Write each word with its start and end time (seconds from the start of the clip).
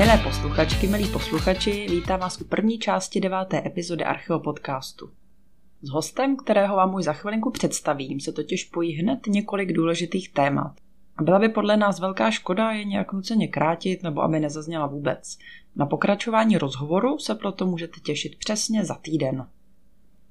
Milé 0.00 0.18
posluchačky, 0.18 0.86
milí 0.86 1.08
posluchači, 1.08 1.86
vítám 1.90 2.20
vás 2.20 2.40
u 2.40 2.44
první 2.44 2.78
části 2.78 3.20
deváté 3.20 3.66
epizody 3.66 4.04
Archeo 4.04 4.38
podcastu. 4.38 5.10
S 5.82 5.90
hostem, 5.90 6.36
kterého 6.36 6.76
vám 6.76 6.94
už 6.94 7.04
za 7.04 7.12
chvilinku 7.12 7.50
představím, 7.50 8.20
se 8.20 8.32
totiž 8.32 8.64
pojí 8.64 8.92
hned 8.92 9.26
několik 9.26 9.72
důležitých 9.72 10.32
témat. 10.32 10.72
A 11.16 11.22
byla 11.22 11.38
by 11.38 11.48
podle 11.48 11.76
nás 11.76 12.00
velká 12.00 12.30
škoda 12.30 12.70
je 12.70 12.84
nějak 12.84 13.12
nuceně 13.12 13.48
krátit 13.48 14.02
nebo 14.02 14.22
aby 14.22 14.40
nezazněla 14.40 14.86
vůbec. 14.86 15.38
Na 15.76 15.86
pokračování 15.86 16.58
rozhovoru 16.58 17.18
se 17.18 17.34
proto 17.34 17.66
můžete 17.66 18.00
těšit 18.00 18.38
přesně 18.38 18.84
za 18.84 18.94
týden. 18.94 19.46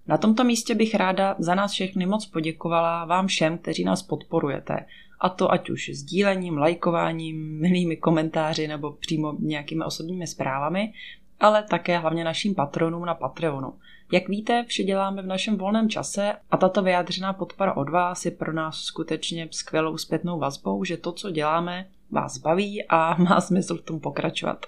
Na 0.08 0.18
tomto 0.18 0.44
místě 0.44 0.76
bych 0.76 0.96
ráda 0.96 1.36
za 1.40 1.56
nás 1.56 1.71
všechny 1.71 2.06
moc 2.06 2.26
poděkovala 2.26 3.06
vám 3.06 3.28
všem, 3.28 3.57
kteří 3.57 3.84
nás 3.84 4.04
podporujete. 4.04 4.86
A 5.19 5.29
to 5.29 5.51
ať 5.51 5.69
už 5.69 5.89
sdílením, 5.93 6.57
lajkováním, 6.57 7.59
milými 7.59 7.97
komentáři 7.97 8.68
nebo 8.68 8.91
přímo 8.91 9.36
nějakými 9.39 9.83
osobními 9.83 10.28
zprávami, 10.28 10.93
ale 11.39 11.64
také 11.64 11.97
hlavně 11.97 12.23
našim 12.23 12.55
patronům 12.55 13.05
na 13.05 13.15
Patreonu. 13.15 13.73
Jak 14.11 14.29
víte, 14.29 14.65
vše 14.68 14.83
děláme 14.83 15.21
v 15.21 15.25
našem 15.25 15.57
volném 15.57 15.89
čase 15.89 16.33
a 16.51 16.57
tato 16.57 16.82
vyjádřená 16.82 17.33
podpora 17.33 17.73
od 17.73 17.89
vás 17.89 18.25
je 18.25 18.32
pro 18.32 18.54
nás 18.54 18.75
skutečně 18.75 19.47
skvělou 19.51 19.97
zpětnou 19.97 20.39
vazbou, 20.39 20.83
že 20.83 20.97
to, 20.97 21.11
co 21.11 21.31
děláme, 21.31 21.87
vás 22.11 22.37
baví 22.37 22.83
a 22.89 23.15
má 23.23 23.42
smysl 23.42 23.78
v 23.78 23.81
tom 23.81 24.00
pokračovat. 24.00 24.65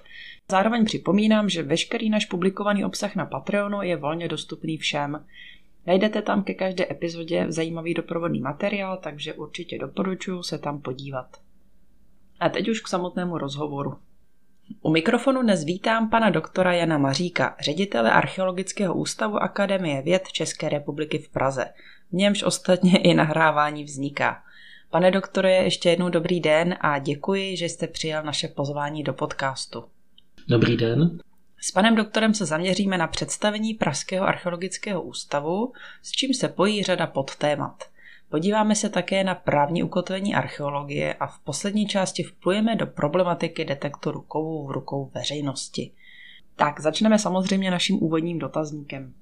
Zároveň 0.50 0.84
připomínám, 0.84 1.48
že 1.48 1.62
veškerý 1.62 2.10
náš 2.10 2.26
publikovaný 2.26 2.84
obsah 2.84 3.16
na 3.16 3.26
Patreonu 3.26 3.82
je 3.82 3.96
volně 3.96 4.28
dostupný 4.28 4.76
všem. 4.76 5.24
Najdete 5.86 6.22
tam 6.22 6.42
ke 6.42 6.54
každé 6.54 6.86
epizodě 6.90 7.46
zajímavý 7.48 7.94
doprovodný 7.94 8.40
materiál, 8.40 8.96
takže 9.02 9.34
určitě 9.34 9.78
doporučuji 9.78 10.42
se 10.42 10.58
tam 10.58 10.80
podívat. 10.80 11.36
A 12.40 12.48
teď 12.48 12.68
už 12.68 12.80
k 12.80 12.88
samotnému 12.88 13.38
rozhovoru. 13.38 13.94
U 14.82 14.90
mikrofonu 14.90 15.42
dnes 15.42 15.64
vítám 15.64 16.10
pana 16.10 16.30
doktora 16.30 16.72
Jana 16.72 16.98
Maříka, 16.98 17.56
ředitele 17.60 18.12
Archeologického 18.12 18.94
ústavu 18.94 19.36
Akademie 19.36 20.02
věd 20.02 20.28
České 20.32 20.68
republiky 20.68 21.18
v 21.18 21.28
Praze. 21.28 21.64
V 22.10 22.12
němž 22.12 22.42
ostatně 22.42 22.98
i 22.98 23.14
nahrávání 23.14 23.84
vzniká. 23.84 24.42
Pane 24.90 25.10
doktore, 25.10 25.52
ještě 25.52 25.90
jednou 25.90 26.08
dobrý 26.08 26.40
den 26.40 26.76
a 26.80 26.98
děkuji, 26.98 27.56
že 27.56 27.64
jste 27.64 27.86
přijal 27.86 28.22
naše 28.22 28.48
pozvání 28.48 29.02
do 29.02 29.12
podcastu. 29.12 29.84
Dobrý 30.48 30.76
den. 30.76 31.18
S 31.64 31.70
panem 31.70 31.94
doktorem 31.94 32.34
se 32.34 32.46
zaměříme 32.46 32.98
na 32.98 33.06
představení 33.06 33.74
Pražského 33.74 34.26
archeologického 34.26 35.02
ústavu, 35.02 35.72
s 36.02 36.10
čím 36.10 36.34
se 36.34 36.48
pojí 36.48 36.82
řada 36.82 37.06
podtémat. 37.06 37.84
Podíváme 38.28 38.74
se 38.74 38.88
také 38.88 39.24
na 39.24 39.34
právní 39.34 39.82
ukotvení 39.82 40.34
archeologie 40.34 41.14
a 41.14 41.26
v 41.26 41.38
poslední 41.38 41.86
části 41.86 42.22
vplujeme 42.22 42.76
do 42.76 42.86
problematiky 42.86 43.64
detektoru 43.64 44.20
kovů 44.20 44.66
v 44.66 44.70
rukou 44.70 45.10
veřejnosti. 45.14 45.92
Tak, 46.56 46.80
začneme 46.80 47.18
samozřejmě 47.18 47.70
naším 47.70 48.02
úvodním 48.02 48.38
dotazníkem. 48.38 49.14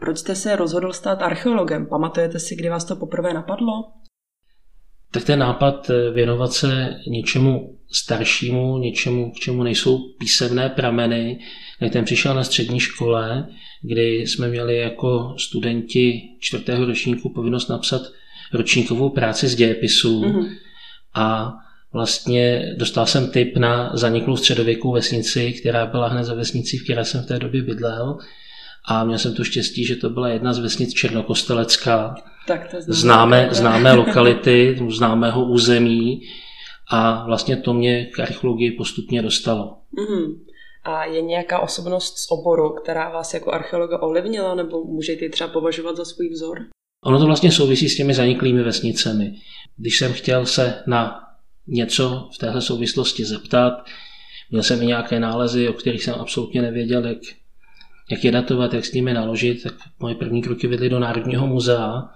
Proč 0.00 0.18
jste 0.18 0.34
se 0.34 0.56
rozhodl 0.56 0.92
stát 0.92 1.22
archeologem? 1.22 1.86
Pamatujete 1.86 2.38
si, 2.38 2.56
kdy 2.56 2.68
vás 2.68 2.84
to 2.84 2.96
poprvé 2.96 3.34
napadlo? 3.34 3.92
Tak 5.12 5.24
ten 5.24 5.38
nápad 5.38 5.90
eh, 5.90 6.10
věnovat 6.10 6.52
se 6.52 6.96
něčemu 7.06 7.78
staršímu, 7.92 8.78
něčemu, 8.78 9.32
k 9.32 9.34
čemu 9.34 9.62
nejsou 9.62 9.98
písemné 10.18 10.68
prameny, 10.68 11.40
tak 11.80 11.92
ten 11.92 12.04
přišel 12.04 12.34
na 12.34 12.44
střední 12.44 12.80
škole, 12.80 13.48
kdy 13.82 14.20
jsme 14.20 14.48
měli 14.48 14.76
jako 14.76 15.34
studenti 15.38 16.22
čtvrtého 16.40 16.84
ročníku 16.84 17.32
povinnost 17.32 17.68
napsat 17.68 18.02
ročníkovou 18.52 19.10
práci 19.10 19.48
z 19.48 19.54
dějepisu. 19.54 20.22
Mm-hmm. 20.22 20.56
a 21.14 21.52
vlastně 21.92 22.74
dostal 22.76 23.06
jsem 23.06 23.30
tip 23.30 23.56
na 23.56 23.90
zaniklou 23.94 24.36
středověkou 24.36 24.92
vesnici, 24.92 25.52
která 25.52 25.86
byla 25.86 26.08
hned 26.08 26.24
za 26.24 26.34
vesnicí, 26.34 26.78
v 26.78 26.84
které 26.84 27.04
jsem 27.04 27.22
v 27.22 27.26
té 27.26 27.38
době 27.38 27.62
bydlel. 27.62 28.18
A 28.84 29.04
měl 29.04 29.18
jsem 29.18 29.34
tu 29.34 29.44
štěstí, 29.44 29.84
že 29.84 29.96
to 29.96 30.10
byla 30.10 30.28
jedna 30.28 30.52
z 30.52 30.58
vesnic 30.58 30.94
Černokostelecká, 30.94 32.14
tak 32.46 32.70
to 32.70 32.76
známe, 32.80 33.48
známé 33.52 33.92
lokality, 33.92 34.78
známého 34.88 35.44
území 35.44 36.22
a 36.90 37.24
vlastně 37.26 37.56
to 37.56 37.74
mě 37.74 38.06
k 38.06 38.20
archeologii 38.20 38.70
postupně 38.70 39.22
dostalo. 39.22 39.76
Mm-hmm. 39.98 40.38
A 40.84 41.04
je 41.04 41.22
nějaká 41.22 41.60
osobnost 41.60 42.18
z 42.18 42.26
oboru, 42.30 42.70
která 42.82 43.10
vás 43.10 43.34
jako 43.34 43.52
archeologa 43.52 43.98
ovlivnila, 43.98 44.54
nebo 44.54 44.84
můžete 44.84 45.24
ji 45.24 45.30
třeba 45.30 45.50
považovat 45.50 45.96
za 45.96 46.04
svůj 46.04 46.28
vzor? 46.28 46.58
Ono 47.04 47.18
to 47.18 47.26
vlastně 47.26 47.52
souvisí 47.52 47.88
s 47.88 47.96
těmi 47.96 48.14
zaniklými 48.14 48.62
vesnicemi. 48.62 49.34
Když 49.76 49.98
jsem 49.98 50.12
chtěl 50.12 50.46
se 50.46 50.82
na 50.86 51.20
něco 51.66 52.28
v 52.34 52.38
téhle 52.38 52.60
souvislosti 52.60 53.24
zeptat, 53.24 53.72
měl 54.50 54.62
jsem 54.62 54.82
i 54.82 54.86
nějaké 54.86 55.20
nálezy, 55.20 55.68
o 55.68 55.72
kterých 55.72 56.04
jsem 56.04 56.14
absolutně 56.14 56.62
nevěděl, 56.62 57.06
jak, 57.06 57.18
jak 58.10 58.24
je 58.24 58.32
datovat, 58.32 58.74
jak 58.74 58.84
s 58.84 58.92
nimi 58.92 59.14
naložit, 59.14 59.62
tak 59.62 59.74
moje 59.98 60.14
první 60.14 60.42
kroky 60.42 60.66
vedly 60.66 60.88
do 60.88 60.98
Národního 60.98 61.46
muzea 61.46 62.08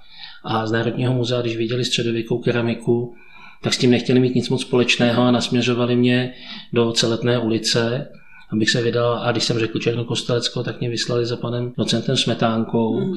a 0.47 0.67
z 0.67 0.73
Národního 0.73 1.15
muzea, 1.15 1.41
když 1.41 1.57
viděli 1.57 1.85
středověkou 1.85 2.39
keramiku, 2.39 3.15
tak 3.63 3.75
s 3.75 3.79
tím 3.79 3.91
nechtěli 3.91 4.21
mít 4.21 4.35
nic 4.35 4.49
moc 4.49 4.61
společného 4.61 5.23
a 5.23 5.31
nasměřovali 5.31 5.97
mě 5.97 6.35
do 6.73 6.93
celetné 6.93 7.39
ulice, 7.39 8.09
abych 8.53 8.71
se 8.71 8.83
vydal 8.83 9.21
a 9.23 9.33
když 9.33 9.45
jsem 9.45 9.59
řekl 9.59 9.79
Černokostelecko, 9.79 10.63
tak 10.63 10.81
mě 10.81 10.91
vyslali 10.91 11.27
za 11.27 11.37
panem 11.37 11.73
docentem 11.79 12.17
Smetánkou. 12.17 13.01
Mm. 13.01 13.17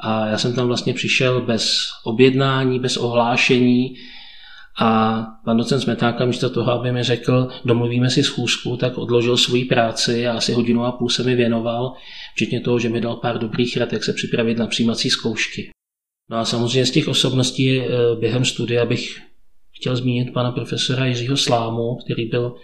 A 0.00 0.26
já 0.26 0.38
jsem 0.38 0.54
tam 0.54 0.66
vlastně 0.66 0.94
přišel 0.94 1.40
bez 1.40 1.88
objednání, 2.04 2.80
bez 2.80 2.96
ohlášení 2.96 3.94
a 4.80 5.22
pan 5.44 5.56
docent 5.56 5.80
Smetánka 5.80 6.24
místo 6.24 6.50
toho, 6.50 6.72
aby 6.72 6.92
mi 6.92 7.02
řekl, 7.02 7.48
domluvíme 7.64 8.10
si 8.10 8.22
schůzku, 8.22 8.76
tak 8.76 8.98
odložil 8.98 9.36
svoji 9.36 9.64
práci 9.64 10.28
a 10.28 10.36
asi 10.36 10.52
hodinu 10.52 10.84
a 10.84 10.92
půl 10.92 11.08
se 11.08 11.22
mi 11.22 11.34
věnoval, 11.34 11.92
včetně 12.34 12.60
toho, 12.60 12.78
že 12.78 12.88
mi 12.88 13.00
dal 13.00 13.16
pár 13.16 13.38
dobrých 13.38 13.76
rad, 13.76 13.92
jak 13.92 14.04
se 14.04 14.12
připravit 14.12 14.58
na 14.58 14.66
přijímací 14.66 15.10
zkoušky. 15.10 15.70
No 16.30 16.36
a 16.36 16.44
samozřejmě 16.44 16.86
z 16.86 16.90
těch 16.90 17.08
osobností 17.08 17.80
eh, 17.80 17.86
během 18.20 18.44
studia 18.44 18.84
bych 18.84 19.20
chtěl 19.72 19.96
zmínit 19.96 20.32
pana 20.32 20.52
profesora 20.52 21.06
Jiřího 21.06 21.36
Slámu, 21.36 21.96
který 22.04 22.26
byl 22.26 22.54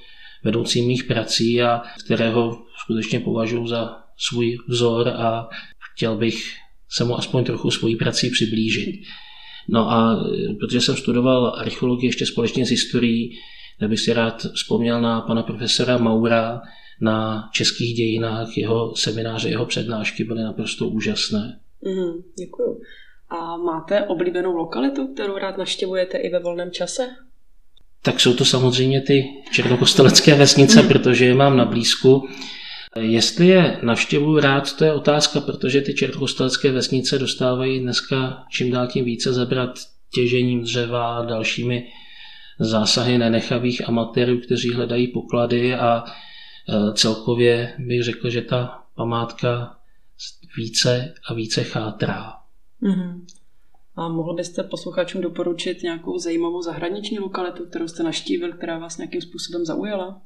vedoucím 0.44 0.86
mých 0.86 1.04
prací 1.04 1.62
a 1.62 1.82
kterého 2.04 2.58
skutečně 2.84 3.20
považuji 3.20 3.66
za 3.66 3.96
svůj 4.16 4.58
vzor 4.68 5.08
a 5.08 5.48
chtěl 5.94 6.16
bych 6.16 6.54
se 6.88 7.04
mu 7.04 7.18
aspoň 7.18 7.44
trochu 7.44 7.70
svojí 7.70 7.96
prací 7.96 8.30
přiblížit. 8.30 8.94
No 9.68 9.90
a 9.90 10.24
eh, 10.26 10.54
protože 10.54 10.80
jsem 10.80 10.96
studoval 10.96 11.54
archeologii 11.58 12.08
ještě 12.08 12.26
společně 12.26 12.66
s 12.66 12.70
historií, 12.70 13.30
tak 13.80 13.88
bych 13.88 14.00
si 14.00 14.12
rád 14.12 14.46
vzpomněl 14.54 15.00
na 15.00 15.20
pana 15.20 15.42
profesora 15.42 15.98
Maura, 15.98 16.60
na 17.00 17.48
českých 17.52 17.96
dějinách, 17.96 18.56
jeho 18.56 18.96
semináře, 18.96 19.48
jeho 19.48 19.66
přednášky 19.66 20.24
byly 20.24 20.42
naprosto 20.42 20.88
úžasné. 20.88 21.60
Mm, 21.84 22.22
děkuju. 22.38 22.80
A 23.28 23.56
máte 23.56 24.02
oblíbenou 24.02 24.56
lokalitu, 24.56 25.14
kterou 25.14 25.38
rád 25.38 25.58
navštěvujete 25.58 26.18
i 26.18 26.30
ve 26.30 26.38
volném 26.38 26.70
čase? 26.70 27.08
Tak 28.02 28.20
jsou 28.20 28.34
to 28.34 28.44
samozřejmě 28.44 29.00
ty 29.00 29.24
černokostelecké 29.52 30.34
vesnice, 30.34 30.82
protože 30.82 31.24
je 31.24 31.34
mám 31.34 31.56
na 31.56 31.64
blízku. 31.64 32.28
Jestli 33.00 33.46
je 33.46 33.78
navštěvuju 33.82 34.40
rád, 34.40 34.76
to 34.76 34.84
je 34.84 34.92
otázka, 34.92 35.40
protože 35.40 35.80
ty 35.80 35.94
černokostelecké 35.94 36.72
vesnice 36.72 37.18
dostávají 37.18 37.80
dneska 37.80 38.44
čím 38.50 38.70
dál 38.70 38.86
tím 38.86 39.04
více 39.04 39.32
zabrat 39.32 39.74
těžením 40.14 40.62
dřeva 40.62 41.16
a 41.16 41.24
dalšími 41.24 41.88
zásahy 42.60 43.18
nenechavých 43.18 43.88
amatérů, 43.88 44.40
kteří 44.40 44.74
hledají 44.74 45.06
poklady 45.06 45.74
a 45.74 46.04
e, 46.04 46.92
celkově 46.92 47.74
bych 47.78 48.02
řekl, 48.02 48.30
že 48.30 48.42
ta 48.42 48.82
památka 48.94 49.76
více 50.56 51.14
a 51.28 51.34
více 51.34 51.64
chátrá. 51.64 52.43
Mm-hmm. 52.82 53.20
A 53.96 54.08
mohl 54.08 54.34
byste 54.34 54.62
posluchačům 54.62 55.20
doporučit 55.20 55.82
nějakou 55.82 56.18
zajímavou 56.18 56.62
zahraniční 56.62 57.18
lokalitu, 57.18 57.64
kterou 57.66 57.88
jste 57.88 58.02
naštívil, 58.02 58.52
která 58.52 58.78
vás 58.78 58.98
nějakým 58.98 59.20
způsobem 59.20 59.64
zaujala? 59.64 60.20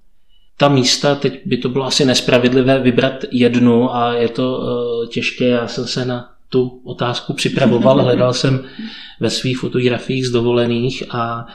Ta 0.57 0.69
místa, 0.69 1.15
teď 1.15 1.47
by 1.47 1.57
to 1.57 1.69
bylo 1.69 1.85
asi 1.85 2.05
nespravedlivé 2.05 2.79
vybrat 2.79 3.25
jednu 3.31 3.95
a 3.95 4.13
je 4.13 4.29
to 4.29 4.59
uh, 4.59 5.09
těžké. 5.09 5.45
Já 5.45 5.69
jsem 5.69 5.87
se 5.87 6.05
na 6.05 6.35
tu 6.49 6.81
otázku 6.85 7.33
připravoval, 7.33 8.03
hledal 8.03 8.35
jsem 8.35 8.65
ve 9.21 9.31
svých 9.31 9.59
fotografiích 9.59 10.27
z 10.27 10.31
dovolených 10.31 11.03
a 11.11 11.47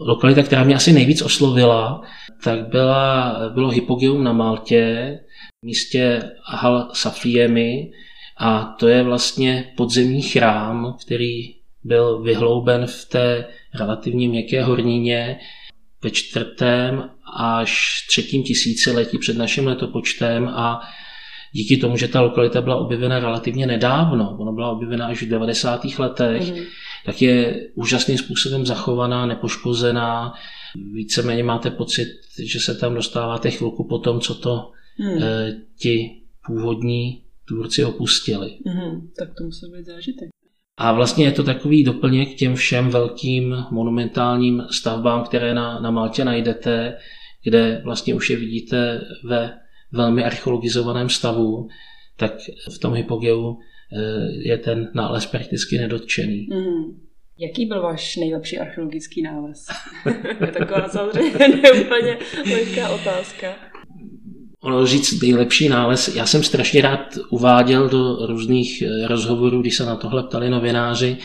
lokalita, 0.00 0.42
která 0.42 0.64
mě 0.64 0.74
asi 0.74 0.92
nejvíc 0.92 1.22
oslovila, 1.22 2.02
tak 2.44 2.68
byla, 2.68 3.34
bylo 3.54 3.70
Hypogeum 3.70 4.24
na 4.24 4.32
Maltě, 4.32 5.18
v 5.62 5.66
místě 5.66 6.22
Hal 6.44 6.88
Safiemi, 6.92 7.90
a 8.36 8.64
to 8.78 8.88
je 8.88 9.02
vlastně 9.02 9.72
podzemní 9.76 10.22
chrám, 10.22 10.96
který 11.04 11.54
byl 11.84 12.22
vyhlouben 12.22 12.86
v 12.86 13.04
té 13.04 13.44
relativně 13.74 14.28
měkké 14.28 14.64
hornině 14.64 15.38
ve 16.02 16.10
čtvrtém 16.10 17.10
až 17.36 18.04
třetím 18.08 18.42
tisíciletí 18.42 19.18
před 19.18 19.36
naším 19.36 19.66
letopočtem 19.66 20.48
a 20.48 20.80
díky 21.52 21.76
tomu, 21.76 21.96
že 21.96 22.08
ta 22.08 22.20
lokalita 22.20 22.60
byla 22.60 22.76
objevena 22.76 23.18
relativně 23.18 23.66
nedávno, 23.66 24.36
ona 24.40 24.52
byla 24.52 24.70
objevena 24.70 25.06
až 25.06 25.22
v 25.22 25.28
90. 25.28 25.84
letech, 25.98 26.52
mm. 26.52 26.64
tak 27.06 27.22
je 27.22 27.68
úžasným 27.74 28.18
způsobem 28.18 28.66
zachovaná, 28.66 29.26
nepoškozená, 29.26 30.34
víceméně 30.92 31.44
máte 31.44 31.70
pocit, 31.70 32.08
že 32.44 32.60
se 32.60 32.74
tam 32.74 32.94
dostáváte 32.94 33.50
chvilku 33.50 33.84
po 33.88 33.98
tom, 33.98 34.20
co 34.20 34.34
to 34.34 34.70
eh, 35.20 35.54
ti 35.78 36.22
původní 36.46 37.23
tvůrci 37.48 37.84
opustili. 37.84 38.58
Hmm, 38.66 39.10
tak 39.18 39.28
to 39.38 39.44
musí 39.44 39.66
být 39.72 39.86
zážitek. 39.86 40.28
A 40.76 40.92
vlastně 40.92 41.24
je 41.24 41.32
to 41.32 41.42
takový 41.42 41.84
doplněk 41.84 42.34
těm 42.34 42.54
všem 42.54 42.88
velkým 42.88 43.56
monumentálním 43.70 44.62
stavbám, 44.70 45.24
které 45.24 45.54
na, 45.54 45.80
na 45.80 45.90
Maltě 45.90 46.24
najdete, 46.24 46.98
kde 47.44 47.80
vlastně 47.84 48.14
už 48.14 48.30
je 48.30 48.36
vidíte 48.36 49.00
ve 49.24 49.58
velmi 49.92 50.24
archeologizovaném 50.24 51.08
stavu, 51.08 51.68
tak 52.16 52.32
v 52.74 52.78
tom 52.78 52.94
hypogeu 52.94 53.58
eh, 53.58 54.48
je 54.48 54.58
ten 54.58 54.90
nález 54.94 55.26
prakticky 55.26 55.78
nedotčený. 55.78 56.46
Mm. 56.50 57.04
Jaký 57.38 57.66
byl 57.66 57.82
váš 57.82 58.16
nejlepší 58.16 58.58
archeologický 58.58 59.22
nález? 59.22 59.66
je 60.40 60.52
taková 60.52 60.88
samozřejmě 60.88 61.48
neúplně 61.62 62.18
lehká 62.52 62.88
otázka. 62.88 63.73
Ono 64.64 64.86
říct 64.86 65.22
nejlepší 65.22 65.68
nález, 65.68 66.14
já 66.14 66.26
jsem 66.26 66.42
strašně 66.42 66.82
rád 66.82 67.00
uváděl 67.28 67.88
do 67.88 68.26
různých 68.26 68.82
eh, 68.82 69.08
rozhovorů, 69.08 69.60
když 69.60 69.76
se 69.76 69.86
na 69.86 69.96
tohle 69.96 70.22
ptali 70.22 70.50
novináři, 70.50 71.16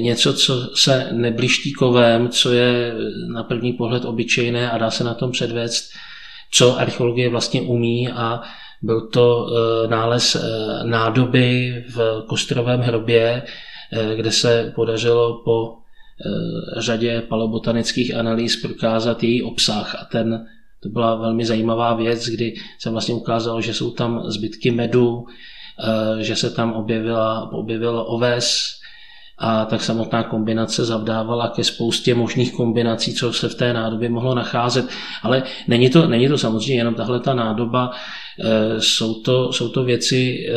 něco, 0.00 0.34
co 0.34 0.70
se 0.74 1.08
nebliští 1.12 1.72
kovem, 1.72 2.28
co 2.28 2.52
je 2.52 2.94
na 3.32 3.42
první 3.42 3.72
pohled 3.72 4.04
obyčejné 4.04 4.70
a 4.70 4.78
dá 4.78 4.90
se 4.90 5.04
na 5.04 5.14
tom 5.14 5.30
předvést, 5.30 5.90
co 6.50 6.78
archeologie 6.78 7.28
vlastně 7.28 7.62
umí. 7.62 8.08
A 8.08 8.42
byl 8.82 9.00
to 9.00 9.46
eh, 9.46 9.88
nález 9.88 10.34
eh, 10.34 10.40
nádoby 10.84 11.74
v 11.88 12.24
Kostrovém 12.26 12.80
hrobě, 12.80 13.42
eh, 13.92 14.16
kde 14.16 14.32
se 14.32 14.72
podařilo 14.74 15.42
po 15.44 15.76
řadě 16.76 17.22
palobotanických 17.28 18.14
analýz 18.14 18.62
prokázat 18.62 19.22
její 19.22 19.42
obsah 19.42 19.94
a 19.94 20.04
ten 20.04 20.46
to 20.80 20.88
byla 20.88 21.14
velmi 21.14 21.44
zajímavá 21.44 21.94
věc, 21.94 22.26
kdy 22.26 22.54
se 22.78 22.90
vlastně 22.90 23.14
ukázalo, 23.14 23.60
že 23.60 23.74
jsou 23.74 23.90
tam 23.90 24.22
zbytky 24.30 24.70
medu, 24.70 25.26
že 26.20 26.36
se 26.36 26.50
tam 26.50 26.72
objevila, 26.72 27.52
objevil 27.52 28.04
oves, 28.06 28.80
a 29.40 29.64
tak 29.64 29.82
samotná 29.82 30.22
kombinace 30.22 30.84
zavdávala 30.84 31.48
ke 31.48 31.64
spoustě 31.64 32.14
možných 32.14 32.52
kombinací, 32.52 33.14
co 33.14 33.32
se 33.32 33.48
v 33.48 33.54
té 33.54 33.72
nádobě 33.72 34.08
mohlo 34.08 34.34
nacházet. 34.34 34.86
Ale 35.22 35.42
není 35.68 35.90
to, 35.90 36.06
není 36.06 36.28
to 36.28 36.38
samozřejmě 36.38 36.74
jenom 36.74 36.94
tahle 36.94 37.20
ta 37.20 37.34
nádoba, 37.34 37.90
e, 37.90 38.80
jsou 38.80 39.14
to, 39.14 39.52
jsou 39.52 39.68
to 39.68 39.84
věci, 39.84 40.46
e, 40.48 40.52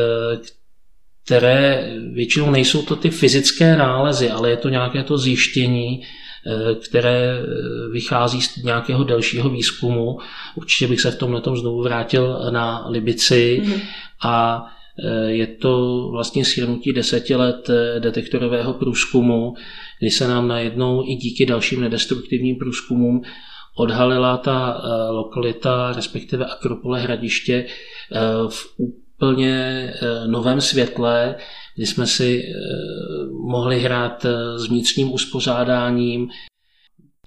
které 1.25 1.91
většinou 2.13 2.51
nejsou 2.51 2.81
to 2.81 2.95
ty 2.95 3.09
fyzické 3.09 3.77
nálezy, 3.77 4.29
ale 4.29 4.49
je 4.49 4.57
to 4.57 4.69
nějaké 4.69 5.03
to 5.03 5.17
zjištění, 5.17 6.03
které 6.85 7.41
vychází 7.91 8.41
z 8.41 8.63
nějakého 8.63 9.03
delšího 9.03 9.49
výzkumu. 9.49 10.17
Určitě 10.55 10.87
bych 10.87 11.01
se 11.01 11.11
v 11.11 11.17
tomhle 11.17 11.41
znovu 11.55 11.81
vrátil 11.83 12.39
na 12.51 12.87
Libici 12.87 13.61
mm. 13.65 13.81
a 14.23 14.65
Eh, 14.99 15.31
je 15.31 15.47
to 15.47 16.07
vlastně 16.11 16.45
shrnutí 16.45 16.93
deseti 16.93 17.35
let 17.35 17.69
eh, 17.69 17.99
detektorového 17.99 18.73
průzkumu, 18.73 19.53
kdy 19.99 20.09
se 20.09 20.27
nám 20.27 20.47
najednou 20.47 21.03
i 21.07 21.15
díky 21.15 21.45
dalším 21.45 21.81
nedestruktivním 21.81 22.55
průzkumům 22.55 23.21
odhalila 23.77 24.37
ta 24.37 24.77
eh, 24.77 25.11
lokalita, 25.11 25.93
respektive 25.95 26.45
Akropole 26.45 26.99
hradiště 26.99 27.65
v 28.49 28.79
úplně 29.23 29.93
novém 30.27 30.61
světle, 30.61 31.35
kdy 31.75 31.85
jsme 31.85 32.07
si 32.07 32.43
mohli 33.47 33.79
hrát 33.79 34.25
s 34.55 34.67
vnitřním 34.67 35.13
uspořádáním, 35.13 36.29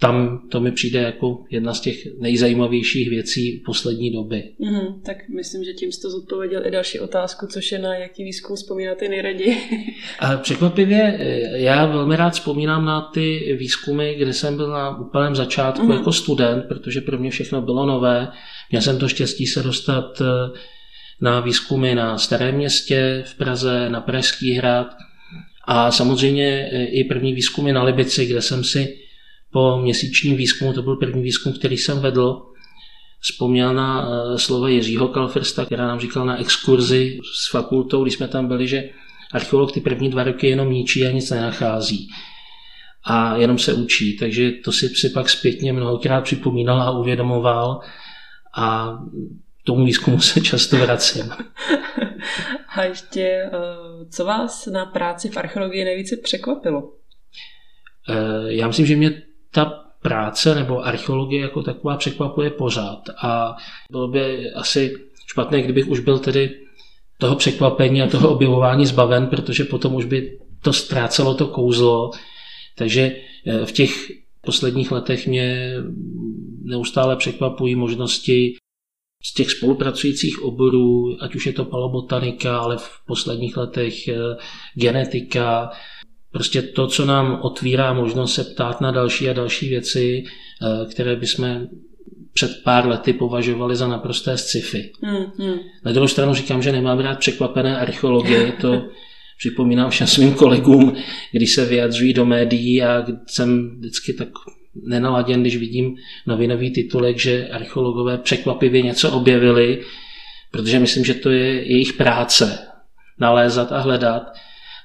tam 0.00 0.48
to 0.48 0.60
mi 0.60 0.72
přijde 0.72 0.98
jako 1.02 1.44
jedna 1.50 1.74
z 1.74 1.80
těch 1.80 1.96
nejzajímavějších 2.20 3.10
věcí 3.10 3.62
poslední 3.66 4.10
doby. 4.10 4.42
Mm, 4.58 5.02
tak 5.02 5.16
myslím, 5.36 5.64
že 5.64 5.72
tím 5.72 5.92
jste 5.92 6.10
zodpověděl 6.10 6.66
i 6.66 6.70
další 6.70 7.00
otázku, 7.00 7.46
což 7.46 7.72
je 7.72 7.78
na 7.78 7.94
jaký 7.94 8.24
výzkum 8.24 8.56
vzpomínáte 8.56 9.08
nejraději. 9.08 9.56
A 10.18 10.36
překvapivě, 10.36 11.18
já 11.54 11.86
velmi 11.86 12.16
rád 12.16 12.30
vzpomínám 12.30 12.84
na 12.84 13.00
ty 13.00 13.56
výzkumy, 13.58 14.14
kde 14.14 14.32
jsem 14.32 14.56
byl 14.56 14.70
na 14.70 14.98
úplném 14.98 15.34
začátku 15.34 15.86
mm. 15.86 15.90
jako 15.90 16.12
student, 16.12 16.64
protože 16.68 17.00
pro 17.00 17.18
mě 17.18 17.30
všechno 17.30 17.62
bylo 17.62 17.86
nové. 17.86 18.28
Měl 18.70 18.82
jsem 18.82 18.98
to 18.98 19.08
štěstí 19.08 19.46
se 19.46 19.62
dostat 19.62 20.20
eh, 20.20 20.58
na 21.20 21.40
výzkumy 21.40 21.94
na 21.94 22.18
Starém 22.18 22.54
městě 22.54 23.24
v 23.26 23.34
Praze, 23.34 23.88
na 23.90 24.00
Pražský 24.00 24.52
hrad 24.52 24.86
a 25.64 25.90
samozřejmě 25.90 26.68
eh, 26.72 26.84
i 26.84 27.04
první 27.04 27.32
výzkumy 27.34 27.72
na 27.72 27.82
Libici, 27.82 28.26
kde 28.26 28.42
jsem 28.42 28.64
si 28.64 28.96
po 29.52 29.78
měsíčním 29.82 30.36
výzkumu, 30.36 30.72
to 30.72 30.82
byl 30.82 30.96
první 30.96 31.22
výzkum, 31.22 31.52
který 31.52 31.76
jsem 31.76 32.00
vedl, 32.00 32.42
vzpomněl 33.20 33.74
na 33.74 34.08
eh, 34.08 34.38
slova 34.38 34.68
Jiřího 34.68 35.08
Kalfersta, 35.08 35.64
která 35.64 35.86
nám 35.86 36.00
říkal 36.00 36.26
na 36.26 36.40
exkurzi 36.40 37.18
s 37.34 37.50
fakultou, 37.50 38.02
když 38.02 38.14
jsme 38.14 38.28
tam 38.28 38.48
byli, 38.48 38.68
že 38.68 38.90
archeolog 39.32 39.72
ty 39.72 39.80
první 39.80 40.10
dva 40.10 40.24
roky 40.24 40.46
jenom 40.46 40.72
ničí 40.72 41.06
a 41.06 41.10
nic 41.10 41.30
nenachází. 41.30 42.08
A 43.04 43.36
jenom 43.36 43.58
se 43.58 43.72
učí, 43.72 44.16
takže 44.18 44.50
to 44.50 44.72
si, 44.72 44.88
si 44.88 45.10
pak 45.10 45.28
zpětně 45.28 45.72
mnohokrát 45.72 46.20
připomínal 46.20 46.82
a 46.82 46.98
uvědomoval 46.98 47.80
a 48.56 48.98
tomu 49.66 49.84
výzkumu 49.84 50.20
se 50.20 50.40
často 50.40 50.76
vracím. 50.76 51.30
A 52.76 52.84
ještě, 52.84 53.22
eh, 53.22 53.50
co 54.10 54.24
vás 54.24 54.66
na 54.66 54.86
práci 54.86 55.28
v 55.28 55.36
archeologii 55.36 55.84
nejvíce 55.84 56.16
překvapilo? 56.16 56.92
Eh, 58.08 58.52
já 58.52 58.66
myslím, 58.66 58.86
že 58.86 58.96
mě 58.96 59.22
ta 59.52 59.64
práce 60.02 60.54
nebo 60.54 60.86
archeologie 60.86 61.42
jako 61.42 61.62
taková 61.62 61.96
překvapuje 61.96 62.50
pořád 62.50 63.02
a 63.22 63.56
bylo 63.90 64.08
by 64.08 64.52
asi 64.52 64.94
špatné, 65.26 65.62
kdybych 65.62 65.88
už 65.88 66.00
byl 66.00 66.18
tedy 66.18 66.60
toho 67.18 67.36
překvapení 67.36 68.02
a 68.02 68.06
toho 68.06 68.30
objevování 68.30 68.86
zbaven, 68.86 69.26
protože 69.26 69.64
potom 69.64 69.94
už 69.94 70.04
by 70.04 70.38
to 70.62 70.72
ztrácelo 70.72 71.34
to 71.34 71.46
kouzlo. 71.46 72.10
Takže 72.78 73.16
eh, 73.46 73.66
v 73.66 73.72
těch 73.72 73.90
posledních 74.40 74.92
letech 74.92 75.26
mě 75.26 75.74
neustále 76.62 77.16
překvapují 77.16 77.74
možnosti 77.74 78.56
z 79.22 79.34
těch 79.34 79.50
spolupracujících 79.50 80.42
oborů, 80.42 81.16
ať 81.20 81.34
už 81.34 81.46
je 81.46 81.52
to 81.52 81.64
palobotanika, 81.64 82.58
ale 82.58 82.76
v 82.76 82.90
posledních 83.06 83.56
letech 83.56 84.08
eh, 84.08 84.14
genetika, 84.74 85.70
prostě 86.32 86.62
to, 86.62 86.86
co 86.86 87.06
nám 87.06 87.38
otvírá 87.42 87.92
možnost 87.92 88.34
se 88.34 88.44
ptát 88.44 88.80
na 88.80 88.90
další 88.90 89.28
a 89.28 89.32
další 89.32 89.68
věci, 89.68 90.24
eh, 90.24 90.86
které 90.90 91.16
bychom 91.16 91.66
před 92.32 92.50
pár 92.64 92.86
lety 92.86 93.12
považovali 93.12 93.76
za 93.76 93.88
naprosté 93.88 94.36
sci-fi. 94.36 94.92
Hmm, 95.02 95.24
hmm. 95.38 95.58
Na 95.84 95.92
druhou 95.92 96.08
stranu 96.08 96.34
říkám, 96.34 96.62
že 96.62 96.72
nemám 96.72 96.98
rád 96.98 97.18
překvapené 97.18 97.78
archeologie, 97.78 98.52
to 98.60 98.82
připomínám 99.38 99.90
všem 99.90 100.06
svým 100.06 100.34
kolegům, 100.34 100.96
když 101.32 101.54
se 101.54 101.64
vyjadřují 101.64 102.12
do 102.12 102.24
médií 102.24 102.82
a 102.82 103.06
jsem 103.26 103.76
vždycky 103.78 104.12
tak 104.12 104.28
nenaladěn, 104.84 105.40
když 105.40 105.56
vidím 105.56 105.96
novinový 106.26 106.70
titulek, 106.70 107.18
že 107.18 107.48
archeologové 107.48 108.18
překvapivě 108.18 108.82
něco 108.82 109.10
objevili, 109.10 109.82
protože 110.50 110.78
myslím, 110.78 111.04
že 111.04 111.14
to 111.14 111.30
je 111.30 111.72
jejich 111.72 111.92
práce 111.92 112.58
nalézat 113.20 113.72
a 113.72 113.78
hledat 113.78 114.22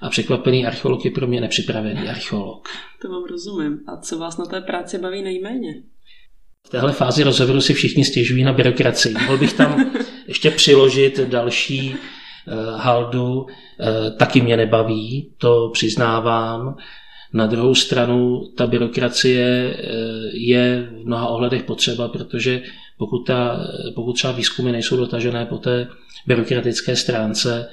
a 0.01 0.09
překvapený 0.09 0.65
archeolog 0.65 1.05
je 1.05 1.11
pro 1.11 1.27
mě 1.27 1.41
nepřipravený 1.41 2.09
archeolog. 2.09 2.67
To 3.01 3.09
vám 3.09 3.23
rozumím. 3.23 3.79
A 3.87 3.97
co 3.97 4.17
vás 4.17 4.37
na 4.37 4.45
té 4.45 4.61
práci 4.61 4.97
baví 4.97 5.21
nejméně? 5.21 5.73
V 6.67 6.69
téhle 6.69 6.91
fázi 6.91 7.23
rozhovoru 7.23 7.61
si 7.61 7.73
všichni 7.73 8.05
stěžují 8.05 8.43
na 8.43 8.53
byrokracii. 8.53 9.13
Mohl 9.13 9.37
bych 9.37 9.53
tam 9.53 9.91
ještě 10.27 10.51
přiložit 10.51 11.19
další 11.19 11.95
uh, 11.95 12.79
haldu. 12.79 13.33
Uh, 13.33 13.47
taky 14.17 14.41
mě 14.41 14.57
nebaví, 14.57 15.33
to 15.37 15.69
přiznávám. 15.73 16.75
Na 17.33 17.47
druhou 17.47 17.75
stranu 17.75 18.41
ta 18.57 18.67
byrokracie 18.67 19.73
uh, 19.73 19.85
je 20.33 20.89
v 20.91 21.05
mnoha 21.05 21.27
ohledech 21.27 21.63
potřeba, 21.63 22.07
protože 22.07 22.61
pokud, 22.97 23.19
ta, 23.19 23.67
pokud 23.95 24.13
třeba 24.13 24.33
výzkumy 24.33 24.71
nejsou 24.71 24.97
dotažené 24.97 25.45
po 25.45 25.57
té 25.57 25.87
byrokratické 26.27 26.95
stránce, 26.95 27.69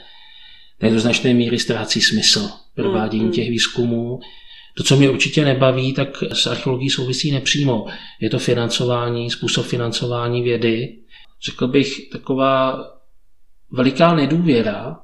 tak 0.78 0.92
do 0.92 1.00
značné 1.00 1.34
míry 1.34 1.58
ztrácí 1.58 2.00
smysl 2.00 2.50
provádění 2.74 3.22
mm, 3.22 3.28
mm. 3.28 3.32
těch 3.32 3.50
výzkumů. 3.50 4.20
To, 4.76 4.84
co 4.84 4.96
mě 4.96 5.10
určitě 5.10 5.44
nebaví, 5.44 5.92
tak 5.92 6.08
s 6.32 6.46
archeologií 6.46 6.90
souvisí 6.90 7.32
nepřímo. 7.32 7.86
Je 8.20 8.30
to 8.30 8.38
financování, 8.38 9.30
způsob 9.30 9.66
financování 9.66 10.42
vědy. 10.42 10.98
Řekl 11.44 11.66
bych, 11.66 12.08
taková 12.12 12.84
veliká 13.70 14.14
nedůvěra 14.14 15.00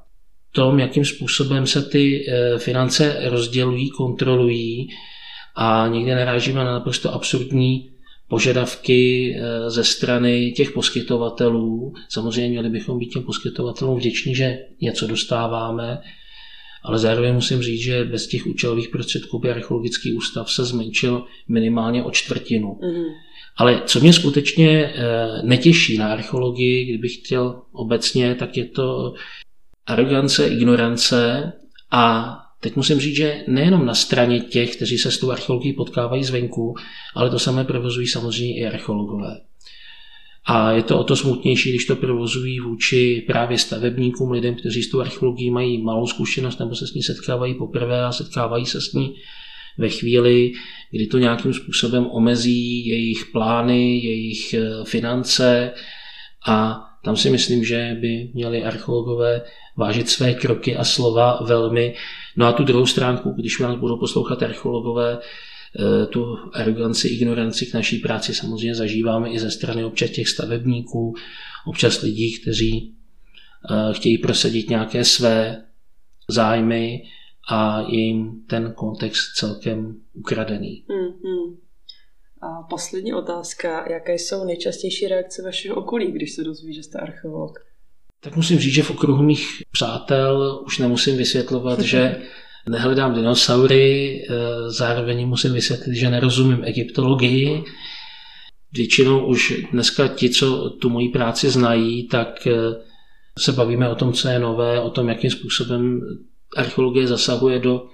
tom, 0.55 0.79
jakým 0.79 1.05
způsobem 1.05 1.67
se 1.67 1.81
ty 1.81 2.25
eh, 2.27 2.57
finance 2.57 3.17
rozdělují, 3.23 3.89
kontrolují 3.89 4.89
a 5.55 5.87
někde 5.87 6.15
narážíme 6.15 6.63
na 6.63 6.71
naprosto 6.71 7.13
absurdní 7.13 7.89
požadavky 8.27 9.35
eh, 9.35 9.69
ze 9.69 9.83
strany 9.83 10.51
těch 10.51 10.71
poskytovatelů. 10.71 11.93
Samozřejmě 12.09 12.49
měli 12.49 12.69
bychom 12.69 12.99
být 12.99 13.09
těm 13.09 13.23
poskytovatelům 13.23 13.97
vděční, 13.97 14.35
že 14.35 14.57
něco 14.81 15.07
dostáváme, 15.07 16.01
ale 16.83 16.99
zároveň 16.99 17.33
musím 17.33 17.61
říct, 17.61 17.81
že 17.81 18.03
bez 18.03 18.27
těch 18.27 18.47
účelových 18.47 18.89
prostředků 18.89 19.39
by 19.39 19.51
archeologický 19.51 20.13
ústav 20.13 20.51
se 20.51 20.65
zmenšil 20.65 21.25
minimálně 21.47 22.03
o 22.03 22.11
čtvrtinu. 22.11 22.79
Mm. 22.81 23.03
Ale 23.57 23.81
co 23.85 23.99
mě 23.99 24.13
skutečně 24.13 24.69
eh, 24.69 24.93
netěší 25.43 25.97
na 25.97 26.11
archeologii, 26.11 26.85
kdybych 26.85 27.15
chtěl 27.15 27.61
obecně, 27.71 28.35
tak 28.35 28.57
je 28.57 28.65
to 28.65 29.13
arogance, 29.87 30.47
ignorance 30.47 31.53
a 31.91 32.35
teď 32.59 32.75
musím 32.75 32.99
říct, 32.99 33.15
že 33.15 33.43
nejenom 33.47 33.85
na 33.85 33.93
straně 33.93 34.39
těch, 34.39 34.75
kteří 34.75 34.97
se 34.97 35.11
s 35.11 35.17
tou 35.17 35.31
archeologií 35.31 35.73
potkávají 35.73 36.23
zvenku, 36.23 36.75
ale 37.15 37.29
to 37.29 37.39
samé 37.39 37.63
provozují 37.63 38.07
samozřejmě 38.07 38.59
i 38.59 38.65
archeologové. 38.65 39.41
A 40.45 40.71
je 40.71 40.83
to 40.83 40.99
o 40.99 41.03
to 41.03 41.15
smutnější, 41.15 41.69
když 41.69 41.85
to 41.85 41.95
provozují 41.95 42.59
vůči 42.59 43.23
právě 43.27 43.57
stavebníkům, 43.57 44.31
lidem, 44.31 44.55
kteří 44.55 44.83
s 44.83 44.89
tou 44.89 44.99
archeologií 44.99 45.51
mají 45.51 45.83
malou 45.83 46.07
zkušenost 46.07 46.59
nebo 46.59 46.75
se 46.75 46.87
s 46.87 46.93
ní 46.93 47.03
setkávají 47.03 47.53
poprvé 47.53 48.05
a 48.05 48.11
setkávají 48.11 48.65
se 48.65 48.81
s 48.81 48.93
ní 48.93 49.15
ve 49.77 49.89
chvíli, 49.89 50.51
kdy 50.91 51.07
to 51.07 51.17
nějakým 51.17 51.53
způsobem 51.53 52.07
omezí 52.07 52.87
jejich 52.87 53.25
plány, 53.31 53.97
jejich 53.97 54.53
eh, 54.53 54.69
finance 54.83 55.71
a 56.47 56.81
tam 57.05 57.17
si 57.17 57.29
myslím, 57.29 57.63
že 57.63 57.97
by 58.01 58.29
měli 58.33 58.63
archeologové 58.63 59.41
vážit 59.75 60.09
své 60.09 60.33
kroky 60.33 60.77
a 60.77 60.83
slova 60.83 61.39
velmi. 61.45 61.95
No 62.35 62.45
a 62.45 62.51
tu 62.51 62.63
druhou 62.63 62.85
stránku, 62.85 63.31
když 63.31 63.59
nás 63.59 63.75
budou 63.75 63.97
poslouchat 63.97 64.43
archeologové, 64.43 65.19
eh, 65.19 66.05
tu 66.05 66.37
aroganci, 66.53 67.07
ignoranci 67.07 67.65
k 67.65 67.73
naší 67.73 67.97
práci 67.97 68.33
samozřejmě 68.33 68.75
zažíváme 68.75 69.29
i 69.29 69.39
ze 69.39 69.51
strany 69.51 69.83
občas 69.83 70.09
těch 70.09 70.27
stavebníků, 70.27 71.15
občas 71.65 72.01
lidí, 72.01 72.39
kteří 72.39 72.93
eh, 73.71 73.93
chtějí 73.93 74.17
prosadit 74.17 74.69
nějaké 74.69 75.03
své 75.03 75.63
zájmy 76.29 77.03
a 77.49 77.85
je 77.87 77.99
jim 77.99 78.43
ten 78.47 78.73
kontext 78.75 79.35
celkem 79.35 79.95
ukradený. 80.13 80.83
Mm-hmm. 80.89 81.64
A 82.41 82.63
poslední 82.69 83.13
otázka, 83.13 83.89
jaké 83.89 84.13
jsou 84.13 84.43
nejčastější 84.43 85.07
reakce 85.07 85.41
vašeho 85.41 85.75
okolí, 85.75 86.11
když 86.11 86.35
se 86.35 86.43
dozví, 86.43 86.73
že 86.73 86.83
jste 86.83 86.99
archeolog? 86.99 87.59
Tak 88.19 88.35
musím 88.35 88.59
říct, 88.59 88.73
že 88.73 88.83
v 88.83 88.91
okruhu 88.91 89.23
mých 89.23 89.47
přátel 89.71 90.63
už 90.65 90.79
nemusím 90.79 91.17
vysvětlovat, 91.17 91.79
že 91.79 92.21
nehledám 92.69 93.13
dinosaury, 93.13 94.21
eh, 94.29 94.35
zároveň 94.69 95.27
musím 95.27 95.53
vysvětlit, 95.53 95.95
že 95.95 96.09
nerozumím 96.09 96.63
egyptologii. 96.63 97.63
Většinou 98.73 99.25
už 99.25 99.53
dneska 99.71 100.07
ti, 100.07 100.29
co 100.29 100.69
tu 100.69 100.89
moji 100.89 101.09
práci 101.09 101.49
znají, 101.49 102.07
tak 102.07 102.47
eh, 102.47 102.51
se 103.39 103.51
bavíme 103.51 103.89
o 103.89 103.95
tom, 103.95 104.13
co 104.13 104.27
je 104.27 104.39
nové, 104.39 104.81
o 104.81 104.89
tom, 104.89 105.09
jakým 105.09 105.31
způsobem 105.31 106.01
archeologie 106.57 107.07
zasahuje 107.07 107.59
do 107.59 107.87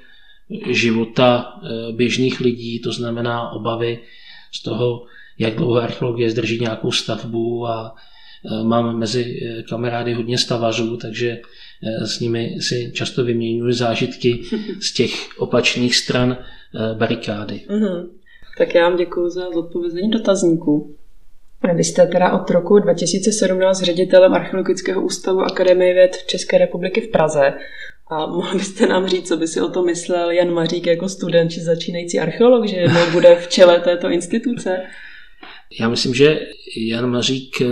života 0.69 1.45
eh, 1.63 1.91
běžných 1.91 2.39
lidí, 2.39 2.81
to 2.81 2.91
znamená 2.91 3.49
obavy 3.49 3.99
z 4.51 4.63
toho, 4.63 5.05
jak 5.39 5.55
dlouho 5.55 5.81
archeologie 5.81 6.29
zdrží 6.29 6.59
nějakou 6.59 6.91
stavbu 6.91 7.67
a 7.67 7.95
eh, 7.95 8.63
mám 8.63 8.99
mezi 8.99 9.25
eh, 9.25 9.63
kamarády 9.63 10.13
hodně 10.13 10.37
stavařů, 10.37 10.97
takže 10.97 11.41
s 12.05 12.19
nimi 12.19 12.57
si 12.61 12.91
často 12.93 13.23
vyměňuji 13.23 13.73
zážitky 13.73 14.43
z 14.81 14.93
těch 14.93 15.39
opačných 15.39 15.95
stran 15.95 16.37
barikády. 16.97 17.61
Mm-hmm. 17.69 18.07
Tak 18.57 18.75
já 18.75 18.89
vám 18.89 18.97
děkuji 18.97 19.29
za 19.29 19.47
odpovězení 19.47 20.09
dotazníků. 20.09 20.95
Vy 21.75 21.83
jste 21.83 22.07
teda 22.07 22.31
od 22.31 22.49
roku 22.49 22.79
2017 22.79 23.81
ředitelem 23.81 24.33
Archeologického 24.33 25.01
ústavu 25.01 25.39
Akademie 25.39 25.93
věd 25.93 26.17
České 26.27 26.57
republiky 26.57 27.01
v 27.01 27.11
Praze. 27.11 27.53
A 28.11 28.25
mohl 28.25 28.57
byste 28.57 28.87
nám 28.87 29.07
říct, 29.07 29.27
co 29.27 29.37
by 29.37 29.47
si 29.47 29.61
o 29.61 29.69
to 29.69 29.83
myslel 29.83 30.31
Jan 30.31 30.53
Mařík 30.53 30.87
jako 30.87 31.09
student 31.09 31.51
či 31.51 31.61
začínající 31.61 32.19
archeolog, 32.19 32.67
že 32.67 32.75
jednou 32.75 33.11
bude 33.11 33.35
v 33.35 33.47
čele 33.47 33.79
této 33.79 34.09
instituce? 34.09 34.77
Já 35.79 35.89
myslím, 35.89 36.13
že 36.13 36.39
Jan 36.77 37.11
Mařík 37.11 37.61
eh, 37.61 37.65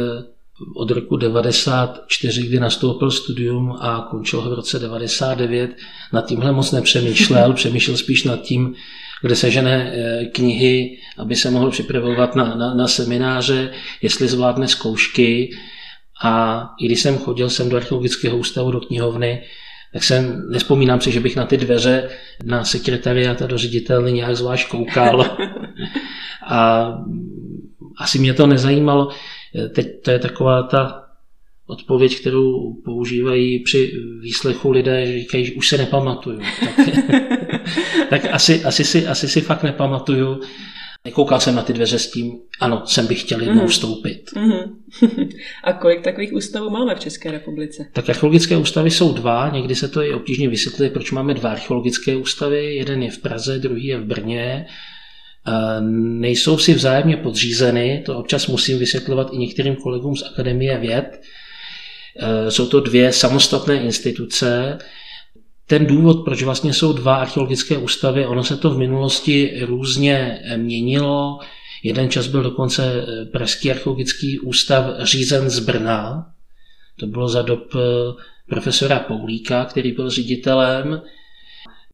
od 0.75 0.91
roku 0.91 1.17
94, 1.17 2.47
kdy 2.47 2.59
nastoupil 2.59 3.11
studium 3.11 3.71
a 3.79 4.07
končil 4.11 4.41
v 4.41 4.53
roce 4.53 4.79
99, 4.79 5.71
nad 6.13 6.25
tímhle 6.25 6.51
moc 6.51 6.71
nepřemýšlel, 6.71 7.53
přemýšlel 7.59 7.97
spíš 7.97 8.23
nad 8.23 8.41
tím, 8.41 8.75
kde 9.21 9.35
sežene 9.35 9.91
eh, 9.93 10.25
knihy, 10.25 10.97
aby 11.17 11.35
se 11.35 11.51
mohl 11.51 11.71
připravovat 11.71 12.35
na, 12.35 12.55
na, 12.55 12.73
na 12.73 12.87
semináře, 12.87 13.71
jestli 14.01 14.27
zvládne 14.27 14.67
zkoušky. 14.67 15.49
A 16.23 16.63
i 16.79 16.85
když 16.85 17.01
jsem 17.01 17.17
chodil 17.17 17.49
sem 17.49 17.69
do 17.69 17.77
archeologického 17.77 18.37
ústavu, 18.37 18.71
do 18.71 18.79
knihovny, 18.79 19.41
tak 19.93 20.03
jsem, 20.03 20.49
nespomínám 20.49 21.01
si, 21.01 21.11
že 21.11 21.19
bych 21.19 21.35
na 21.35 21.45
ty 21.45 21.57
dveře 21.57 22.09
na 22.43 22.63
sekretariát 22.63 23.41
a 23.41 23.47
do 23.47 23.57
ředitelny 23.57 24.11
nějak 24.11 24.35
zvlášť 24.35 24.69
koukal. 24.69 25.25
a 26.47 26.91
asi 27.97 28.19
mě 28.19 28.33
to 28.33 28.47
nezajímalo. 28.47 29.09
Teď 29.75 30.01
to 30.01 30.11
je 30.11 30.19
taková 30.19 30.63
ta 30.63 31.03
odpověď, 31.67 32.19
kterou 32.19 32.73
používají 32.85 33.63
při 33.63 33.91
výslechu 34.21 34.71
lidé, 34.71 35.05
že 35.05 35.19
říkají, 35.19 35.45
že 35.45 35.53
už 35.53 35.67
se 35.67 35.77
nepamatuju. 35.77 36.39
Tak, 36.39 36.89
tak 38.09 38.21
asi, 38.31 38.63
asi, 38.63 38.83
si, 38.83 39.07
asi 39.07 39.27
si 39.27 39.41
fakt 39.41 39.63
nepamatuju. 39.63 40.39
Nekoukal 41.05 41.39
jsem 41.39 41.55
na 41.55 41.61
ty 41.61 41.73
dveře 41.73 41.99
s 41.99 42.11
tím, 42.11 42.31
ano, 42.59 42.81
sem 42.85 43.07
bych 43.07 43.21
chtěl 43.21 43.41
jednou 43.41 43.61
mhm. 43.61 43.67
vstoupit. 43.67 44.31
Mm-hmm. 44.35 45.29
A 45.63 45.73
kolik 45.73 46.01
takových 46.01 46.33
ústavů 46.33 46.69
máme 46.69 46.95
v 46.95 46.99
České 46.99 47.31
republice? 47.31 47.85
Tak 47.93 48.09
archeologické 48.09 48.57
ústavy 48.57 48.91
jsou 48.91 49.13
dva, 49.13 49.49
někdy 49.49 49.75
se 49.75 49.87
to 49.87 50.03
i 50.03 50.13
obtížně 50.13 50.49
vysvětluje, 50.49 50.89
proč 50.89 51.11
máme 51.11 51.33
dva 51.33 51.51
archeologické 51.51 52.15
ústavy, 52.15 52.75
jeden 52.75 53.03
je 53.03 53.11
v 53.11 53.17
Praze, 53.17 53.59
druhý 53.59 53.85
je 53.85 53.97
v 53.97 54.05
Brně. 54.05 54.65
Nejsou 56.19 56.57
si 56.57 56.73
vzájemně 56.73 57.17
podřízeny, 57.17 58.03
to 58.05 58.17
občas 58.17 58.47
musím 58.47 58.79
vysvětlovat 58.79 59.29
i 59.33 59.37
některým 59.37 59.75
kolegům 59.75 60.15
z 60.15 60.23
Akademie 60.23 60.77
věd. 60.77 61.21
Jsou 62.49 62.67
to 62.67 62.79
dvě 62.79 63.13
samostatné 63.13 63.75
instituce, 63.75 64.77
ten 65.69 65.85
důvod, 65.85 66.25
proč 66.25 66.43
vlastně 66.43 66.73
jsou 66.73 66.93
dva 66.93 67.15
archeologické 67.15 67.77
ústavy, 67.77 68.25
ono 68.25 68.43
se 68.43 68.57
to 68.57 68.69
v 68.69 68.77
minulosti 68.77 69.59
různě 69.65 70.41
měnilo. 70.57 71.39
Jeden 71.83 72.09
čas 72.09 72.27
byl 72.27 72.43
dokonce 72.43 72.83
eh, 72.83 73.25
Pražský 73.25 73.71
archeologický 73.71 74.39
ústav 74.39 74.85
řízen 74.99 75.49
z 75.49 75.59
Brna. 75.59 76.31
To 76.99 77.07
bylo 77.07 77.29
za 77.29 77.41
dob 77.41 77.75
eh, 77.75 77.79
profesora 78.49 78.99
Poulíka, 78.99 79.65
který 79.65 79.91
byl 79.91 80.09
ředitelem. 80.09 81.01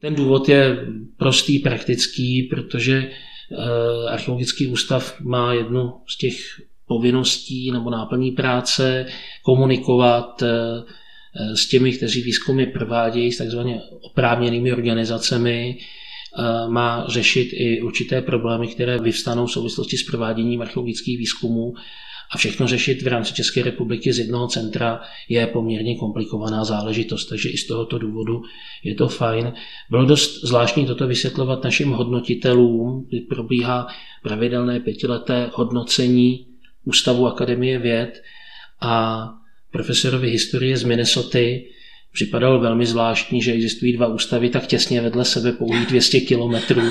Ten 0.00 0.14
důvod 0.14 0.48
je 0.48 0.86
prostý, 1.16 1.58
praktický, 1.58 2.42
protože 2.42 2.96
eh, 2.96 4.08
archeologický 4.08 4.66
ústav 4.66 5.20
má 5.20 5.52
jednu 5.52 5.94
z 6.08 6.18
těch 6.18 6.36
povinností 6.86 7.70
nebo 7.70 7.90
náplní 7.90 8.30
práce 8.30 9.06
komunikovat 9.42 10.42
s 11.54 11.68
těmi, 11.68 11.92
kteří 11.92 12.22
výzkumy 12.22 12.66
provádějí 12.66 13.32
s 13.32 13.38
takzvaně 13.38 13.80
oprávněnými 14.00 14.72
organizacemi, 14.72 15.78
eh, 15.78 16.68
má 16.68 17.04
řešit 17.08 17.48
i 17.52 17.82
určité 17.82 18.22
problémy, 18.22 18.68
které 18.68 18.98
vyvstanou 18.98 19.46
v 19.46 19.52
souvislosti 19.52 19.96
s 19.96 20.02
prováděním 20.02 20.62
archeologických 20.62 21.18
výzkumů 21.18 21.74
a 22.30 22.38
všechno 22.38 22.66
řešit 22.66 23.02
v 23.02 23.06
rámci 23.06 23.34
České 23.34 23.62
republiky 23.62 24.12
z 24.12 24.18
jednoho 24.18 24.48
centra 24.48 25.00
je 25.28 25.46
poměrně 25.46 25.96
komplikovaná 25.96 26.64
záležitost, 26.64 27.26
takže 27.26 27.48
i 27.48 27.56
z 27.56 27.66
tohoto 27.66 27.98
důvodu 27.98 28.42
je 28.84 28.94
to 28.94 29.08
fajn. 29.08 29.52
Bylo 29.90 30.04
dost 30.04 30.44
zvláštní 30.44 30.86
toto 30.86 31.06
vysvětlovat 31.06 31.64
našim 31.64 31.92
hodnotitelům, 31.92 33.06
kdy 33.08 33.20
probíhá 33.20 33.86
pravidelné 34.22 34.80
pětileté 34.80 35.50
hodnocení 35.54 36.46
Ústavu 36.84 37.26
Akademie 37.26 37.78
věd 37.78 38.22
a 38.80 39.28
profesorovi 39.76 40.30
historie 40.30 40.76
z 40.76 40.84
Minnesota. 40.84 41.38
Připadalo 42.12 42.60
velmi 42.60 42.86
zvláštní, 42.86 43.42
že 43.42 43.52
existují 43.52 43.92
dva 43.92 44.06
ústavy 44.06 44.50
tak 44.50 44.66
těsně 44.66 45.00
vedle 45.00 45.24
sebe 45.24 45.52
pouhých 45.52 45.86
200 45.86 46.20
kilometrů. 46.20 46.82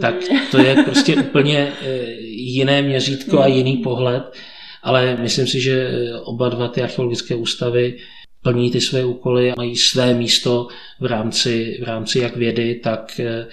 tak 0.00 0.14
to 0.50 0.58
je 0.58 0.76
prostě 0.84 1.16
úplně 1.16 1.72
eh, 1.82 1.86
jiné 2.28 2.82
měřítko 2.82 3.40
a 3.40 3.46
jiný 3.46 3.76
pohled, 3.76 4.22
ale 4.82 5.16
myslím 5.16 5.46
si, 5.46 5.60
že 5.60 5.88
oba 6.24 6.48
dva 6.48 6.68
ty 6.68 6.82
archeologické 6.82 7.34
ústavy 7.34 7.96
plní 8.42 8.70
ty 8.70 8.80
své 8.80 9.04
úkoly 9.04 9.50
a 9.50 9.54
mají 9.56 9.76
své 9.76 10.14
místo 10.14 10.68
v 11.00 11.06
rámci, 11.06 11.78
v 11.80 11.84
rámci 11.84 12.18
jak 12.18 12.36
vědy, 12.36 12.74
tak 12.74 13.20
eh, 13.20 13.46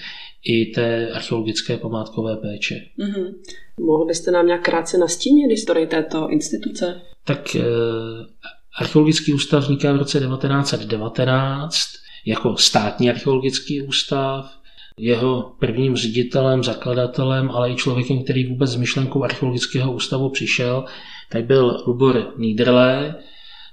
i 0.43 0.65
té 0.65 1.09
archeologické 1.11 1.77
památkové 1.77 2.35
péče. 2.35 2.75
Mm-hmm. 2.99 3.33
Mohl 3.79 4.05
byste 4.05 4.31
nám 4.31 4.47
nějak 4.47 4.63
krátce 4.63 4.97
nastínit 4.97 5.51
historii 5.51 5.87
této 5.87 6.29
instituce? 6.29 7.01
Tak 7.25 7.55
eh, 7.55 7.61
archeologický 8.79 9.33
ústav 9.33 9.63
vzniká 9.63 9.93
v 9.93 9.97
roce 9.97 10.19
1919 10.19 11.87
jako 12.25 12.57
státní 12.57 13.09
archeologický 13.09 13.81
ústav. 13.81 14.51
Jeho 14.97 15.55
prvním 15.59 15.95
ředitelem, 15.95 16.63
zakladatelem, 16.63 17.51
ale 17.51 17.71
i 17.71 17.75
člověkem, 17.75 18.23
který 18.23 18.47
vůbec 18.47 18.69
s 18.69 18.75
myšlenkou 18.75 19.23
archeologického 19.23 19.93
ústavu 19.93 20.29
přišel, 20.29 20.85
tak 21.29 21.45
byl 21.45 21.83
Lubor 21.87 22.33
Niederle, 22.37 23.15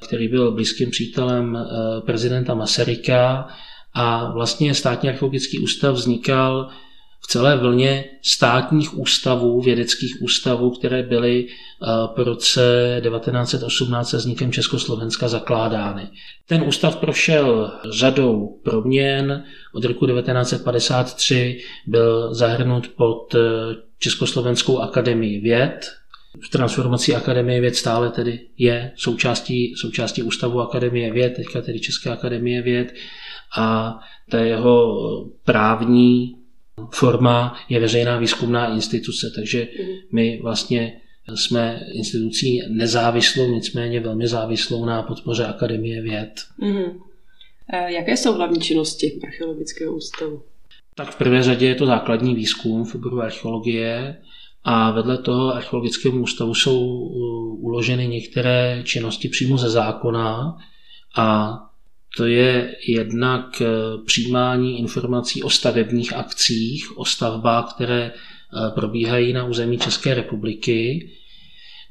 který 0.06 0.28
byl 0.28 0.52
blízkým 0.52 0.90
přítelem 0.90 1.56
eh, 1.56 2.00
prezidenta 2.00 2.54
Masaryka 2.54 3.48
a 4.00 4.30
vlastně 4.32 4.74
státní 4.74 5.08
archeologický 5.08 5.58
ústav 5.58 5.94
vznikal 5.94 6.68
v 7.20 7.26
celé 7.26 7.56
vlně 7.56 8.04
státních 8.22 8.98
ústavů, 8.98 9.60
vědeckých 9.60 10.22
ústavů, 10.22 10.70
které 10.70 11.02
byly 11.02 11.46
eh, 11.46 11.86
po 12.14 12.24
roce 12.24 13.00
1918 13.02 14.10
se 14.10 14.16
vznikem 14.16 14.52
Československa 14.52 15.28
zakládány. 15.28 16.08
Ten 16.46 16.62
ústav 16.62 16.96
prošel 16.96 17.72
řadou 17.90 18.60
proměn. 18.64 19.44
Od 19.74 19.84
roku 19.84 20.06
1953 20.06 21.60
byl 21.86 22.34
zahrnut 22.34 22.88
pod 22.88 23.34
eh, 23.34 23.38
Československou 23.98 24.78
akademii 24.78 25.40
věd. 25.40 25.90
V 26.46 26.48
transformací 26.48 27.14
Akademie 27.14 27.60
věd 27.60 27.76
stále 27.76 28.10
tedy 28.10 28.40
je 28.58 28.92
součástí, 28.96 29.74
součástí 29.76 30.22
Ústavu 30.22 30.60
Akademie 30.60 31.12
věd, 31.12 31.34
teďka 31.36 31.62
tedy 31.62 31.80
České 31.80 32.10
akademie 32.10 32.62
věd 32.62 32.92
a 33.56 33.98
ta 34.30 34.38
jeho 34.38 34.94
právní 35.44 36.36
forma 36.94 37.56
je 37.68 37.80
veřejná 37.80 38.18
výzkumná 38.18 38.74
instituce, 38.74 39.32
takže 39.36 39.68
mhm. 39.80 39.92
my 40.12 40.40
vlastně 40.42 41.00
jsme 41.34 41.80
institucí 41.92 42.60
nezávislou, 42.68 43.50
nicméně 43.50 44.00
velmi 44.00 44.28
závislou 44.28 44.84
na 44.84 45.02
podpoře 45.02 45.46
Akademie 45.46 46.02
věd. 46.02 46.32
Mm-hmm. 46.62 47.00
Jaké 47.86 48.16
jsou 48.16 48.34
hlavní 48.34 48.60
činnosti 48.60 49.20
archeologického 49.26 49.96
ústavu? 49.96 50.42
Tak 50.94 51.10
v 51.10 51.18
prvé 51.18 51.42
řadě 51.42 51.66
je 51.66 51.74
to 51.74 51.86
základní 51.86 52.34
výzkum 52.34 52.84
v 52.84 52.94
oboru 52.94 53.20
archeologie 53.20 54.16
a 54.64 54.90
vedle 54.90 55.18
toho 55.18 55.54
archeologickému 55.54 56.22
ústavu 56.22 56.54
jsou 56.54 56.86
uh, 56.86 57.64
uloženy 57.64 58.08
některé 58.08 58.82
činnosti 58.84 59.28
přímo 59.28 59.58
ze 59.58 59.70
zákona 59.70 60.56
a 61.16 61.58
to 62.18 62.26
je 62.26 62.76
jednak 62.88 63.62
eh, 63.62 63.66
přijímání 64.06 64.78
informací 64.78 65.42
o 65.42 65.50
stavebních 65.50 66.12
akcích, 66.12 66.98
o 66.98 67.04
stavbách, 67.04 67.74
které 67.74 68.12
eh, 68.12 68.70
probíhají 68.74 69.32
na 69.32 69.44
území 69.44 69.78
České 69.78 70.14
republiky. 70.14 71.10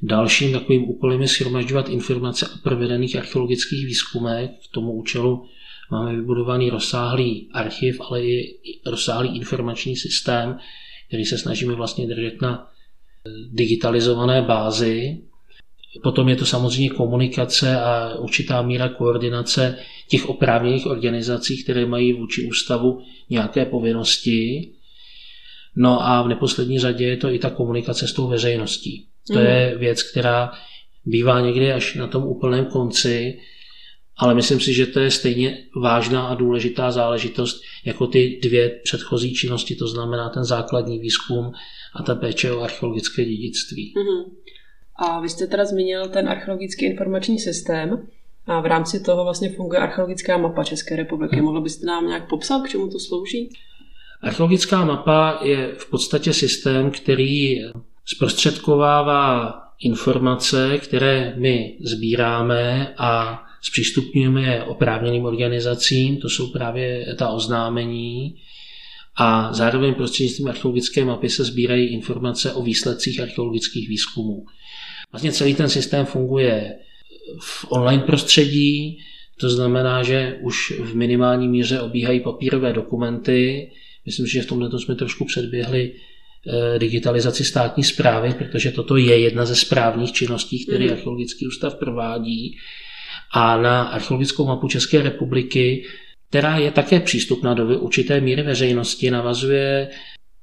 Dalším 0.02 0.52
takovým 0.52 0.88
úkolem 0.88 1.20
je 1.20 1.28
shromažďovat 1.28 1.88
informace 1.88 2.46
o 2.46 2.58
provedených 2.62 3.16
archeologických 3.16 3.86
výzkumech. 3.86 4.50
K 4.50 4.72
tomu 4.74 4.92
účelu 4.92 5.44
máme 5.90 6.16
vybudovaný 6.16 6.70
rozsáhlý 6.70 7.48
archiv, 7.52 8.00
ale 8.00 8.22
i 8.22 8.58
rozsáhlý 8.86 9.36
informační 9.36 9.96
systém, 9.96 10.58
který 11.08 11.24
se 11.24 11.38
snažíme 11.38 11.74
vlastně 11.74 12.06
držet 12.06 12.42
na 12.42 12.66
eh, 12.66 13.30
digitalizované 13.52 14.42
bázi. 14.42 15.22
Potom 16.02 16.28
je 16.28 16.36
to 16.36 16.46
samozřejmě 16.46 16.90
komunikace 16.90 17.80
a 17.80 18.14
určitá 18.18 18.62
míra 18.62 18.88
koordinace 18.88 19.78
těch 20.08 20.28
oprávněných 20.28 20.86
organizací, 20.86 21.62
které 21.62 21.86
mají 21.86 22.12
vůči 22.12 22.48
ústavu 22.48 23.02
nějaké 23.30 23.64
povinnosti. 23.64 24.70
No 25.76 26.06
a 26.06 26.22
v 26.22 26.28
neposlední 26.28 26.78
řadě 26.78 27.04
je 27.04 27.16
to 27.16 27.32
i 27.32 27.38
ta 27.38 27.50
komunikace 27.50 28.08
s 28.08 28.12
tou 28.12 28.28
veřejností. 28.28 29.06
To 29.32 29.38
mm. 29.38 29.46
je 29.46 29.74
věc, 29.78 30.02
která 30.02 30.52
bývá 31.04 31.40
někdy 31.40 31.72
až 31.72 31.94
na 31.94 32.06
tom 32.06 32.22
úplném 32.22 32.66
konci, 32.66 33.38
ale 34.16 34.34
myslím 34.34 34.60
si, 34.60 34.74
že 34.74 34.86
to 34.86 35.00
je 35.00 35.10
stejně 35.10 35.64
vážná 35.82 36.26
a 36.26 36.34
důležitá 36.34 36.90
záležitost 36.90 37.60
jako 37.84 38.06
ty 38.06 38.40
dvě 38.42 38.80
předchozí 38.84 39.34
činnosti, 39.34 39.76
to 39.76 39.88
znamená 39.88 40.28
ten 40.28 40.44
základní 40.44 40.98
výzkum 40.98 41.52
a 41.94 42.02
ta 42.02 42.14
péče 42.14 42.52
o 42.52 42.60
archeologické 42.60 43.24
dědictví. 43.24 43.94
Mm-hmm. 43.96 44.37
A 44.98 45.20
vy 45.20 45.28
jste 45.28 45.46
teda 45.46 45.64
zmínil 45.64 46.08
ten 46.08 46.28
archeologický 46.28 46.86
informační 46.86 47.38
systém. 47.38 48.06
A 48.46 48.60
v 48.60 48.66
rámci 48.66 49.00
toho 49.00 49.24
vlastně 49.24 49.50
funguje 49.50 49.80
archeologická 49.80 50.36
mapa 50.36 50.64
České 50.64 50.96
republiky. 50.96 51.36
Hmm. 51.36 51.44
Mohl 51.44 51.60
byste 51.60 51.86
nám 51.86 52.06
nějak 52.06 52.28
popsat, 52.28 52.62
k 52.62 52.68
čemu 52.68 52.88
to 52.88 53.00
slouží? 53.00 53.50
Archeologická 54.22 54.84
mapa 54.84 55.38
je 55.42 55.74
v 55.78 55.90
podstatě 55.90 56.32
systém, 56.32 56.90
který 56.90 57.58
zprostředkovává 58.04 59.54
informace, 59.80 60.78
které 60.78 61.34
my 61.36 61.78
sbíráme 61.80 62.94
a 62.98 63.42
zpřístupňujeme 63.62 64.42
je 64.42 64.64
oprávněným 64.64 65.24
organizacím, 65.24 66.16
to 66.16 66.28
jsou 66.28 66.52
právě 66.52 67.14
ta 67.18 67.28
oznámení, 67.28 68.36
a 69.20 69.52
zároveň 69.52 69.94
prostřednictvím 69.94 70.48
archeologické 70.48 71.04
mapy 71.04 71.30
se 71.30 71.44
sbírají 71.44 71.86
informace 71.86 72.52
o 72.52 72.62
výsledcích 72.62 73.20
archeologických 73.20 73.88
výzkumů. 73.88 74.44
Vlastně 75.12 75.32
celý 75.32 75.54
ten 75.54 75.68
systém 75.68 76.06
funguje 76.06 76.74
v 77.40 77.66
online 77.68 78.02
prostředí, 78.02 78.98
to 79.40 79.50
znamená, 79.50 80.02
že 80.02 80.38
už 80.40 80.72
v 80.80 80.94
minimální 80.94 81.48
míře 81.48 81.80
obíhají 81.80 82.20
papírové 82.20 82.72
dokumenty. 82.72 83.70
Myslím, 84.06 84.26
že 84.26 84.42
v 84.42 84.46
tomto 84.46 84.78
jsme 84.78 84.94
trošku 84.94 85.24
předběhli 85.24 85.92
eh, 85.94 86.78
digitalizaci 86.78 87.44
státní 87.44 87.84
zprávy, 87.84 88.34
protože 88.38 88.70
toto 88.70 88.96
je 88.96 89.18
jedna 89.18 89.44
ze 89.44 89.56
správních 89.56 90.12
činností, 90.12 90.66
které 90.66 90.84
mm. 90.84 90.90
archeologický 90.90 91.46
ústav 91.46 91.74
provádí. 91.74 92.56
A 93.32 93.56
na 93.56 93.82
archeologickou 93.82 94.46
mapu 94.46 94.68
České 94.68 95.02
republiky, 95.02 95.84
která 96.28 96.58
je 96.58 96.70
také 96.70 97.00
přístupná 97.00 97.54
do 97.54 97.80
určité 97.80 98.20
míry 98.20 98.42
veřejnosti, 98.42 99.10
navazuje 99.10 99.88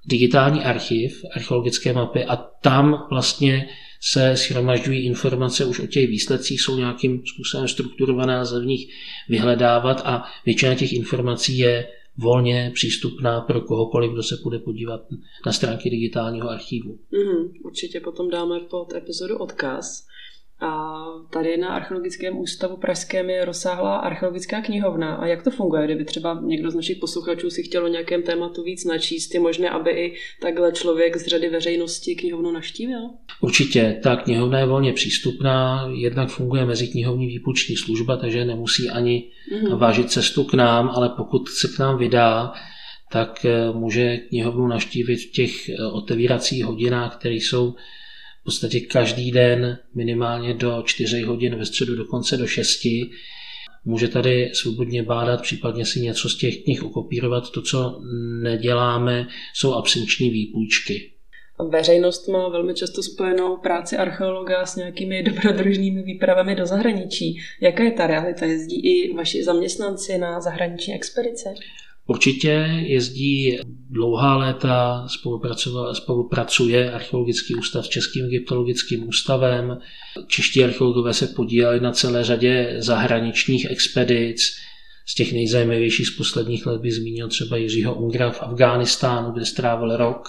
digitální 0.06 0.62
archiv 0.62 1.26
archeologické 1.36 1.94
mapy 1.94 2.26
a 2.26 2.36
tam 2.36 3.08
vlastně 3.10 3.68
se 4.08 4.36
shromažďují 4.36 5.06
informace 5.06 5.66
už 5.66 5.80
o 5.80 5.88
těch 5.88 6.10
výsledcích, 6.10 6.62
jsou 6.62 6.78
nějakým 6.78 7.24
způsobem 7.26 7.68
strukturované, 7.68 8.42
lze 8.42 8.60
v 8.60 8.66
nich 8.66 8.88
vyhledávat 9.30 10.02
a 10.06 10.24
většina 10.46 10.76
těch 10.76 10.94
informací 10.94 11.58
je 11.58 11.88
volně 12.18 12.72
přístupná 12.74 13.42
pro 13.42 13.62
kohokoliv, 13.62 14.12
kdo 14.12 14.24
se 14.24 14.36
bude 14.44 14.60
podívat 14.60 15.02
na 15.46 15.52
stránky 15.52 15.90
digitálního 15.90 16.50
archivu. 16.50 17.00
Mm, 17.12 17.54
určitě 17.64 18.00
potom 18.00 18.30
dáme 18.30 18.60
pod 18.60 18.94
epizodu 18.94 19.38
odkaz. 19.38 20.08
A 20.60 20.96
tady 21.30 21.58
na 21.58 21.70
Archeologickém 21.70 22.38
ústavu 22.38 22.78
Pražském 22.78 23.30
je 23.30 23.46
rozsáhlá 23.46 23.98
archeologická 23.98 24.62
knihovna. 24.62 25.16
A 25.16 25.26
jak 25.26 25.44
to 25.44 25.52
funguje, 25.52 25.86
kdyby 25.86 26.06
třeba 26.06 26.42
někdo 26.44 26.72
z 26.72 26.76
našich 26.76 26.98
posluchačů 26.98 27.50
si 27.50 27.64
chtěl 27.64 27.86
o 27.86 27.88
nějakém 27.88 28.24
tématu 28.24 28.64
víc 28.64 28.86
načíst, 28.86 29.34
je 29.34 29.40
možné, 29.40 29.70
aby 29.70 29.92
i 29.92 30.16
takhle 30.42 30.72
člověk 30.72 31.18
z 31.18 31.28
řady 31.28 31.50
veřejnosti 31.50 32.16
knihovnu 32.16 32.52
naštívil? 32.52 33.00
Určitě, 33.42 34.00
ta 34.04 34.16
knihovna 34.16 34.60
je 34.60 34.66
volně 34.66 34.94
přístupná, 34.94 35.88
jednak 35.94 36.30
funguje 36.30 36.66
mezi 36.66 36.88
knihovní 36.88 37.28
výpuční 37.28 37.76
služba, 37.76 38.18
takže 38.18 38.46
nemusí 38.46 38.90
ani 38.90 39.32
mm-hmm. 39.54 39.78
vážit 39.78 40.12
cestu 40.12 40.44
k 40.44 40.54
nám, 40.54 40.90
ale 40.96 41.10
pokud 41.10 41.50
se 41.50 41.68
k 41.76 41.80
nám 41.80 41.98
vydá, 41.98 42.54
tak 43.12 43.46
eh, 43.46 43.72
může 43.74 44.18
knihovnu 44.18 44.68
naštívit 44.68 45.18
v 45.18 45.32
těch 45.32 45.70
eh, 45.70 45.86
otevíracích 45.86 46.66
hodinách, 46.66 47.18
které 47.18 47.36
jsou 47.36 47.76
podstatě 48.46 48.80
každý 48.80 49.32
den 49.32 49.78
minimálně 49.96 50.54
do 50.54 50.84
4 50.86 51.22
hodin, 51.22 51.56
ve 51.56 51.66
středu 51.66 51.96
dokonce 51.96 52.38
do 52.38 52.48
6. 52.48 52.80
Může 53.86 54.08
tady 54.08 54.52
svobodně 54.54 55.04
bádat, 55.04 55.42
případně 55.42 55.86
si 55.86 56.00
něco 56.00 56.30
z 56.30 56.38
těch 56.38 56.64
knih 56.64 56.84
ukopírovat. 56.84 57.52
To, 57.52 57.62
co 57.62 58.02
neděláme, 58.42 59.28
jsou 59.54 59.74
absenční 59.74 60.30
výpůjčky. 60.30 61.12
Veřejnost 61.70 62.28
má 62.28 62.50
velmi 62.50 62.74
často 62.74 63.04
spojenou 63.04 63.58
práci 63.58 63.98
archeologa 63.98 64.66
s 64.66 64.76
nějakými 64.76 65.24
dobrodružnými 65.24 66.04
výpravami 66.04 66.56
do 66.56 66.66
zahraničí. 66.66 67.38
Jaká 67.62 67.84
je 67.84 67.92
ta 67.92 68.08
realita? 68.08 68.46
Jezdí 68.46 68.86
i 68.86 69.14
vaši 69.14 69.44
zaměstnanci 69.44 70.18
na 70.18 70.42
zahraniční 70.42 70.94
expedice? 70.94 71.54
Určitě 72.08 72.50
jezdí 72.86 73.60
dlouhá 73.90 74.38
léta, 74.38 75.08
spolupracuje 75.94 76.92
Archeologický 76.92 77.56
ústav 77.56 77.86
s 77.86 77.90
Českým 77.90 78.26
egyptologickým 78.26 79.08
ústavem. 79.08 79.78
Čeští 80.28 80.64
archeologové 80.64 81.14
se 81.14 81.28
podíleli 81.28 81.80
na 81.80 81.92
celé 81.92 82.24
řadě 82.24 82.76
zahraničních 82.78 83.66
expedic. 83.70 84.42
Z 85.08 85.16
těch 85.16 85.34
nejzajímavějších 85.34 86.08
z 86.08 86.18
posledních 86.18 86.66
let 86.66 86.82
bych 86.82 86.94
zmínil 86.94 87.28
třeba 87.28 87.58
Jiřího 87.58 87.96
Ungra 87.96 88.32
v 88.32 88.44
Afghánistánu, 88.44 89.32
kde 89.32 89.46
strávil 89.46 89.98
rok. 89.98 90.28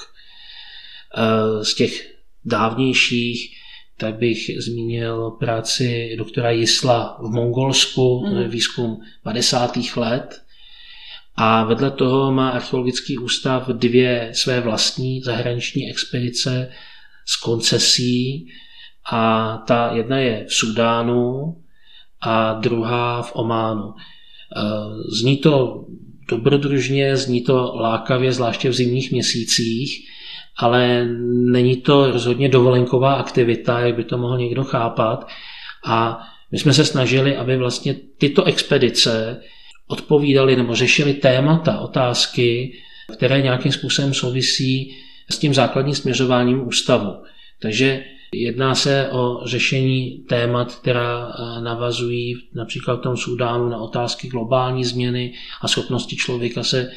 Eh, 1.16 1.64
z 1.64 1.74
těch 1.74 2.12
dávnějších 2.44 3.56
tak 3.98 4.14
bych 4.14 4.50
zmínil 4.58 5.30
práci 5.30 6.14
doktora 6.18 6.50
Jisla 6.50 7.18
v 7.20 7.30
Mongolsku, 7.30 8.26
mhm. 8.26 8.48
výzkum 8.48 8.98
50. 9.22 9.96
let 9.96 10.45
a 11.36 11.64
vedle 11.64 11.90
toho 11.90 12.32
má 12.32 12.48
archeologický 12.48 13.18
ústav 13.18 13.68
dvě 13.68 14.30
své 14.32 14.60
vlastní 14.60 15.20
zahraniční 15.22 15.90
expedice 15.90 16.72
s 17.26 17.36
koncesí 17.36 18.48
a 19.12 19.56
ta 19.66 19.90
jedna 19.94 20.18
je 20.18 20.44
v 20.48 20.54
Sudánu 20.54 21.56
a 22.20 22.52
druhá 22.52 23.22
v 23.22 23.30
Ománu. 23.34 23.88
E, 23.88 23.94
zní 25.20 25.36
to 25.36 25.84
dobrodružně, 26.28 27.16
zní 27.16 27.40
to 27.40 27.76
lákavě, 27.76 28.32
zvláště 28.32 28.68
v 28.68 28.74
zimních 28.74 29.12
měsících, 29.12 30.08
ale 30.58 31.06
není 31.28 31.76
to 31.76 32.10
rozhodně 32.10 32.48
dovolenková 32.48 33.14
aktivita, 33.14 33.80
jak 33.80 33.96
by 33.96 34.04
to 34.04 34.18
mohl 34.18 34.38
někdo 34.38 34.64
chápat. 34.64 35.28
A 35.86 36.18
my 36.52 36.58
jsme 36.58 36.72
se 36.72 36.84
snažili, 36.84 37.36
aby 37.36 37.56
vlastně 37.56 37.94
tyto 38.18 38.44
expedice 38.44 39.40
odpovídali 39.86 40.56
nebo 40.56 40.74
řešili 40.74 41.14
témata, 41.14 41.80
otázky, 41.80 42.72
které 43.12 43.42
nějakým 43.42 43.72
způsobem 43.72 44.14
souvisí 44.14 44.96
s 45.30 45.38
tím 45.38 45.54
základním 45.54 45.94
směřováním 45.94 46.68
ústavu. 46.68 47.14
Takže 47.60 48.04
jedná 48.32 48.74
se 48.74 49.08
o 49.10 49.40
řešení 49.46 50.24
témat, 50.28 50.74
která 50.74 51.28
eh, 51.28 51.60
navazují 51.60 52.34
například 52.54 52.94
v 52.94 53.02
tom 53.02 53.16
Sudánu 53.16 53.68
na 53.68 53.78
otázky 53.78 54.28
globální 54.28 54.84
změny 54.84 55.34
a 55.60 55.68
schopnosti 55.68 56.16
člověka 56.16 56.62
se 56.62 56.90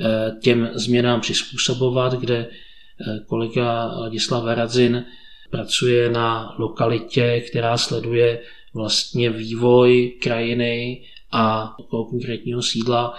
eh, 0.00 0.32
těm 0.40 0.70
změnám 0.74 1.20
přizpůsobovat, 1.20 2.12
kde 2.12 2.36
eh, 2.36 3.20
kolega 3.26 3.86
Ladislav 3.86 4.44
Radzin 4.44 5.04
pracuje 5.50 6.10
na 6.10 6.54
lokalitě, 6.58 7.44
která 7.50 7.76
sleduje 7.76 8.40
vlastně 8.74 9.30
vývoj 9.30 10.12
krajiny 10.22 11.02
a 11.32 11.74
toho 11.90 12.04
konkrétního 12.04 12.62
sídla 12.62 13.14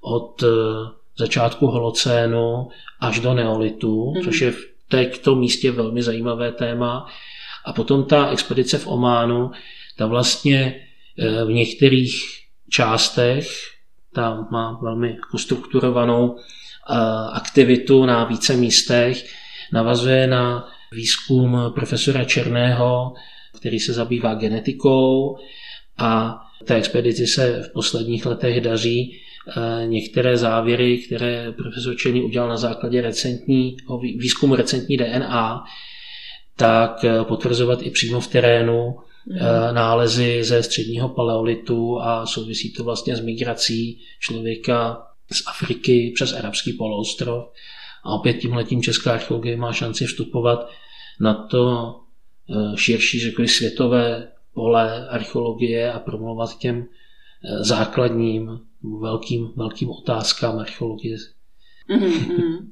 od 0.00 0.44
začátku 1.18 1.66
holocénu 1.66 2.68
až 3.00 3.20
do 3.20 3.34
neolitu, 3.34 4.12
mm-hmm. 4.12 4.24
což 4.24 4.40
je 4.40 4.50
v 4.50 5.18
tom 5.18 5.38
místě 5.38 5.70
velmi 5.70 6.02
zajímavé 6.02 6.52
téma. 6.52 7.06
A 7.64 7.72
potom 7.72 8.04
ta 8.04 8.28
expedice 8.28 8.78
v 8.78 8.86
Ománu, 8.86 9.50
ta 9.96 10.06
vlastně 10.06 10.80
eh, 11.18 11.44
v 11.44 11.48
některých 11.48 12.14
částech, 12.70 13.48
ta 14.14 14.46
má 14.50 14.78
velmi 14.82 15.16
strukturovanou 15.36 16.36
eh, 16.36 16.94
aktivitu 17.32 18.06
na 18.06 18.24
více 18.24 18.56
místech, 18.56 19.26
navazuje 19.72 20.26
na 20.26 20.68
výzkum 20.92 21.58
profesora 21.74 22.24
Černého, 22.24 23.12
který 23.56 23.80
se 23.80 23.92
zabývá 23.92 24.34
genetikou 24.34 25.38
a 25.98 26.40
té 26.64 26.74
expedici 26.74 27.26
se 27.26 27.62
v 27.62 27.72
posledních 27.72 28.26
letech 28.26 28.60
daří 28.60 29.20
Eh, 29.48 29.86
některé 29.86 30.36
závěry, 30.36 30.98
které 30.98 31.52
profesor 31.52 31.96
Černý 31.96 32.22
udělal 32.22 32.48
na 32.48 32.56
základě 32.56 33.02
recentního 33.02 33.98
výzkumu 33.98 34.54
recentní 34.54 34.96
DNA, 34.96 35.64
tak 36.56 37.04
eh, 37.04 37.24
potvrzovat 37.24 37.82
i 37.82 37.90
přímo 37.90 38.20
v 38.20 38.26
terénu 38.26 38.96
mm. 39.26 39.38
nálezy 39.74 40.44
ze 40.44 40.62
středního 40.62 41.08
paleolitu 41.08 42.00
a 42.00 42.26
souvisí 42.26 42.72
to 42.72 42.84
vlastně 42.84 43.16
s 43.16 43.20
migrací 43.20 44.00
člověka 44.20 45.02
z 45.32 45.42
Afriky 45.46 46.12
přes 46.14 46.32
arabský 46.32 46.72
poloostrov. 46.72 47.44
A 48.04 48.14
opět 48.14 48.34
tímhletím 48.34 48.82
česká 48.82 49.12
archeologie 49.12 49.56
má 49.56 49.72
šanci 49.72 50.06
vstupovat 50.06 50.68
na 51.20 51.34
to 51.34 51.94
širší, 52.76 53.20
řekli, 53.20 53.48
světové 53.48 54.28
pole 54.54 55.08
archeologie 55.08 55.92
a 55.92 55.98
promluvat 55.98 56.58
těm 56.58 56.86
základním 57.60 58.60
velkým, 59.00 59.52
velkým 59.56 59.90
otázkám 59.90 60.58
archeologie. 60.58 61.16
Mm-hmm. 61.90 62.70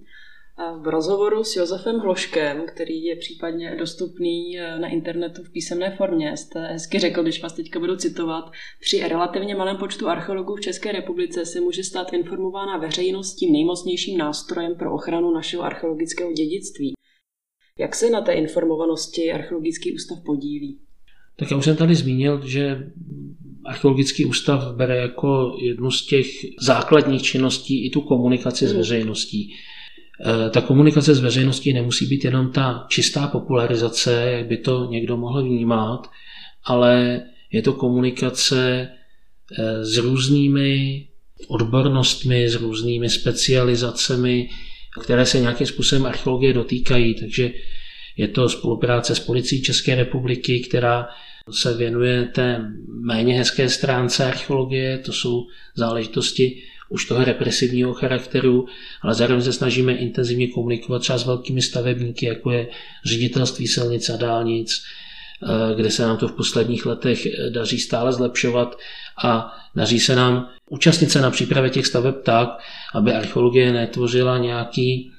V 0.80 0.88
rozhovoru 0.88 1.44
s 1.44 1.56
Josefem 1.56 1.98
Hloškem, 1.98 2.66
který 2.66 3.04
je 3.04 3.16
případně 3.16 3.76
dostupný 3.78 4.58
eh, 4.58 4.78
na 4.78 4.88
internetu 4.88 5.42
v 5.42 5.52
písemné 5.52 5.96
formě, 5.96 6.36
jste 6.36 6.66
hezky 6.66 6.98
řekl, 6.98 7.22
když 7.22 7.42
vás 7.42 7.52
teďka 7.52 7.80
budu 7.80 7.96
citovat, 7.96 8.44
při 8.80 9.08
relativně 9.08 9.54
malém 9.54 9.76
počtu 9.76 10.08
archeologů 10.08 10.56
v 10.56 10.60
České 10.60 10.92
republice 10.92 11.46
se 11.46 11.60
může 11.60 11.84
stát 11.84 12.12
informována 12.12 12.76
veřejnost 12.76 13.34
tím 13.34 13.52
nejmocnějším 13.52 14.18
nástrojem 14.18 14.74
pro 14.74 14.94
ochranu 14.94 15.30
našeho 15.30 15.62
archeologického 15.62 16.32
dědictví. 16.32 16.92
Jak 17.78 17.94
se 17.94 18.10
na 18.10 18.20
té 18.20 18.32
informovanosti 18.32 19.32
archeologický 19.32 19.94
ústav 19.94 20.18
podílí? 20.24 20.80
Tak 21.36 21.50
já 21.50 21.56
už 21.56 21.64
jsem 21.64 21.76
tady 21.76 21.94
zmínil, 21.94 22.40
že 22.44 22.92
archeologický 23.64 24.24
ústav 24.24 24.74
bere 24.76 24.96
jako 24.96 25.56
jednu 25.62 25.90
z 25.90 26.06
těch 26.06 26.26
základních 26.60 27.22
činností 27.22 27.86
i 27.86 27.90
tu 27.90 28.00
komunikaci 28.00 28.66
s 28.66 28.70
hmm. 28.70 28.78
veřejností. 28.78 29.54
E, 30.46 30.50
ta 30.50 30.60
komunikace 30.60 31.14
s 31.14 31.20
veřejností 31.20 31.72
nemusí 31.72 32.06
být 32.06 32.24
jenom 32.24 32.52
ta 32.52 32.86
čistá 32.88 33.26
popularizace, 33.26 34.12
jak 34.12 34.46
by 34.46 34.56
to 34.56 34.84
někdo 34.90 35.16
mohl 35.16 35.42
vnímat, 35.42 36.10
ale 36.64 37.22
je 37.52 37.62
to 37.62 37.72
komunikace 37.72 38.88
e, 39.58 39.84
s 39.84 39.96
různými 39.96 41.06
odbornostmi, 41.48 42.48
s 42.48 42.54
různými 42.54 43.10
specializacemi, 43.10 44.48
které 45.02 45.26
se 45.26 45.40
nějakým 45.40 45.66
způsobem 45.66 46.06
archeologie 46.06 46.52
dotýkají. 46.52 47.14
Takže 47.14 47.52
je 48.16 48.28
to 48.28 48.48
spolupráce 48.48 49.14
s 49.14 49.20
policií 49.20 49.62
České 49.62 49.94
republiky, 49.94 50.60
která 50.60 51.08
se 51.50 51.76
věnuje 51.76 52.24
té 52.24 52.60
méně 52.88 53.34
hezké 53.34 53.68
stránce 53.68 54.24
archeologie, 54.24 54.98
to 54.98 55.12
jsou 55.12 55.46
záležitosti 55.74 56.62
už 56.88 57.04
toho 57.04 57.24
represivního 57.24 57.94
charakteru, 57.94 58.66
ale 59.02 59.14
zároveň 59.14 59.42
se 59.42 59.52
snažíme 59.52 59.92
intenzivně 59.92 60.48
komunikovat 60.48 60.98
třeba 60.98 61.18
s 61.18 61.26
velkými 61.26 61.62
stavebníky, 61.62 62.26
jako 62.26 62.50
je 62.50 62.68
ředitelství 63.04 63.66
silnic 63.66 64.10
a 64.10 64.16
dálnic, 64.16 64.82
eh, 65.42 65.74
kde 65.74 65.90
se 65.90 66.02
nám 66.02 66.16
to 66.16 66.28
v 66.28 66.32
posledních 66.32 66.86
letech 66.86 67.26
eh, 67.26 67.50
daří 67.50 67.78
stále 67.78 68.12
zlepšovat 68.12 68.78
a 69.24 69.52
daří 69.76 70.00
se 70.00 70.16
nám 70.16 70.48
účastnit 70.70 71.10
se 71.10 71.20
na 71.20 71.30
přípravě 71.30 71.70
těch 71.70 71.86
staveb 71.86 72.14
tak, 72.24 72.48
aby 72.94 73.12
archeologie 73.12 73.72
netvořila 73.72 74.38
nějaký 74.38 75.12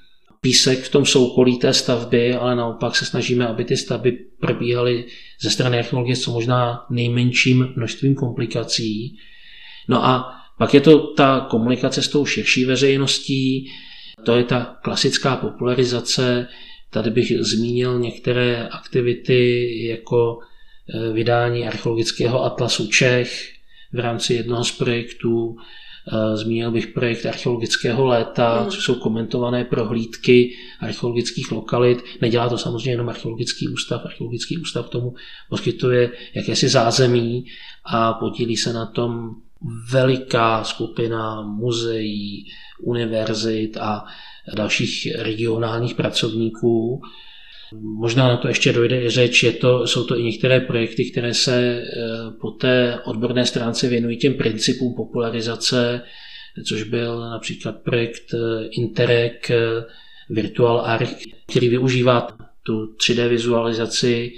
písek 0.43 0.79
v 0.79 0.89
tom 0.89 1.05
soukolí 1.05 1.57
té 1.59 1.73
stavby, 1.73 2.35
ale 2.35 2.55
naopak 2.55 2.95
se 2.95 3.05
snažíme, 3.05 3.47
aby 3.47 3.65
ty 3.65 3.77
stavby 3.77 4.11
probíhaly 4.39 5.05
ze 5.41 5.49
strany 5.49 5.79
archeologie 5.79 6.15
co 6.15 6.31
možná 6.31 6.85
nejmenším 6.89 7.73
množstvím 7.75 8.15
komplikací. 8.15 9.17
No 9.87 10.05
a 10.05 10.35
pak 10.57 10.73
je 10.73 10.81
to 10.81 11.07
ta 11.13 11.47
komunikace 11.49 12.01
s 12.01 12.07
tou 12.07 12.25
širší 12.25 12.65
veřejností, 12.65 13.71
to 14.25 14.35
je 14.35 14.43
ta 14.43 14.77
klasická 14.83 15.35
popularizace. 15.35 16.47
Tady 16.89 17.09
bych 17.09 17.31
zmínil 17.39 17.99
některé 17.99 18.67
aktivity 18.67 19.69
jako 19.87 20.39
eh, 20.39 21.13
vydání 21.13 21.67
archeologického 21.67 22.43
atlasu 22.43 22.87
Čech 22.87 23.51
v 23.93 23.99
rámci 23.99 24.33
jednoho 24.33 24.63
z 24.63 24.71
projektů, 24.71 25.55
zmínil 26.33 26.71
bych 26.71 26.87
projekt 26.87 27.25
archeologického 27.25 28.05
léta, 28.05 28.63
mm. 28.63 28.69
což 28.69 28.83
jsou 28.83 28.95
komentované 28.95 29.65
prohlídky 29.65 30.55
archeologických 30.79 31.51
lokalit. 31.51 32.03
Nedělá 32.21 32.49
to 32.49 32.57
samozřejmě 32.57 32.91
jenom 32.91 33.09
archeologický 33.09 33.67
ústav. 33.67 34.05
Archeologický 34.05 34.57
ústav 34.57 34.89
tomu 34.89 35.13
poskytuje 35.49 36.11
jakési 36.35 36.69
zázemí 36.69 37.45
a 37.85 38.13
podílí 38.13 38.57
se 38.57 38.73
na 38.73 38.85
tom 38.85 39.35
veliká 39.91 40.63
skupina 40.63 41.41
muzeí, 41.41 42.45
univerzit 42.81 43.77
a 43.77 44.05
dalších 44.55 45.07
regionálních 45.19 45.95
pracovníků. 45.95 47.01
Možná 47.81 48.27
na 48.27 48.37
to 48.37 48.47
ještě 48.47 48.73
dojde 48.73 49.01
i 49.03 49.09
řeč, 49.09 49.43
je 49.43 49.51
to, 49.51 49.87
jsou 49.87 50.03
to 50.03 50.17
i 50.17 50.23
některé 50.23 50.59
projekty, 50.59 51.11
které 51.11 51.33
se 51.33 51.55
eh, 51.57 51.83
po 52.41 52.51
té 52.51 52.99
odborné 53.05 53.45
stránce 53.45 53.87
věnují 53.87 54.17
těm 54.17 54.33
principům 54.33 54.93
popularizace, 54.95 56.01
což 56.67 56.83
byl 56.83 57.29
například 57.29 57.75
projekt 57.83 58.33
eh, 58.33 58.67
Interreg 58.71 59.51
eh, 59.51 59.57
Virtual 60.29 60.81
Arc, 60.85 61.23
který 61.49 61.69
využívá 61.69 62.27
tu 62.63 62.85
3D 62.85 63.27
vizualizaci 63.27 64.31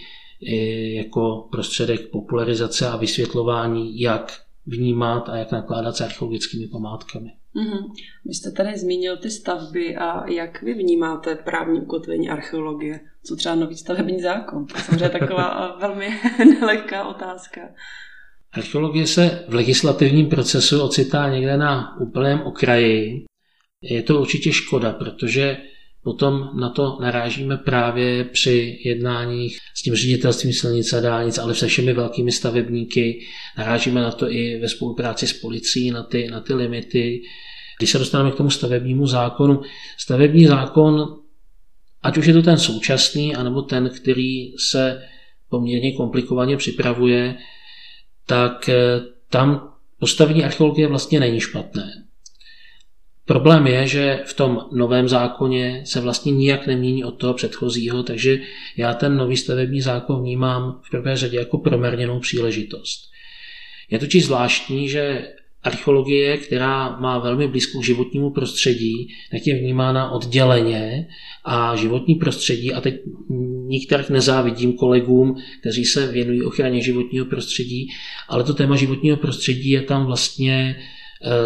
jako 0.93 1.47
prostředek 1.51 2.09
popularizace 2.09 2.87
a 2.87 2.97
vysvětlování, 2.97 3.99
jak 3.99 4.41
vnímat 4.65 5.29
a 5.29 5.35
jak 5.37 5.51
nakládat 5.51 5.95
s 5.95 6.01
archeologickými 6.01 6.67
památkami. 6.67 7.29
Mm-hmm. 7.55 7.93
Vy 8.25 8.33
jste 8.33 8.51
tady 8.51 8.77
zmínil 8.77 9.17
ty 9.17 9.31
stavby 9.31 9.95
a 9.95 10.29
jak 10.29 10.61
vy 10.61 10.73
vnímáte 10.73 11.35
právní 11.35 11.81
ukotvení 11.81 12.29
archeologie? 12.29 12.99
Co 13.23 13.35
třeba 13.35 13.55
nový 13.55 13.75
stavební 13.75 14.21
zákon? 14.21 14.65
To 14.65 14.77
je 14.77 14.83
samozřejmě 14.83 15.09
taková 15.09 15.77
velmi 15.81 16.09
nelehká 16.59 17.07
otázka. 17.07 17.61
Archeologie 18.53 19.07
se 19.07 19.45
v 19.47 19.53
legislativním 19.53 20.29
procesu 20.29 20.81
ocitá 20.81 21.29
někde 21.29 21.57
na 21.57 21.97
úplném 21.99 22.41
okraji. 22.41 23.25
Je 23.81 24.03
to 24.03 24.21
určitě 24.21 24.51
škoda, 24.53 24.93
protože 24.93 25.57
potom 26.05 26.49
na 26.53 26.69
to 26.69 26.97
narážíme 27.01 27.57
právě 27.57 28.23
při 28.23 28.79
jednáních 28.85 29.59
s 29.73 29.81
tím 29.81 29.95
ředitelstvím 29.95 30.53
silnic 30.53 30.93
a 30.93 30.99
dálnic, 30.99 31.37
ale 31.37 31.55
se 31.55 31.67
všemi 31.67 31.93
velkými 31.93 32.31
stavebníky. 32.31 33.25
Narážíme 33.57 34.01
na 34.01 34.11
to 34.11 34.31
i 34.31 34.59
ve 34.61 34.69
spolupráci 34.69 35.27
s 35.27 35.33
policií, 35.33 35.91
na 35.91 36.03
ty, 36.03 36.27
na 36.27 36.41
ty 36.41 36.53
limity. 36.53 37.21
Když 37.79 37.89
se 37.89 37.97
dostaneme 37.97 38.31
k 38.31 38.35
tomu 38.35 38.49
stavebnímu 38.49 39.07
zákonu, 39.07 39.61
stavební 39.97 40.45
zákon, 40.45 41.15
ať 42.03 42.17
už 42.17 42.25
je 42.25 42.33
to 42.33 42.41
ten 42.41 42.57
současný, 42.57 43.35
anebo 43.35 43.61
ten, 43.61 43.89
který 43.89 44.51
se 44.57 45.01
poměrně 45.49 45.91
komplikovaně 45.91 46.57
připravuje, 46.57 47.35
tak 48.25 48.69
eh, 48.69 49.01
tam 49.29 49.73
postavení 49.99 50.43
archeologie 50.43 50.87
vlastně 50.87 51.19
není 51.19 51.39
špatné. 51.39 52.04
Problém 53.25 53.67
je, 53.67 53.87
že 53.87 54.19
v 54.25 54.33
tom 54.33 54.59
novém 54.71 55.07
zákoně 55.07 55.81
se 55.85 56.01
vlastně 56.01 56.31
nijak 56.31 56.67
nemění 56.67 57.03
od 57.03 57.11
toho 57.11 57.33
předchozího, 57.33 58.03
takže 58.03 58.37
já 58.77 58.93
ten 58.93 59.17
nový 59.17 59.37
stavební 59.37 59.81
zákon 59.81 60.21
vnímám 60.21 60.81
v 60.83 60.89
prvé 60.89 61.17
řadě 61.17 61.37
jako 61.37 61.57
proměrněnou 61.57 62.19
příležitost. 62.19 62.99
Je 63.89 63.99
totiž 63.99 64.25
zvláštní, 64.25 64.89
že 64.89 65.27
archeologie, 65.63 66.37
která 66.37 66.99
má 66.99 67.19
velmi 67.19 67.47
blízko 67.47 67.79
k 67.79 67.85
životnímu 67.85 68.29
prostředí, 68.29 69.07
tak 69.31 69.47
je 69.47 69.59
vnímána 69.59 70.11
odděleně 70.11 71.07
a 71.43 71.75
životní 71.75 72.15
prostředí, 72.15 72.73
a 72.73 72.81
teď 72.81 72.95
nikterak 73.67 74.09
nezávidím 74.09 74.73
kolegům, 74.73 75.35
kteří 75.59 75.85
se 75.85 76.11
věnují 76.11 76.43
ochraně 76.43 76.81
životního 76.81 77.25
prostředí, 77.25 77.87
ale 78.29 78.43
to 78.43 78.53
téma 78.53 78.75
životního 78.75 79.17
prostředí 79.17 79.69
je 79.69 79.81
tam 79.81 80.05
vlastně 80.05 80.75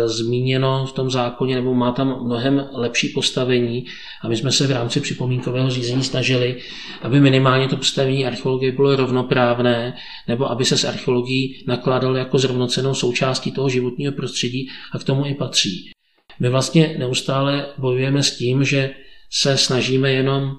zmíněno 0.05 0.86
v 0.86 0.91
tom 0.91 1.12
zákoně, 1.12 1.55
nebo 1.55 1.73
má 1.73 1.91
tam 1.91 2.25
mnohem 2.25 2.69
lepší 2.71 3.10
postavení. 3.10 3.86
A 4.21 4.27
my 4.27 4.38
jsme 4.38 4.51
se 4.51 4.67
v 4.67 4.71
rámci 4.71 5.01
připomínkového 5.01 5.69
řízení 5.69 6.03
snažili, 6.03 6.58
aby 7.01 7.19
minimálně 7.19 7.67
to 7.67 7.77
postavení 7.77 8.25
archeologie 8.25 8.71
bylo 8.71 8.95
rovnoprávné, 8.95 9.97
nebo 10.27 10.51
aby 10.51 10.65
se 10.65 10.77
s 10.77 10.86
archeologií 10.86 11.63
nakládalo 11.67 12.15
jako 12.15 12.39
s 12.39 12.43
rovnocenou 12.43 12.93
součástí 12.93 13.51
toho 13.51 13.69
životního 13.69 14.13
prostředí 14.13 14.69
a 14.93 14.99
k 14.99 15.03
tomu 15.03 15.25
i 15.25 15.34
patří. 15.34 15.91
My 16.39 16.49
vlastně 16.49 16.95
neustále 16.99 17.65
bojujeme 17.77 18.23
s 18.23 18.38
tím, 18.38 18.63
že 18.63 18.89
se 19.32 19.58
snažíme 19.58 20.12
jenom 20.12 20.51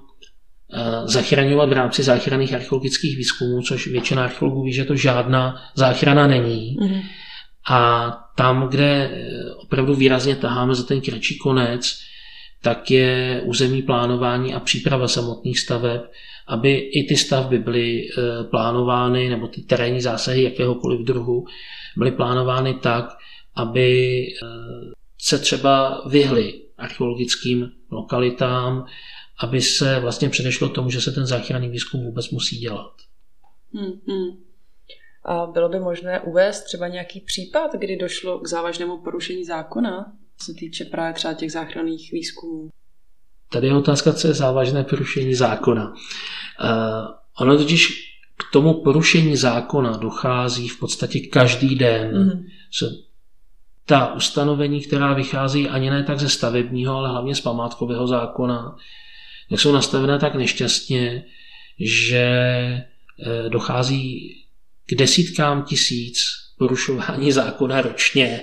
eh, 0.72 0.78
zachraňovat 1.04 1.68
v 1.68 1.72
rámci 1.72 2.02
záchranných 2.02 2.54
archeologických 2.54 3.16
výzkumů, 3.16 3.62
což 3.62 3.86
většina 3.86 4.24
archeologů 4.24 4.62
ví, 4.62 4.72
že 4.72 4.84
to 4.84 4.96
žádná 4.96 5.62
záchrana 5.74 6.26
není. 6.26 6.76
Mm-hmm. 6.80 7.02
A 7.70 8.10
tam, 8.40 8.68
kde 8.68 9.10
eh, 9.12 9.54
opravdu 9.54 9.94
výrazně 9.94 10.36
taháme 10.36 10.74
za 10.74 10.82
ten 10.82 11.00
kratší 11.00 11.38
konec, 11.38 12.00
tak 12.62 12.90
je 12.90 13.42
územní 13.44 13.82
plánování 13.82 14.54
a 14.54 14.60
příprava 14.60 15.08
samotných 15.08 15.60
staveb, 15.60 16.02
aby 16.46 16.74
i 16.74 17.06
ty 17.08 17.16
stavby 17.16 17.58
byly 17.58 18.08
eh, 18.08 18.44
plánovány, 18.44 19.28
nebo 19.28 19.48
ty 19.48 19.60
terénní 19.62 20.00
zásahy 20.00 20.42
jakéhokoliv 20.42 21.00
druhu, 21.00 21.46
byly 21.96 22.12
plánovány 22.12 22.74
tak, 22.74 23.04
aby 23.54 24.22
eh, 24.26 24.46
se 25.18 25.38
třeba 25.38 26.02
vyhly 26.08 26.60
archeologickým 26.78 27.70
lokalitám, 27.90 28.86
aby 29.40 29.60
se 29.60 30.00
vlastně 30.00 30.28
předešlo 30.28 30.68
tomu, 30.68 30.90
že 30.90 31.00
se 31.00 31.12
ten 31.12 31.26
záchranný 31.26 31.68
výzkum 31.68 32.04
vůbec 32.04 32.30
musí 32.30 32.58
dělat. 32.58 32.92
Hmm, 33.72 34.00
hmm. 34.08 34.49
A 35.24 35.46
bylo 35.46 35.68
by 35.68 35.78
možné 35.78 36.20
uvést 36.20 36.62
třeba 36.62 36.88
nějaký 36.88 37.20
případ, 37.20 37.74
kdy 37.74 37.96
došlo 37.96 38.38
k 38.38 38.48
závažnému 38.48 38.98
porušení 38.98 39.44
zákona, 39.44 40.12
co 40.38 40.44
se 40.44 40.54
týče 40.54 40.84
právě 40.84 41.14
třeba 41.14 41.34
těch 41.34 41.52
záchranných 41.52 42.12
výzkumů? 42.12 42.68
Tady 43.52 43.66
je 43.66 43.74
otázka, 43.74 44.12
co 44.12 44.28
je 44.28 44.34
závažné 44.34 44.84
porušení 44.84 45.34
zákona. 45.34 45.88
Uh, 45.88 45.96
ono 47.40 47.56
totiž 47.56 48.10
k 48.36 48.52
tomu 48.52 48.74
porušení 48.74 49.36
zákona 49.36 49.96
dochází 49.96 50.68
v 50.68 50.78
podstatě 50.78 51.20
každý 51.20 51.74
den. 51.74 52.12
Mm-hmm. 52.12 53.04
Ta 53.86 54.14
ustanovení, 54.14 54.80
která 54.80 55.14
vychází 55.14 55.68
ani 55.68 55.90
ne 55.90 56.04
tak 56.04 56.20
ze 56.20 56.28
stavebního, 56.28 56.94
ale 56.96 57.08
hlavně 57.08 57.34
z 57.34 57.40
památkového 57.40 58.06
zákona, 58.06 58.76
tak 59.50 59.60
jsou 59.60 59.72
nastavené 59.72 60.18
tak 60.18 60.34
nešťastně, 60.34 61.24
že 61.78 62.24
eh, 62.24 63.48
dochází 63.48 64.34
k 64.90 64.94
desítkám 64.94 65.62
tisíc 65.62 66.18
porušování 66.58 67.32
zákona 67.32 67.80
ročně 67.80 68.40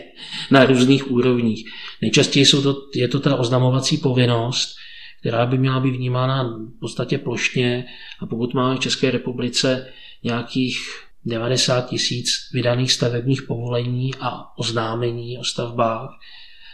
na 0.51 0.65
různých 0.65 1.12
úrovních. 1.12 1.69
Nejčastěji 2.01 2.45
jsou 2.45 2.62
to, 2.62 2.75
je 2.95 3.07
to 3.07 3.19
ta 3.19 3.36
oznamovací 3.36 3.97
povinnost, 3.97 4.75
která 5.19 5.45
by 5.45 5.57
měla 5.57 5.79
být 5.79 5.91
vnímána 5.91 6.43
v 6.43 6.79
podstatě 6.79 7.17
plošně 7.17 7.86
a 8.19 8.25
pokud 8.25 8.53
máme 8.53 8.75
v 8.75 8.79
České 8.79 9.12
republice 9.12 9.93
nějakých 10.23 10.77
90 11.25 11.89
tisíc 11.89 12.29
vydaných 12.53 12.91
stavebních 12.91 13.41
povolení 13.41 14.12
a 14.19 14.57
oznámení 14.57 15.38
o 15.38 15.43
stavbách 15.43 16.10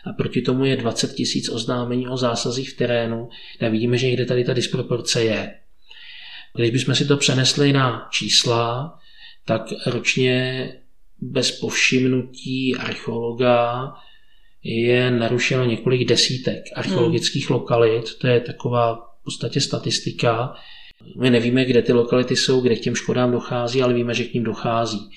a 0.05 0.13
proti 0.13 0.41
tomu 0.41 0.65
je 0.65 0.77
20 0.77 1.13
tisíc 1.13 1.49
oznámení 1.49 2.07
o 2.07 2.17
zásazích 2.17 2.69
v 2.69 2.77
terénu, 2.77 3.29
tak 3.59 3.71
vidíme, 3.71 3.97
že 3.97 4.07
někde 4.07 4.25
tady 4.25 4.43
ta 4.43 4.53
disproporce 4.53 5.23
je. 5.23 5.53
Když 6.55 6.71
bychom 6.71 6.95
si 6.95 7.05
to 7.05 7.17
přenesli 7.17 7.73
na 7.73 8.07
čísla, 8.11 8.99
tak 9.45 9.61
ročně 9.85 10.69
bez 11.21 11.51
povšimnutí 11.51 12.75
archeologa 12.75 13.93
je 14.63 15.11
narušeno 15.11 15.65
několik 15.65 16.07
desítek 16.07 16.63
archeologických 16.75 17.49
hmm. 17.49 17.59
lokalit. 17.59 18.17
To 18.17 18.27
je 18.27 18.39
taková 18.39 18.95
v 18.95 19.23
podstatě 19.23 19.61
statistika. 19.61 20.53
My 21.19 21.29
nevíme, 21.29 21.65
kde 21.65 21.81
ty 21.81 21.93
lokality 21.93 22.35
jsou, 22.35 22.61
kde 22.61 22.75
k 22.75 22.81
těm 22.81 22.95
škodám 22.95 23.31
dochází, 23.31 23.81
ale 23.81 23.93
víme, 23.93 24.13
že 24.13 24.23
k 24.23 24.33
ním 24.33 24.43
dochází. 24.43 25.09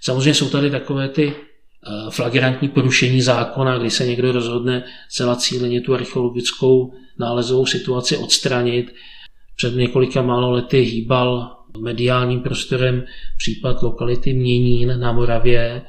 Samozřejmě 0.00 0.34
jsou 0.34 0.50
tady 0.50 0.70
takové 0.70 1.08
ty 1.08 1.32
eh, 1.32 2.10
flagrantní 2.10 2.68
porušení 2.68 3.22
zákona, 3.22 3.78
kdy 3.78 3.90
se 3.90 4.06
někdo 4.06 4.32
rozhodne 4.32 4.84
celá 5.10 5.36
cíleně 5.36 5.80
tu 5.80 5.94
archeologickou 5.94 6.92
nálezovou 7.18 7.66
situaci 7.66 8.16
odstranit. 8.16 8.94
Před 9.56 9.74
několika 9.74 10.22
málo 10.22 10.50
lety 10.50 10.78
hýbal 10.80 11.57
mediálním 11.78 12.40
prostorem 12.40 13.04
případ 13.36 13.82
lokality 13.82 14.32
Měnín 14.32 15.00
na 15.00 15.12
Moravě, 15.12 15.82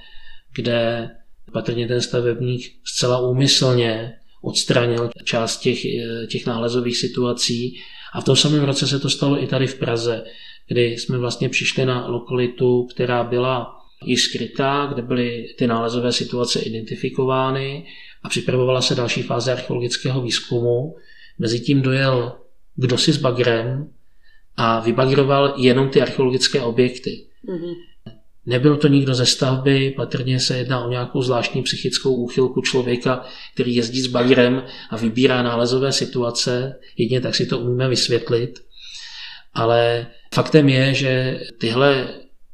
kde 0.55 1.09
patrně 1.53 1.87
ten 1.87 2.01
stavebník 2.01 2.61
zcela 2.83 3.19
úmyslně 3.19 4.13
odstranil 4.41 5.09
část 5.23 5.59
těch, 5.59 5.79
těch 6.29 6.45
nálezových 6.45 6.97
situací. 6.97 7.79
A 8.13 8.21
v 8.21 8.23
tom 8.23 8.35
samém 8.35 8.63
roce 8.63 8.87
se 8.87 8.99
to 8.99 9.09
stalo 9.09 9.43
i 9.43 9.47
tady 9.47 9.67
v 9.67 9.79
Praze, 9.79 10.23
kdy 10.67 10.97
jsme 10.97 11.17
vlastně 11.17 11.49
přišli 11.49 11.85
na 11.85 12.07
lokalitu, 12.07 12.87
která 12.93 13.23
byla 13.23 13.75
již 14.05 14.23
skrytá, 14.23 14.91
kde 14.93 15.01
byly 15.01 15.45
ty 15.57 15.67
nálezové 15.67 16.11
situace 16.11 16.59
identifikovány 16.59 17.85
a 18.23 18.29
připravovala 18.29 18.81
se 18.81 18.95
další 18.95 19.21
fáze 19.21 19.51
archeologického 19.51 20.21
výzkumu. 20.21 20.95
Mezitím 21.39 21.81
dojel 21.81 22.39
kdo 22.81 22.97
si 22.97 23.13
s 23.13 23.17
bagrem 23.17 23.89
a 24.61 24.79
vybagroval 24.79 25.53
jenom 25.57 25.89
ty 25.89 26.01
archeologické 26.01 26.61
objekty. 26.61 27.25
Mm-hmm. 27.47 27.75
Nebyl 28.45 28.77
to 28.77 28.87
nikdo 28.87 29.15
ze 29.15 29.25
stavby, 29.25 29.93
patrně 29.97 30.39
se 30.39 30.57
jedná 30.57 30.85
o 30.85 30.89
nějakou 30.89 31.21
zvláštní 31.21 31.63
psychickou 31.63 32.15
úchylku 32.15 32.61
člověka, 32.61 33.25
který 33.53 33.75
jezdí 33.75 34.01
s 34.01 34.07
bagrem 34.07 34.63
a 34.89 34.97
vybírá 34.97 35.43
nálezové 35.43 35.91
situace, 35.91 36.79
jedině 36.97 37.21
tak 37.21 37.35
si 37.35 37.45
to 37.45 37.59
umíme 37.59 37.89
vysvětlit. 37.89 38.59
Ale 39.53 40.07
faktem 40.33 40.69
je, 40.69 40.93
že 40.93 41.41
tyhle 41.59 42.07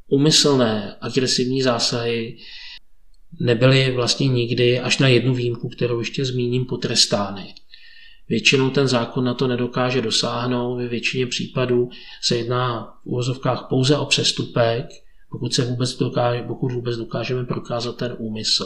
umyslné 0.08 0.96
agresivní 1.02 1.62
zásahy 1.62 2.38
nebyly 3.40 3.92
vlastně 3.92 4.28
nikdy, 4.28 4.80
až 4.80 4.98
na 4.98 5.08
jednu 5.08 5.34
výjimku, 5.34 5.70
kterou 5.70 6.00
ještě 6.00 6.26
zmíním, 6.26 6.66
potrestány. 6.66 7.54
Většinou 8.30 8.70
ten 8.70 8.88
zákon 8.88 9.24
na 9.24 9.34
to 9.34 9.48
nedokáže 9.48 10.02
dosáhnout, 10.02 10.78
ve 10.78 10.88
většině 10.88 11.28
případů 11.28 11.90
se 12.22 12.38
jedná 12.38 12.94
v 13.04 13.06
úvozovkách 13.06 13.66
pouze 13.70 13.98
o 13.98 14.06
přestupek, 14.06 14.86
pokud, 15.32 15.54
se 15.54 15.66
vůbec 15.66 15.98
dokáže, 15.98 16.42
pokud 16.42 16.72
vůbec 16.72 16.98
dokážeme 16.98 17.46
prokázat 17.46 17.98
ten 17.98 18.16
úmysl. 18.18 18.66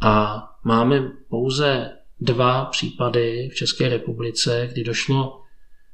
A 0.00 0.42
máme 0.64 1.10
pouze 1.28 1.96
dva 2.20 2.64
případy 2.64 3.48
v 3.52 3.54
České 3.54 3.88
republice, 3.88 4.68
kdy 4.72 4.84
došlo 4.84 5.42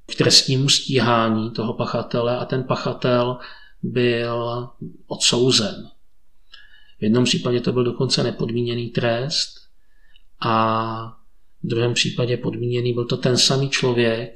k 0.07 0.15
trestnímu 0.15 0.69
stíhání 0.69 1.51
toho 1.51 1.75
pachatele 1.75 2.39
a 2.39 2.45
ten 2.45 2.65
pachatel 2.65 3.39
byl 3.83 4.69
odsouzen. 5.07 5.91
V 6.99 7.03
jednom 7.03 7.25
případě 7.25 7.61
to 7.61 7.73
byl 7.73 7.85
dokonce 7.85 8.23
nepodmíněný 8.23 8.89
trest 8.91 9.49
a 10.41 11.16
v 11.67 11.69
druhém 11.69 11.95
případě 11.95 12.37
podmíněný 12.37 12.93
byl 12.93 13.05
to 13.05 13.17
ten 13.17 13.37
samý 13.37 13.71
člověk, 13.71 14.35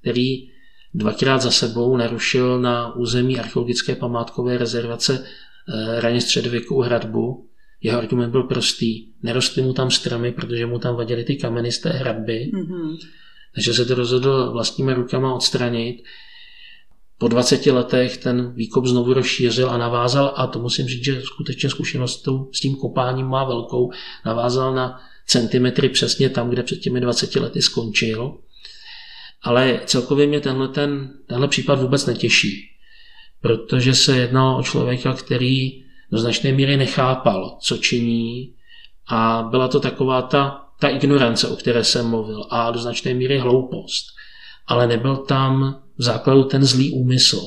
který 0.00 0.48
dvakrát 0.94 1.42
za 1.42 1.50
sebou 1.50 1.96
narušil 1.96 2.60
na 2.60 2.94
území 2.94 3.38
archeologické 3.38 3.94
památkové 3.94 4.58
rezervace 4.58 5.24
eh, 5.24 6.00
raně 6.00 6.20
středověkou 6.20 6.80
hradbu. 6.80 7.48
Jeho 7.82 7.98
argument 7.98 8.30
byl 8.30 8.42
prostý. 8.42 9.12
Nerostly 9.22 9.62
mu 9.62 9.72
tam 9.72 9.90
stromy, 9.90 10.32
protože 10.32 10.66
mu 10.66 10.78
tam 10.78 10.96
vadily 10.96 11.24
ty 11.24 11.36
kameny 11.36 11.72
z 11.72 11.78
té 11.78 11.90
hradby. 11.90 12.50
Mm-hmm. 12.54 12.98
Takže 13.54 13.74
se 13.74 13.84
to 13.84 13.94
rozhodl 13.94 14.50
vlastními 14.52 14.94
rukama 14.94 15.34
odstranit. 15.34 16.02
Po 17.18 17.28
20 17.28 17.66
letech 17.66 18.16
ten 18.16 18.52
výkop 18.54 18.86
znovu 18.86 19.12
rozšířil 19.12 19.70
a 19.70 19.78
navázal, 19.78 20.34
a 20.36 20.46
to 20.46 20.58
musím 20.58 20.86
říct, 20.86 21.04
že 21.04 21.20
skutečně 21.20 21.70
zkušenost 21.70 22.28
s 22.52 22.60
tím 22.60 22.76
kopáním 22.76 23.26
má 23.26 23.44
velkou, 23.44 23.90
navázal 24.26 24.74
na 24.74 25.00
centimetry 25.30 25.88
přesně 25.88 26.28
tam, 26.28 26.50
kde 26.50 26.62
před 26.62 26.76
těmi 26.76 27.00
20 27.00 27.36
lety 27.36 27.62
skončil. 27.62 28.38
Ale 29.42 29.80
celkově 29.86 30.26
mě 30.26 30.40
tenhle, 30.40 30.68
ten, 30.68 31.10
tenhle 31.26 31.48
případ 31.48 31.80
vůbec 31.80 32.06
netěší, 32.06 32.68
protože 33.40 33.94
se 33.94 34.16
jednalo 34.16 34.58
o 34.58 34.62
člověka, 34.62 35.12
který 35.12 35.84
do 36.12 36.18
značné 36.18 36.52
míry 36.52 36.76
nechápal, 36.76 37.58
co 37.62 37.76
činí 37.76 38.54
a 39.06 39.48
byla 39.50 39.68
to 39.68 39.80
taková 39.80 40.22
ta, 40.22 40.66
ta 40.80 40.88
ignorance, 40.88 41.48
o 41.48 41.56
které 41.56 41.84
jsem 41.84 42.06
mluvil 42.06 42.46
a 42.50 42.70
do 42.70 42.78
značné 42.78 43.14
míry 43.14 43.38
hloupost. 43.38 44.06
Ale 44.66 44.86
nebyl 44.86 45.16
tam 45.16 45.82
v 45.98 46.02
základu 46.02 46.44
ten 46.44 46.64
zlý 46.64 46.92
úmysl. 46.92 47.40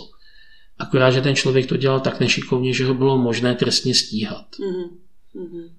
Akorát, 0.79 1.11
že 1.11 1.21
ten 1.21 1.35
člověk 1.35 1.65
to 1.65 1.77
dělal 1.77 1.99
tak 1.99 2.19
nešikovně, 2.19 2.73
že 2.73 2.85
ho 2.85 2.93
bylo 2.93 3.17
možné 3.17 3.55
trestně 3.55 3.95
stíhat. 3.95 4.45
Mm-hmm. 4.59 5.69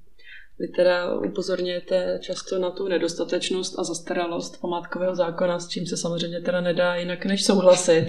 Vy 0.58 0.68
teda 0.68 1.14
upozorňujete 1.14 2.18
často 2.22 2.58
na 2.58 2.70
tu 2.70 2.88
nedostatečnost 2.88 3.78
a 3.78 3.84
zastaralost 3.84 4.60
památkového 4.60 5.14
zákona, 5.14 5.58
s 5.58 5.68
čím 5.68 5.86
se 5.86 5.96
samozřejmě 5.96 6.40
teda 6.40 6.60
nedá 6.60 6.94
jinak 6.94 7.24
než 7.24 7.44
souhlasit. 7.44 8.06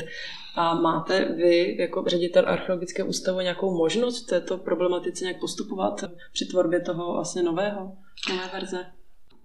A 0.56 0.74
máte 0.74 1.26
vy 1.26 1.78
jako 1.80 2.04
ředitel 2.08 2.44
archeologického 2.48 3.10
ústavu 3.10 3.40
nějakou 3.40 3.78
možnost 3.78 4.24
v 4.24 4.30
této 4.30 4.58
problematice 4.58 5.24
nějak 5.24 5.40
postupovat 5.40 6.04
při 6.34 6.46
tvorbě 6.46 6.80
toho 6.80 7.14
vlastně 7.14 7.44
nového, 7.44 7.92
nové 8.30 8.50
verze? 8.54 8.86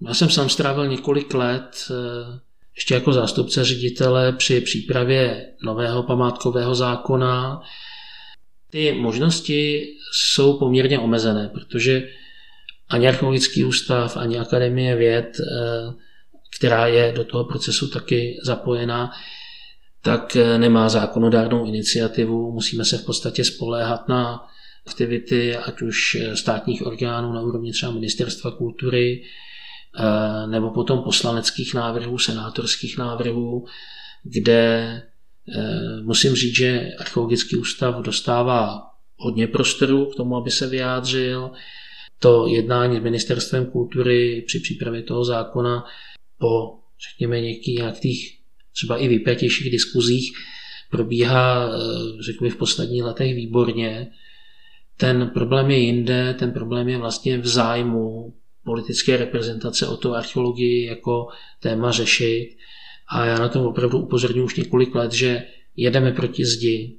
Já 0.08 0.14
jsem 0.14 0.30
sám 0.30 0.48
strávil 0.48 0.88
několik 0.88 1.34
let 1.34 1.70
eh, 1.90 2.40
ještě 2.76 2.94
jako 2.94 3.12
zástupce 3.12 3.64
ředitele 3.64 4.32
při 4.32 4.60
přípravě 4.60 5.52
nového 5.64 6.02
památkového 6.02 6.74
zákona. 6.74 7.62
Ty 8.70 8.92
možnosti 8.92 9.88
jsou 10.12 10.58
poměrně 10.58 10.98
omezené, 10.98 11.50
protože 11.54 12.08
ani 12.90 13.08
archeologický 13.08 13.64
ústav, 13.64 14.16
ani 14.16 14.38
akademie 14.38 14.96
věd, 14.96 15.36
eh, 15.40 15.92
která 16.58 16.86
je 16.86 17.12
do 17.12 17.24
toho 17.24 17.44
procesu 17.44 17.88
taky 17.88 18.38
zapojená, 18.44 19.10
tak 20.02 20.36
eh, 20.36 20.58
nemá 20.58 20.88
zákonodárnou 20.88 21.66
iniciativu. 21.66 22.52
Musíme 22.52 22.84
se 22.84 22.98
v 22.98 23.04
podstatě 23.04 23.44
spoléhat 23.44 24.08
na 24.08 24.46
aktivity, 24.86 25.56
ať 25.56 25.82
už 25.82 26.14
eh, 26.14 26.36
státních 26.36 26.86
orgánů 26.86 27.32
na 27.32 27.40
úrovni 27.40 27.72
třeba 27.72 27.92
ministerstva 27.92 28.50
kultury, 28.50 29.22
nebo 30.46 30.70
potom 30.70 31.02
poslaneckých 31.02 31.74
návrhů, 31.74 32.18
senátorských 32.18 32.98
návrhů, 32.98 33.64
kde 34.22 35.02
musím 36.02 36.34
říct, 36.34 36.56
že 36.56 36.90
archeologický 36.98 37.56
ústav 37.56 38.02
dostává 38.02 38.82
hodně 39.16 39.46
prostoru 39.46 40.06
k 40.06 40.16
tomu, 40.16 40.36
aby 40.36 40.50
se 40.50 40.66
vyjádřil 40.66 41.50
to 42.22 42.46
jednání 42.46 42.96
s 42.96 43.02
ministerstvem 43.02 43.66
kultury 43.66 44.44
při 44.46 44.60
přípravě 44.60 45.02
toho 45.02 45.24
zákona 45.24 45.84
po, 46.38 46.78
řekněme, 47.10 47.40
nějakých 47.40 48.40
třeba 48.72 48.96
i 48.96 49.08
vypjatějších 49.08 49.70
diskuzích 49.70 50.32
probíhá, 50.90 51.68
eh, 51.68 52.22
řekl 52.22 52.44
bych, 52.44 52.52
v 52.52 52.56
posledních 52.56 53.02
letech 53.02 53.34
výborně. 53.34 54.10
Ten 54.96 55.30
problém 55.34 55.70
je 55.70 55.78
jinde, 55.78 56.34
ten 56.38 56.52
problém 56.52 56.88
je 56.88 56.98
vlastně 56.98 57.38
v 57.38 57.46
zájmu 57.46 58.34
politické 58.64 59.16
reprezentace 59.16 59.86
o 59.86 59.96
to 59.96 60.14
archeologii 60.14 60.86
jako 60.86 61.26
téma 61.60 61.90
řešit. 61.90 62.56
A 63.08 63.26
já 63.26 63.38
na 63.38 63.48
tom 63.48 63.66
opravdu 63.66 63.98
upozorňuji 63.98 64.44
už 64.44 64.56
několik 64.56 64.94
let, 64.94 65.12
že 65.12 65.42
jedeme 65.76 66.12
proti 66.12 66.44
zdi 66.44 66.96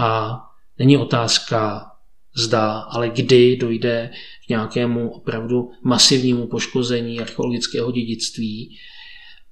a 0.00 0.38
není 0.78 0.96
otázka 0.96 1.90
zda, 2.36 2.72
ale 2.72 3.08
kdy 3.08 3.56
dojde 3.56 4.10
k 4.46 4.48
nějakému 4.48 5.10
opravdu 5.10 5.70
masivnímu 5.82 6.46
poškození 6.46 7.20
archeologického 7.20 7.92
dědictví 7.92 8.76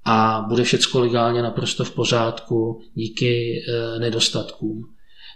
a 0.05 0.45
bude 0.49 0.65
všecko 0.65 1.01
legálně 1.01 1.43
naprosto 1.43 1.85
v 1.85 1.95
pořádku 1.95 2.81
díky 2.95 3.63
e, 3.69 3.99
nedostatkům. 3.99 4.83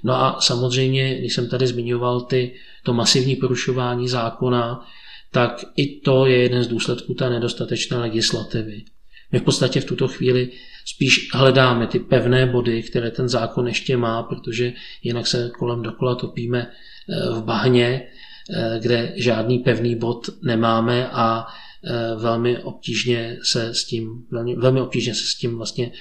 No 0.04 0.14
a 0.14 0.40
samozřejmě, 0.40 1.18
když 1.18 1.34
jsem 1.34 1.48
tady 1.48 1.66
zmiňoval 1.66 2.20
ty, 2.20 2.54
to 2.82 2.94
masivní 2.94 3.36
porušování 3.36 4.08
zákona, 4.08 4.86
tak 5.32 5.64
i 5.76 6.00
to 6.00 6.26
je 6.26 6.36
jeden 6.36 6.64
z 6.64 6.66
důsledků 6.66 7.14
té 7.14 7.30
nedostatečné 7.30 7.96
legislativy. 7.96 8.84
My 9.32 9.38
v 9.38 9.42
podstatě 9.42 9.80
v 9.80 9.84
tuto 9.84 10.08
chvíli 10.08 10.50
spíš 10.86 11.30
hledáme 11.34 11.86
ty 11.86 11.98
pevné 11.98 12.46
body, 12.46 12.82
které 12.82 13.10
ten 13.10 13.28
zákon 13.28 13.68
ještě 13.68 13.96
má, 13.96 14.22
protože 14.22 14.72
jinak 15.02 15.26
se 15.26 15.50
kolem 15.58 15.82
dokola 15.82 16.14
topíme 16.14 16.66
eh, 16.66 16.74
v 17.08 17.42
bahně, 17.42 18.02
eh, 18.50 18.78
kde 18.80 19.12
žádný 19.16 19.58
pevný 19.58 19.96
bod 19.96 20.30
nemáme 20.42 21.08
a 21.08 21.46
eh, 21.84 22.14
velmi 22.16 22.58
obtížně 22.58 23.38
se 23.42 23.74
s 23.74 23.84
tím, 23.84 24.26
velmi, 24.56 24.80
obtížně 24.80 25.14
se 25.14 25.26
s 25.26 25.34
tím 25.34 25.56
vlastně 25.56 25.92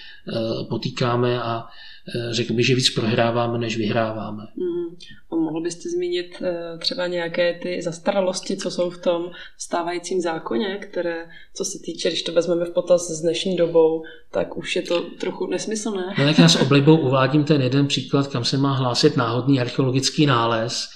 potýkáme 0.70 1.42
a 1.42 1.64
Eh, 1.64 1.87
řekl 2.32 2.54
bych, 2.54 2.66
že 2.66 2.76
víc 2.76 2.90
prohráváme, 2.90 3.58
než 3.58 3.78
vyhráváme. 3.78 4.44
Mm. 4.56 5.42
Mohl 5.44 5.62
byste 5.62 5.90
zmínit 5.90 6.42
eh, 6.42 6.78
třeba 6.78 7.08
nějaké 7.08 7.60
ty 7.64 7.82
zastaralosti, 7.82 8.58
co 8.58 8.72
jsou 8.72 8.90
v 8.90 8.98
tom 8.98 9.32
stávajícím 9.58 10.22
zákoně, 10.22 10.78
které, 10.78 11.26
co 11.54 11.66
se 11.66 11.80
týče, 11.80 12.10
když 12.10 12.24
to 12.24 12.34
vezmeme 12.34 12.66
v 12.66 12.72
potaz 12.72 13.08
s 13.12 13.22
dnešní 13.22 13.56
dobou, 13.56 14.04
tak 14.32 14.58
už 14.58 14.76
je 14.76 14.82
to 14.82 15.02
trochu 15.02 15.48
nesmyslné. 15.48 16.06
No 16.18 16.26
tak 16.26 16.40
já 16.40 16.50
s 16.50 16.62
oblibou 16.62 16.98
uvádím 16.98 17.44
ten 17.44 17.62
jeden 17.62 17.88
příklad, 17.88 18.28
kam 18.28 18.46
se 18.46 18.58
má 18.58 18.74
hlásit 18.74 19.18
náhodný 19.18 19.60
archeologický 19.60 20.26
nález, 20.26 20.90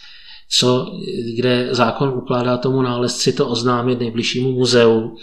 co, 0.49 0.85
kde 1.35 1.67
zákon 1.71 2.09
ukládá 2.09 2.57
tomu 2.57 2.81
nálezci 2.81 3.33
to 3.33 3.47
oznámit 3.47 3.99
nejbližšímu 3.99 4.51
muzeu. 4.51 5.15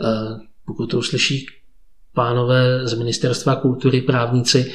Eh, 0.00 0.40
pokud 0.66 0.86
to 0.86 0.98
uslyší 0.98 1.46
pánové 2.14 2.88
z 2.88 2.94
Ministerstva 2.94 3.56
kultury, 3.56 4.00
právníci, 4.00 4.72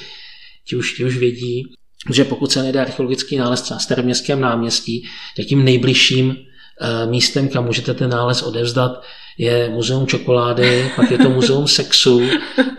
ti 0.70 0.76
už, 0.76 0.94
ti 0.94 1.06
už 1.06 1.18
vědí, 1.18 1.64
že 2.12 2.24
pokud 2.24 2.52
se 2.52 2.64
nejde 2.64 2.82
archeologický 2.82 3.38
nález 3.38 3.70
na 3.70 3.80
staroměstském 3.80 4.42
náměstí, 4.42 5.06
tak 5.38 5.46
tím 5.46 5.66
nejbližším 5.66 6.36
eh, 6.36 7.08
místem, 7.08 7.48
kam 7.48 7.66
můžete 7.66 7.94
ten 7.94 8.10
nález 8.10 8.42
odevzdat, 8.42 9.04
je 9.38 9.70
muzeum 9.70 10.08
čokolády, 10.08 10.92
pak 10.96 11.12
je 11.12 11.18
to 11.18 11.30
muzeum 11.30 11.68
sexu 11.78 12.22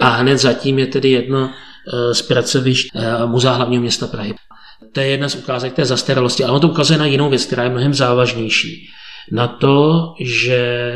a 0.01 0.09
hned 0.09 0.38
zatím 0.38 0.79
je 0.79 0.87
tedy 0.87 1.11
jedno 1.11 1.51
eh, 1.51 2.14
z 2.14 2.22
pracovišť 2.22 2.88
eh, 2.94 3.27
Muzea 3.27 3.53
hlavního 3.53 3.81
města 3.81 4.07
Prahy. 4.07 4.35
To 4.92 5.01
je 5.01 5.07
jedna 5.07 5.29
z 5.29 5.35
ukázek 5.35 5.72
té 5.72 5.85
zastaralosti, 5.85 6.44
ale 6.44 6.53
ono 6.53 6.61
to 6.61 6.68
ukazuje 6.68 6.98
na 6.98 7.07
jinou 7.07 7.31
věc, 7.31 7.44
která 7.44 7.64
je 7.64 7.70
mnohem 7.70 7.94
závažnější. 7.94 8.88
Na 9.33 9.48
to, 9.48 10.14
že 10.20 10.92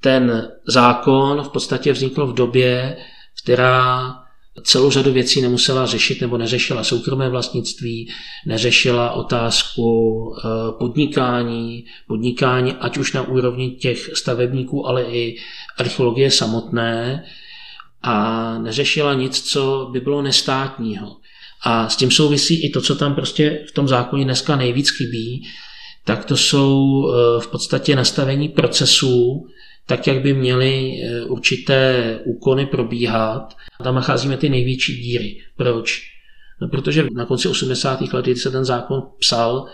ten 0.00 0.48
zákon 0.68 1.42
v 1.42 1.48
podstatě 1.48 1.92
vznikl 1.92 2.26
v 2.26 2.34
době, 2.34 2.96
která 3.42 4.14
celou 4.62 4.90
řadu 4.90 5.12
věcí 5.12 5.42
nemusela 5.42 5.86
řešit 5.86 6.20
nebo 6.20 6.38
neřešila 6.38 6.84
soukromé 6.84 7.28
vlastnictví, 7.28 8.10
neřešila 8.46 9.10
otázku 9.10 10.36
eh, 10.38 10.42
podnikání, 10.78 11.84
podnikání 12.06 12.72
ať 12.72 12.98
už 12.98 13.12
na 13.12 13.22
úrovni 13.22 13.70
těch 13.70 14.10
stavebníků, 14.14 14.86
ale 14.86 15.02
i 15.02 15.36
archeologie 15.78 16.30
samotné 16.30 17.24
a 18.02 18.58
neřešila 18.58 19.14
nic, 19.14 19.42
co 19.42 19.88
by 19.92 20.00
bylo 20.00 20.22
nestátního. 20.22 21.16
A 21.62 21.88
s 21.88 21.96
tím 21.96 22.10
souvisí 22.10 22.64
i 22.64 22.70
to, 22.70 22.80
co 22.80 22.94
tam 22.96 23.14
prostě 23.14 23.64
v 23.68 23.72
tom 23.72 23.88
zákoně 23.88 24.24
dneska 24.24 24.56
nejvíc 24.56 24.90
chybí, 24.90 25.48
tak 26.04 26.24
to 26.24 26.36
jsou 26.36 27.04
eh, 27.08 27.40
v 27.40 27.46
podstatě 27.46 27.96
nastavení 27.96 28.48
procesů, 28.48 29.46
tak, 29.86 30.06
jak 30.06 30.22
by 30.22 30.34
měly 30.34 30.92
eh, 30.92 31.24
určité 31.24 32.18
úkony 32.24 32.66
probíhat. 32.66 33.56
Tam 33.82 33.94
nacházíme 33.94 34.36
ty 34.36 34.48
největší 34.48 34.96
díry. 34.96 35.36
Proč? 35.56 36.02
No, 36.60 36.68
protože 36.68 37.06
na 37.14 37.24
konci 37.24 37.48
80. 37.48 38.00
let, 38.12 38.24
kdy 38.24 38.36
se 38.36 38.50
ten 38.50 38.64
zákon 38.64 39.02
psal, 39.18 39.66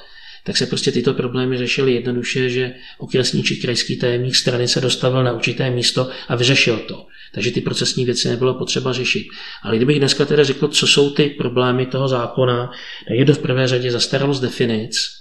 tak 0.45 0.57
se 0.57 0.67
prostě 0.67 0.93
tyto 0.93 1.15
problémy 1.15 1.59
řešily 1.59 1.95
jednoduše, 1.95 2.51
že 2.51 2.75
okresní 2.99 3.43
či 3.43 3.57
krajský 3.57 3.99
tajemník 3.99 4.37
strany 4.37 4.69
se 4.69 4.81
dostavil 4.81 5.25
na 5.25 5.33
určité 5.33 5.71
místo 5.71 6.11
a 6.29 6.37
vyřešil 6.37 6.79
to. 6.79 7.07
Takže 7.35 7.51
ty 7.51 7.61
procesní 7.61 8.05
věci 8.05 8.29
nebylo 8.29 8.55
potřeba 8.55 8.93
řešit. 8.93 9.27
Ale 9.63 9.77
kdybych 9.77 9.99
dneska 9.99 10.25
teda 10.25 10.45
řekl, 10.45 10.69
co 10.69 10.87
jsou 10.87 11.11
ty 11.11 11.27
problémy 11.27 11.87
toho 11.87 12.09
zákona, 12.09 12.67
tak 13.09 13.17
je 13.19 13.25
to 13.25 13.35
v 13.35 13.39
prvé 13.39 13.69
řadě 13.69 13.91
zastaralost 13.91 14.43
definic, 14.43 15.20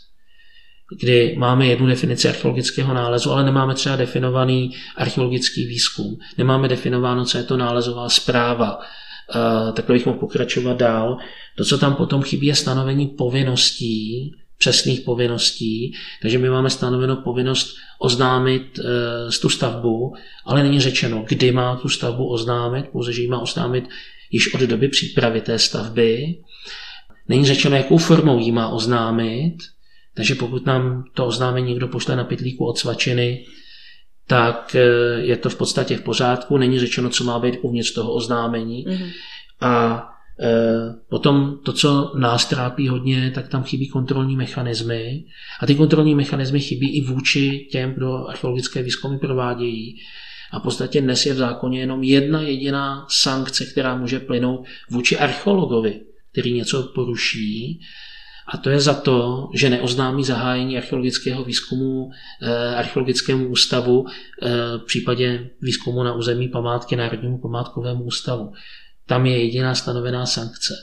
kdy 1.02 1.36
máme 1.38 1.68
jednu 1.68 1.88
definici 1.88 2.30
archeologického 2.30 2.94
nálezu, 2.94 3.32
ale 3.32 3.44
nemáme 3.44 3.76
třeba 3.76 3.96
definovaný 3.96 4.72
archeologický 4.98 5.68
výzkum. 5.68 6.18
Nemáme 6.38 6.68
definováno, 6.68 7.26
co 7.26 7.38
je 7.38 7.44
to 7.44 7.58
nálezová 7.58 8.10
zpráva. 8.10 8.80
Eh, 8.80 9.72
takhle 9.72 9.96
bych 9.96 10.06
mohl 10.06 10.20
pokračovat 10.20 10.78
dál. 10.78 11.18
To, 11.58 11.66
co 11.66 11.78
tam 11.78 11.96
potom 11.96 12.22
chybí, 12.22 12.48
je 12.48 12.56
stanovení 12.56 13.08
povinností, 13.08 14.32
přesných 14.60 15.02
povinností. 15.02 15.94
Takže 16.22 16.38
my 16.38 16.50
máme 16.50 16.70
stanoveno 16.70 17.16
povinnost 17.16 17.76
oznámit 18.00 18.80
e, 18.80 18.84
tu 19.42 19.50
stavbu, 19.50 20.14
ale 20.46 20.64
není 20.64 20.80
řečeno, 20.80 21.26
kdy 21.28 21.52
má 21.52 21.76
tu 21.76 21.90
stavbu 21.90 22.30
oznámit, 22.30 22.86
pouze, 22.92 23.14
že 23.14 23.22
ji 23.22 23.28
má 23.28 23.40
oznámit 23.40 23.90
již 24.32 24.54
od 24.54 24.62
doby 24.62 24.88
přípravy 24.88 25.42
té 25.42 25.60
stavby. 25.60 26.36
Není 27.28 27.46
řečeno, 27.46 27.76
jakou 27.76 27.98
formou 27.98 28.40
ji 28.40 28.52
má 28.52 28.70
oznámit, 28.70 29.58
takže 30.16 30.36
pokud 30.36 30.66
nám 30.66 31.04
to 31.14 31.26
oznámení 31.26 31.68
někdo 31.68 31.88
pošle 31.88 32.16
na 32.16 32.24
pytlíku 32.24 32.66
od 32.66 32.78
svačiny, 32.78 33.46
tak 34.28 34.76
eh, 34.76 34.82
je 35.22 35.38
to 35.38 35.50
v 35.50 35.56
podstatě 35.56 35.98
v 35.98 36.02
pořádku, 36.02 36.58
není 36.58 36.80
řečeno, 36.80 37.10
co 37.10 37.24
má 37.24 37.40
být 37.40 37.60
uvnitř 37.62 37.94
toho 37.94 38.14
oznámení. 38.14 38.86
Mm-hmm. 38.88 39.12
A 39.62 40.04
e, 40.42 40.50
potom 41.10 41.60
to, 41.66 41.74
co 41.74 42.14
nás 42.16 42.46
trápí 42.46 42.88
hodně, 42.88 43.32
tak 43.36 43.48
tam 43.48 43.64
chybí 43.64 43.88
kontrolní 43.88 44.36
mechanismy. 44.36 45.26
A 45.60 45.66
ty 45.66 45.76
kontrolní 45.76 46.16
mechanismy 46.16 46.60
chybí 46.60 46.98
i 46.98 47.02
vůči 47.02 47.68
těm, 47.72 47.94
kdo 47.94 48.28
archeologické 48.28 48.84
výzkumy 48.84 49.18
provádějí. 49.18 49.96
A 50.52 50.60
v 50.60 50.64
podstatě 50.64 51.02
dnes 51.02 51.26
je 51.26 51.34
v 51.34 51.38
zákoně 51.38 51.80
jenom 51.80 52.04
jedna 52.04 52.42
jediná 52.42 53.06
sankce, 53.10 53.66
která 53.66 53.96
může 53.96 54.20
plynout 54.20 54.66
vůči 54.90 55.18
archeologovi, 55.18 56.02
který 56.32 56.54
něco 56.54 56.84
poruší 56.84 57.82
A 58.54 58.58
to 58.58 58.70
je 58.70 58.80
za 58.80 58.94
to, 58.94 59.50
že 59.54 59.70
neoznámí 59.70 60.24
zahájení 60.24 60.78
archeologického 60.78 61.44
výzkumu 61.44 62.10
eh, 62.42 62.76
archeologickému 62.76 63.48
ústavu 63.48 64.06
eh, 64.08 64.50
v 64.78 64.86
případě 64.86 65.50
výzkumu 65.62 66.04
na 66.04 66.14
území 66.14 66.48
památky 66.48 66.96
Národnímu 66.96 67.38
památkovému 67.38 68.04
ústavu. 68.04 68.54
Tam 69.06 69.26
je 69.26 69.44
jediná 69.44 69.76
stanovená 69.76 70.26
sankce. 70.26 70.74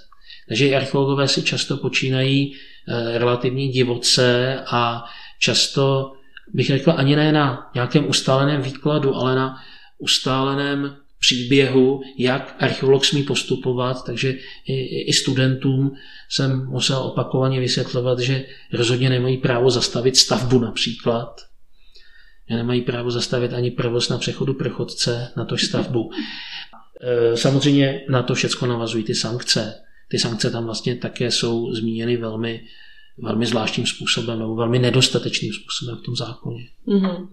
Takže 0.49 0.77
archeologové 0.77 1.29
si 1.29 1.43
často 1.43 1.77
počínají 1.77 2.55
eh, 2.55 3.19
relativně 3.19 3.69
divoce 3.69 4.61
a 4.67 5.05
často 5.41 6.13
bych 6.55 6.67
řekl 6.67 6.93
ani 6.97 7.17
ne 7.17 7.33
na 7.33 7.71
nějakém 7.75 8.09
ustáleném 8.09 8.63
výkladu, 8.63 9.15
ale 9.15 9.35
na 9.35 9.57
ustáleném 9.99 10.97
příběhu, 11.21 12.01
jak 12.19 12.57
archeolog 12.59 13.05
smí 13.05 13.23
postupovat, 13.23 14.05
takže 14.05 14.35
i, 14.67 15.13
studentům 15.13 15.93
jsem 16.31 16.67
musel 16.67 16.99
opakovaně 16.99 17.61
vysvětlovat, 17.61 18.19
že 18.19 18.45
rozhodně 18.73 19.11
nemají 19.11 19.37
právo 19.37 19.71
zastavit 19.71 20.17
stavbu 20.17 20.59
například, 20.59 21.41
že 22.51 22.57
nemají 22.57 22.83
právo 22.83 23.11
zastavit 23.11 23.53
ani 23.53 23.71
provoz 23.71 24.09
na 24.09 24.19
přechodu 24.19 24.55
prochodce 24.55 25.33
na 25.37 25.45
to 25.45 25.57
stavbu. 25.57 26.11
E, 27.01 27.37
samozřejmě 27.37 28.05
na 28.09 28.23
to 28.23 28.35
všechno 28.35 28.69
navazují 28.69 29.05
ty 29.05 29.15
sankce. 29.15 29.75
Ty 30.09 30.19
sankce 30.19 30.51
tam 30.51 30.65
vlastně 30.65 30.97
také 30.97 31.31
jsou 31.31 31.73
zmíněny 31.75 32.17
velmi, 32.17 32.65
velmi 33.19 33.47
zvláštním 33.47 33.87
způsobem 33.87 34.39
nebo 34.39 34.55
velmi 34.55 34.79
nedostatečným 34.79 35.53
způsobem 35.53 35.97
v 35.97 36.05
tom 36.05 36.17
zákoně. 36.17 36.65
Mm-hmm. 36.89 37.29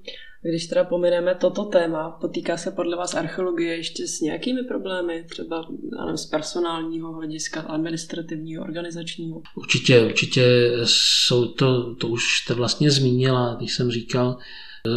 Když 0.50 0.68
teda 0.68 0.84
pomineme 0.84 1.36
toto 1.36 1.64
téma, 1.64 2.18
potýká 2.22 2.58
se 2.58 2.72
podle 2.72 2.98
vás 2.98 3.16
archeologie 3.16 3.76
ještě 3.76 4.08
s 4.08 4.22
nějakými 4.22 4.64
problémy, 4.64 5.26
třeba 5.30 5.66
nevím, 6.00 6.18
z 6.18 6.26
personálního 6.26 7.14
hlediska, 7.14 7.62
administrativního, 7.62 8.64
organizačního? 8.64 9.42
Určitě, 9.56 10.02
určitě 10.02 10.72
jsou 10.84 11.46
to, 11.46 11.96
to 11.96 12.08
už 12.08 12.24
jste 12.44 12.54
vlastně 12.54 12.92
zmínila, 12.92 13.56
když 13.56 13.74
jsem 13.74 13.92
říkal 13.92 14.38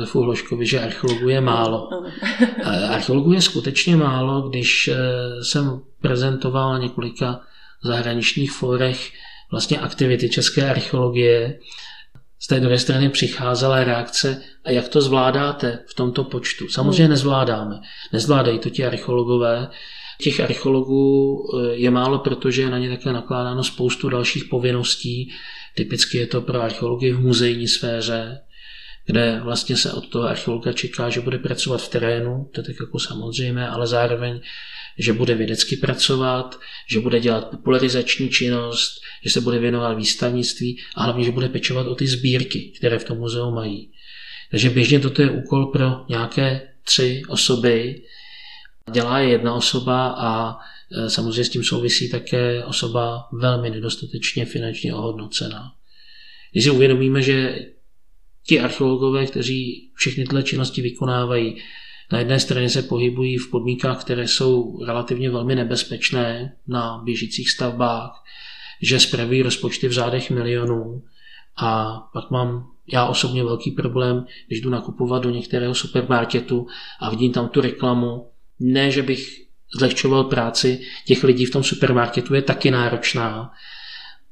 eh, 0.02 0.06
v 0.06 0.16
Uhloškovi, 0.16 0.66
že 0.66 0.80
archeologů 0.80 1.28
je 1.28 1.40
málo. 1.40 1.88
archeologů 2.88 3.32
je 3.32 3.42
skutečně 3.42 3.96
málo, 3.96 4.48
když 4.48 4.88
eh, 4.88 4.96
jsem 5.44 5.80
prezentoval 6.00 6.72
na 6.72 6.78
několika 6.78 7.40
zahraničních 7.84 8.52
fórech 8.52 9.12
vlastně 9.50 9.78
aktivity 9.78 10.28
české 10.28 10.70
archeologie, 10.70 11.58
z 12.46 12.48
té 12.48 12.60
druhé 12.60 12.78
strany 12.78 13.08
přicházela 13.08 13.84
reakce, 13.84 14.42
a 14.64 14.70
jak 14.70 14.88
to 14.88 15.00
zvládáte 15.00 15.78
v 15.86 15.94
tomto 15.94 16.24
počtu? 16.24 16.68
Samozřejmě 16.68 17.02
hmm. 17.02 17.10
nezvládáme. 17.10 17.80
Nezvládají 18.12 18.58
to 18.58 18.70
ti 18.70 18.84
archeologové. 18.84 19.68
Těch 20.20 20.40
archeologů 20.40 21.38
eh, 21.38 21.74
je 21.74 21.90
málo, 21.90 22.18
protože 22.18 22.62
je 22.62 22.70
na 22.70 22.78
ně 22.78 22.88
také 22.90 23.12
nakládáno 23.12 23.64
spoustu 23.64 24.08
dalších 24.08 24.44
povinností. 24.44 25.32
Typicky 25.74 26.18
je 26.18 26.26
to 26.26 26.40
pro 26.40 26.62
archeologii 26.62 27.12
v 27.12 27.20
muzejní 27.20 27.68
sféře, 27.68 28.38
kde 29.06 29.40
vlastně 29.44 29.76
se 29.76 29.92
od 29.92 30.08
toho 30.08 30.24
archeologa 30.24 30.72
čeká, 30.72 31.10
že 31.10 31.20
bude 31.20 31.38
pracovat 31.38 31.82
v 31.82 31.88
terénu, 31.88 32.50
to 32.52 32.60
je 32.60 32.64
tak 32.64 32.76
jako 32.80 32.98
samozřejmé, 32.98 33.68
ale 33.68 33.86
zároveň, 33.86 34.40
že 34.98 35.12
bude 35.12 35.34
vědecky 35.34 35.76
pracovat, 35.76 36.58
že 36.90 37.00
bude 37.00 37.20
dělat 37.20 37.50
popularizační 37.50 38.28
činnost, 38.28 39.00
že 39.24 39.30
se 39.30 39.40
bude 39.40 39.58
věnovat 39.58 39.92
výstavnictví 39.92 40.78
a 40.94 41.02
hlavně, 41.02 41.24
že 41.24 41.32
bude 41.32 41.48
pečovat 41.48 41.86
o 41.86 41.94
ty 41.94 42.06
sbírky, 42.06 42.72
které 42.78 42.98
v 42.98 43.04
tom 43.04 43.18
muzeu 43.18 43.50
mají. 43.50 43.90
Takže 44.50 44.70
běžně 44.70 45.00
toto 45.00 45.22
je 45.22 45.30
úkol 45.30 45.66
pro 45.66 46.04
nějaké 46.08 46.68
tři 46.84 47.22
osoby. 47.28 48.02
Dělá 48.92 49.18
je 49.18 49.28
jedna 49.28 49.54
osoba 49.54 50.06
a 50.18 50.56
e, 50.92 51.10
samozřejmě 51.10 51.44
s 51.44 51.48
tím 51.48 51.64
souvisí 51.64 52.10
také 52.10 52.64
osoba 52.64 53.28
velmi 53.32 53.70
nedostatečně 53.70 54.44
finančně 54.44 54.94
ohodnocená. 54.94 55.72
Když 56.52 56.64
si 56.64 56.70
uvědomíme, 56.70 57.22
že 57.22 57.58
ti 58.46 58.60
archeologové, 58.60 59.26
kteří 59.26 59.90
všechny 59.94 60.24
tyhle 60.24 60.42
činnosti 60.42 60.82
vykonávají, 60.82 61.56
na 62.12 62.18
jedné 62.18 62.40
straně 62.40 62.68
se 62.68 62.82
pohybují 62.82 63.38
v 63.38 63.50
podmínkách, 63.50 64.00
které 64.00 64.28
jsou 64.28 64.84
relativně 64.84 65.30
velmi 65.30 65.54
nebezpečné 65.54 66.56
na 66.66 67.00
běžících 67.04 67.50
stavbách, 67.50 68.24
že 68.82 69.00
spravují 69.00 69.42
rozpočty 69.42 69.88
v 69.88 69.92
řádech 69.92 70.30
milionů 70.30 71.02
a 71.56 71.98
pak 72.12 72.30
mám 72.30 72.70
já 72.92 73.06
osobně 73.06 73.44
velký 73.44 73.70
problém, 73.70 74.26
když 74.46 74.60
jdu 74.60 74.70
nakupovat 74.70 75.22
do 75.22 75.30
některého 75.30 75.74
supermarketu 75.74 76.66
a 77.00 77.10
vidím 77.10 77.32
tam 77.32 77.48
tu 77.48 77.60
reklamu. 77.60 78.30
Ne, 78.60 78.90
že 78.90 79.02
bych 79.02 79.46
zlehčoval 79.78 80.24
práci 80.24 80.80
těch 81.06 81.24
lidí 81.24 81.46
v 81.46 81.50
tom 81.50 81.62
supermarketu, 81.62 82.34
je 82.34 82.42
taky 82.42 82.70
náročná, 82.70 83.50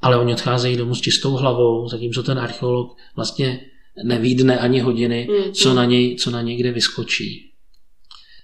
ale 0.02 0.18
oni 0.18 0.32
odcházejí 0.32 0.76
domů 0.76 0.94
s 0.94 1.00
čistou 1.00 1.32
hlavou, 1.32 1.88
zatímco 1.88 2.22
ten 2.22 2.38
archeolog 2.38 2.96
vlastně 3.16 3.60
neví 4.04 4.34
dne 4.34 4.58
ani 4.58 4.80
hodiny, 4.80 5.28
mm, 5.30 5.52
co 5.52 5.70
mm. 5.70 5.76
na 5.76 5.84
něj, 5.84 6.16
co 6.16 6.30
na 6.30 6.42
něj 6.42 6.56
kde 6.56 6.72
vyskočí. 6.72 7.50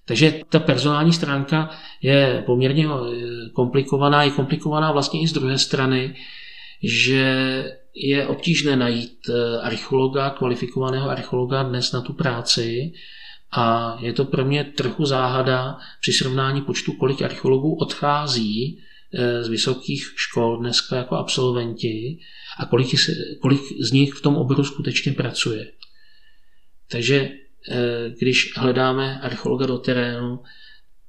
Takže 0.04 0.40
ta 0.48 0.58
personální 0.58 1.12
stránka 1.12 1.70
je 2.02 2.42
poměrně 2.46 2.86
eh, 2.86 3.50
komplikovaná, 3.52 4.22
je 4.22 4.30
komplikovaná 4.30 4.92
vlastně 4.92 5.20
i 5.20 5.28
z 5.28 5.32
druhé 5.32 5.58
strany, 5.58 6.16
že 6.82 7.64
je 7.94 8.26
obtížné 8.26 8.76
najít 8.76 9.18
eh, 9.28 9.60
archeologa, 9.60 10.30
kvalifikovaného 10.30 11.10
archeologa 11.10 11.62
dnes 11.62 11.92
na 11.92 12.00
tu 12.00 12.12
práci 12.12 12.92
a 13.52 13.96
je 14.00 14.12
to 14.12 14.24
pro 14.24 14.44
mě 14.44 14.64
trochu 14.64 15.04
záhada 15.04 15.78
při 16.00 16.12
srovnání 16.12 16.62
počtu, 16.62 16.92
kolik 16.92 17.22
archeologů 17.22 17.74
odchází 17.74 18.80
z 19.40 19.48
vysokých 19.48 20.12
škol 20.16 20.56
dneska 20.56 20.96
jako 20.96 21.16
absolventi 21.16 22.18
a 22.58 22.66
kolik, 22.66 22.88
kolik 23.42 23.60
z 23.80 23.92
nich 23.92 24.14
v 24.14 24.22
tom 24.22 24.36
oboru 24.36 24.64
skutečně 24.64 25.12
pracuje. 25.12 25.72
Takže 26.90 27.30
eh, 27.70 28.10
když 28.20 28.52
hledáme 28.56 29.20
archeologa 29.20 29.66
do 29.66 29.78
terénu, 29.78 30.42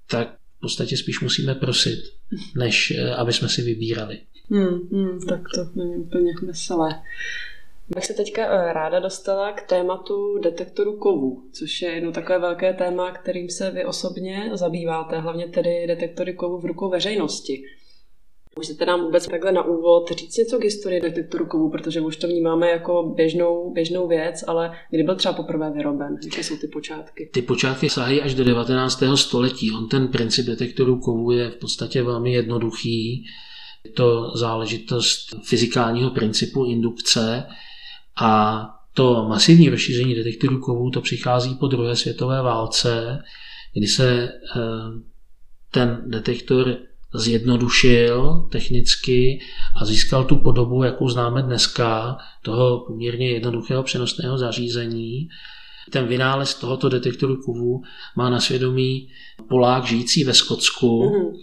tak 0.09 0.35
v 0.57 0.59
podstatě 0.61 0.97
spíš 0.97 1.21
musíme 1.21 1.55
prosit, 1.55 1.99
než 2.57 2.93
aby 3.17 3.33
jsme 3.33 3.49
si 3.49 3.61
vybírali. 3.61 4.19
Hmm, 4.49 4.89
hmm, 4.91 5.19
tak 5.29 5.41
to 5.55 5.79
není 5.79 5.95
úplně 5.95 6.33
veselé. 6.47 7.01
Bych 7.95 8.05
se 8.05 8.13
teďka 8.13 8.45
eh, 8.45 8.73
ráda 8.73 8.99
dostala 8.99 9.51
k 9.51 9.61
tématu 9.61 10.39
detektoru 10.43 10.97
kovů, 10.97 11.43
což 11.53 11.81
je 11.81 11.91
jedno 11.91 12.11
takové 12.11 12.39
velké 12.39 12.73
téma, 12.73 13.11
kterým 13.11 13.49
se 13.49 13.71
vy 13.71 13.85
osobně 13.85 14.49
zabýváte, 14.53 15.19
hlavně 15.19 15.47
tedy 15.47 15.87
detektory 15.87 16.33
kovů 16.33 16.59
v 16.59 16.65
rukou 16.65 16.89
veřejnosti. 16.89 17.63
Můžete 18.57 18.85
nám 18.85 19.01
vůbec 19.01 19.27
takhle 19.27 19.51
na 19.51 19.63
úvod 19.63 20.11
říct 20.11 20.37
něco 20.37 20.59
k 20.59 20.63
historii 20.63 21.01
detektoru 21.01 21.45
kovů, 21.45 21.69
protože 21.69 22.01
už 22.01 22.17
to 22.17 22.27
vnímáme 22.27 22.69
jako 22.69 23.13
běžnou, 23.15 23.73
běžnou 23.73 24.07
věc, 24.07 24.43
ale 24.47 24.71
kdy 24.89 25.03
byl 25.03 25.15
třeba 25.15 25.33
poprvé 25.33 25.71
vyroben? 25.71 26.17
Jaké 26.23 26.43
jsou 26.43 26.57
ty 26.57 26.67
počátky? 26.67 27.29
Ty 27.33 27.41
počátky 27.41 27.89
sahají 27.89 28.21
až 28.21 28.33
do 28.33 28.43
19. 28.43 29.03
století. 29.15 29.71
On 29.71 29.89
ten 29.89 30.07
princip 30.07 30.45
detektoru 30.45 30.99
kovů 30.99 31.31
je 31.31 31.49
v 31.49 31.55
podstatě 31.55 32.03
velmi 32.03 32.33
jednoduchý. 32.33 33.25
Je 33.85 33.91
to 33.91 34.31
záležitost 34.35 35.35
fyzikálního 35.43 36.09
principu 36.09 36.65
indukce 36.65 37.43
a 38.21 38.61
to 38.93 39.25
masivní 39.29 39.69
rozšíření 39.69 40.15
detektorů 40.15 40.59
kovů 40.59 40.89
to 40.89 41.01
přichází 41.01 41.55
po 41.55 41.67
druhé 41.67 41.95
světové 41.95 42.41
válce, 42.41 43.19
kdy 43.73 43.87
se 43.87 44.23
eh, 44.23 44.59
ten 45.71 46.03
detektor 46.07 46.77
zjednodušil 47.13 48.47
technicky 48.51 49.39
a 49.81 49.85
získal 49.85 50.23
tu 50.23 50.35
podobu, 50.35 50.83
jakou 50.83 51.09
známe 51.09 51.41
dneska, 51.41 52.17
toho 52.41 52.85
poměrně 52.87 53.31
jednoduchého 53.31 53.83
přenosného 53.83 54.37
zařízení. 54.37 55.29
Ten 55.89 56.07
vynález 56.07 56.55
tohoto 56.55 56.89
detektoru 56.89 57.37
kovů 57.45 57.83
má 58.15 58.29
na 58.29 58.39
svědomí 58.39 59.07
Polák 59.49 59.85
žijící 59.85 60.23
ve 60.23 60.33
Skotsku 60.33 61.01
mm-hmm. 61.01 61.33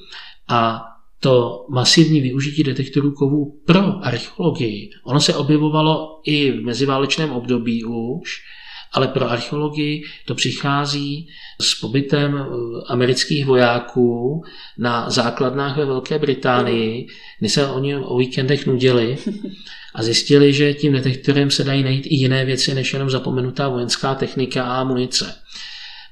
a 0.48 0.84
to 1.20 1.66
masivní 1.70 2.20
využití 2.20 2.62
detektorů 2.62 3.12
kovů 3.12 3.60
pro 3.66 4.04
archeologii, 4.04 4.90
ono 5.04 5.20
se 5.20 5.34
objevovalo 5.34 6.20
i 6.24 6.52
v 6.52 6.64
meziválečném 6.64 7.30
období 7.30 7.84
už, 7.84 8.36
ale 8.92 9.08
pro 9.08 9.30
archeologii 9.30 10.02
to 10.26 10.34
přichází 10.34 11.28
s 11.60 11.74
pobytem 11.74 12.36
eh, 12.36 12.44
amerických 12.88 13.46
vojáků 13.46 14.42
na 14.78 15.10
základnách 15.10 15.76
ve 15.76 15.84
Velké 15.84 16.18
Británii, 16.18 17.06
kdy 17.38 17.48
se 17.48 17.66
oni 17.66 17.96
o 17.96 18.18
víkendech 18.18 18.66
nudili 18.66 19.18
a 19.94 20.02
zjistili, 20.02 20.52
že 20.52 20.74
tím 20.74 20.92
detektorem 20.92 21.50
se 21.50 21.64
dají 21.64 21.82
najít 21.82 22.06
i 22.06 22.14
jiné 22.14 22.44
věci, 22.44 22.74
než 22.74 22.92
jenom 22.92 23.10
zapomenutá 23.10 23.68
vojenská 23.68 24.14
technika 24.14 24.64
a 24.64 24.84
munice. 24.84 25.34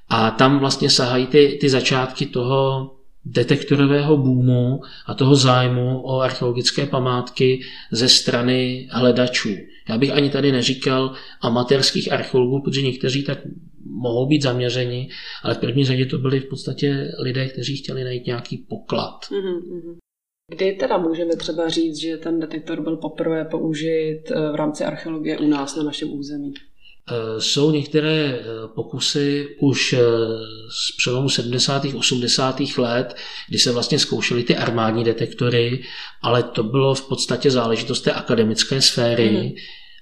A 0.09 0.31
tam 0.31 0.59
vlastně 0.59 0.91
sahají 0.91 1.27
ty, 1.27 1.59
ty 1.61 1.69
začátky 1.69 2.27
toho 2.27 2.91
detektorového 3.27 4.17
boomu 4.17 4.81
a 5.07 5.15
toho 5.15 5.37
zájmu 5.37 6.01
o 6.01 6.21
archeologické 6.21 6.87
památky 6.87 7.61
ze 7.93 8.09
strany 8.09 8.89
hledačů. 8.91 9.51
Já 9.89 9.99
bych 9.99 10.11
ani 10.11 10.31
tady 10.31 10.53
neříkal 10.53 11.15
amatérských 11.41 12.13
archeologů, 12.13 12.63
protože 12.63 12.83
někteří 12.83 13.25
tak 13.25 13.39
mohou 13.85 14.27
být 14.27 14.43
zaměřeni, 14.43 15.09
ale 15.43 15.55
v 15.55 15.59
první 15.59 15.85
řadě 15.85 16.07
to 16.07 16.19
byli 16.19 16.41
v 16.41 16.49
podstatě 16.49 17.13
lidé, 17.19 17.49
kteří 17.49 17.77
chtěli 17.77 18.05
najít 18.05 18.27
nějaký 18.27 18.57
poklad. 18.69 19.25
Mm-hmm. 19.31 19.97
Kdy 20.55 20.73
teda 20.73 20.99
můžeme 20.99 21.37
třeba 21.37 21.69
říct, 21.69 21.97
že 21.97 22.17
ten 22.17 22.41
detektor 22.41 22.83
byl 22.83 22.97
poprvé 22.97 23.45
použit 23.45 24.23
eh, 24.31 24.53
v 24.53 24.55
rámci 24.55 24.85
archeologie 24.85 25.39
u 25.39 25.47
nás 25.47 25.77
na 25.77 25.83
našem 25.83 26.13
území? 26.13 26.55
Eh, 27.11 27.41
jsou 27.41 27.71
některé 27.71 28.11
eh, 28.11 28.45
pokusy 28.75 29.57
už 29.61 29.95
z 30.69 30.97
přelomu 30.97 31.29
70. 31.29 31.85
80. 31.95 32.61
let, 32.79 33.17
kdy 33.49 33.59
se 33.59 33.73
vlastně 33.73 33.99
zkoušely 33.99 34.45
ty 34.45 34.57
armádní 34.57 35.05
detektory, 35.05 35.83
ale 36.23 36.43
to 36.43 36.63
bylo 36.63 36.95
v 36.95 37.09
podstatě 37.09 37.51
záležitost 37.51 38.01
té 38.01 38.13
akademické 38.13 38.83
sféry. 38.83 39.31
Mm. 39.31 39.53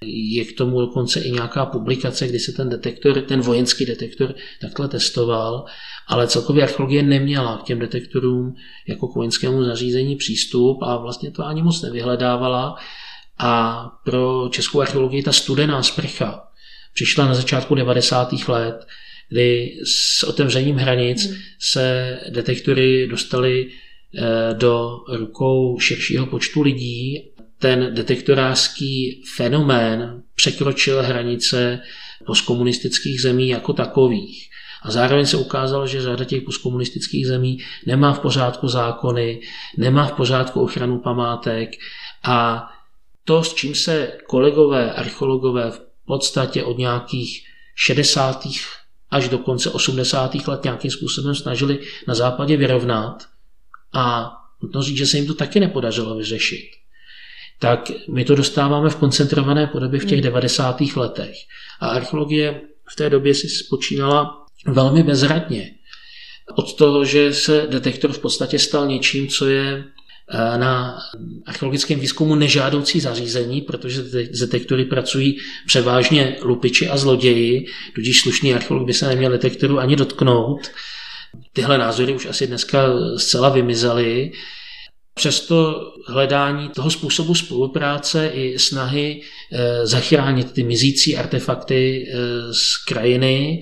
Je 0.06 0.44
k 0.44 0.56
tomu 0.56 0.80
dokonce 0.80 1.20
i 1.20 1.30
nějaká 1.30 1.66
publikace, 1.66 2.28
kdy 2.28 2.38
se 2.38 2.52
ten 2.52 2.68
detektor, 2.68 3.20
ten 3.20 3.40
vojenský 3.40 3.86
detektor 3.86 4.34
takhle 4.60 4.88
testoval, 4.88 5.64
ale 6.08 6.28
celkově 6.28 6.62
archeologie 6.62 7.02
neměla 7.02 7.58
k 7.58 7.62
těm 7.62 7.78
detektorům 7.78 8.54
jako 8.88 9.08
k 9.08 9.14
vojenskému 9.14 9.64
zařízení 9.64 10.16
přístup 10.16 10.82
a 10.82 10.96
vlastně 10.96 11.30
to 11.30 11.46
ani 11.46 11.62
moc 11.62 11.82
nevyhledávala. 11.82 12.76
A 13.38 13.84
pro 14.04 14.48
českou 14.50 14.80
archeologii 14.80 15.22
ta 15.22 15.32
studená 15.32 15.82
sprcha 15.82 16.53
přišla 16.94 17.26
na 17.26 17.34
začátku 17.34 17.74
90. 17.74 18.32
let, 18.48 18.86
kdy 19.28 19.76
s 19.84 20.22
otevřením 20.22 20.76
hranic 20.76 21.26
hmm. 21.26 21.36
se 21.60 22.18
detektory 22.28 23.06
dostaly 23.06 23.66
eh, 23.66 24.54
do 24.54 24.90
rukou 25.08 25.78
širšího 25.78 26.26
počtu 26.26 26.62
lidí 26.62 27.30
ten 27.58 27.94
detektorářský 27.94 29.22
fenomén 29.36 30.22
překročil 30.34 31.02
hranice 31.02 31.80
postkomunistických 32.26 33.20
zemí 33.20 33.48
jako 33.48 33.72
takových. 33.72 34.48
A 34.82 34.90
zároveň 34.90 35.26
se 35.26 35.36
ukázalo, 35.36 35.86
že 35.86 36.02
řada 36.02 36.24
těch 36.24 36.42
postkomunistických 36.42 37.26
zemí 37.26 37.58
nemá 37.86 38.12
v 38.12 38.18
pořádku 38.18 38.68
zákony, 38.68 39.40
nemá 39.78 40.06
v 40.06 40.12
pořádku 40.12 40.60
ochranu 40.60 40.98
památek 40.98 41.70
a 42.24 42.68
to, 43.24 43.44
s 43.44 43.54
čím 43.54 43.74
se 43.74 44.12
kolegové 44.26 44.92
archeologové 44.92 45.70
v 45.70 45.80
podstatě 46.06 46.64
od 46.64 46.78
nějakých 46.78 47.46
60. 47.74 48.46
až 49.10 49.28
do 49.28 49.38
konce 49.38 49.70
80. 49.70 50.34
let 50.48 50.64
nějakým 50.64 50.90
způsobem 50.90 51.34
snažili 51.34 51.78
na 52.08 52.14
západě 52.14 52.56
vyrovnat 52.56 53.26
a 53.92 54.32
nutno 54.62 54.82
říct, 54.82 54.96
že 54.96 55.06
se 55.06 55.16
jim 55.16 55.26
to 55.26 55.34
taky 55.34 55.60
nepodařilo 55.60 56.16
vyřešit 56.16 56.70
tak 57.58 57.90
my 58.08 58.24
to 58.24 58.34
dostáváme 58.34 58.90
v 58.90 58.96
koncentrované 58.96 59.66
podobě 59.66 60.00
v 60.00 60.04
těch 60.04 60.20
90. 60.20 60.80
Hmm. 60.80 60.90
letech. 60.96 61.36
A 61.80 61.88
archeologie 61.88 62.60
v 62.92 62.96
té 62.96 63.10
době 63.10 63.34
si 63.34 63.48
spočínala 63.48 64.46
velmi 64.66 65.02
bezradně. 65.02 65.70
Od 66.54 66.76
toho, 66.76 67.04
že 67.04 67.34
se 67.34 67.66
detektor 67.70 68.12
v 68.12 68.18
podstatě 68.18 68.58
stal 68.58 68.86
něčím, 68.86 69.28
co 69.28 69.46
je 69.46 69.84
na 70.32 70.98
archeologickém 71.46 72.00
výzkumu 72.00 72.34
nežádoucí 72.34 73.00
zařízení, 73.00 73.60
protože 73.60 74.02
detektory 74.40 74.84
pracují 74.84 75.38
převážně 75.66 76.36
lupiči 76.42 76.88
a 76.88 76.96
zloději, 76.96 77.66
tudíž 77.94 78.20
slušný 78.20 78.54
archeolog 78.54 78.86
by 78.86 78.92
se 78.92 79.08
neměl 79.08 79.30
detektoru 79.30 79.78
ani 79.78 79.96
dotknout. 79.96 80.70
Tyhle 81.52 81.78
názory 81.78 82.14
už 82.14 82.26
asi 82.26 82.46
dneska 82.46 82.86
zcela 83.16 83.48
vymizely. 83.48 84.32
Přesto 85.14 85.80
hledání 86.08 86.68
toho 86.68 86.90
způsobu 86.90 87.34
spolupráce 87.34 88.30
i 88.34 88.58
snahy 88.58 89.22
eh, 89.52 89.86
zachránit 89.86 90.52
ty 90.52 90.62
mizící 90.62 91.16
artefakty 91.16 92.08
eh, 92.08 92.16
z 92.54 92.84
krajiny, 92.88 93.60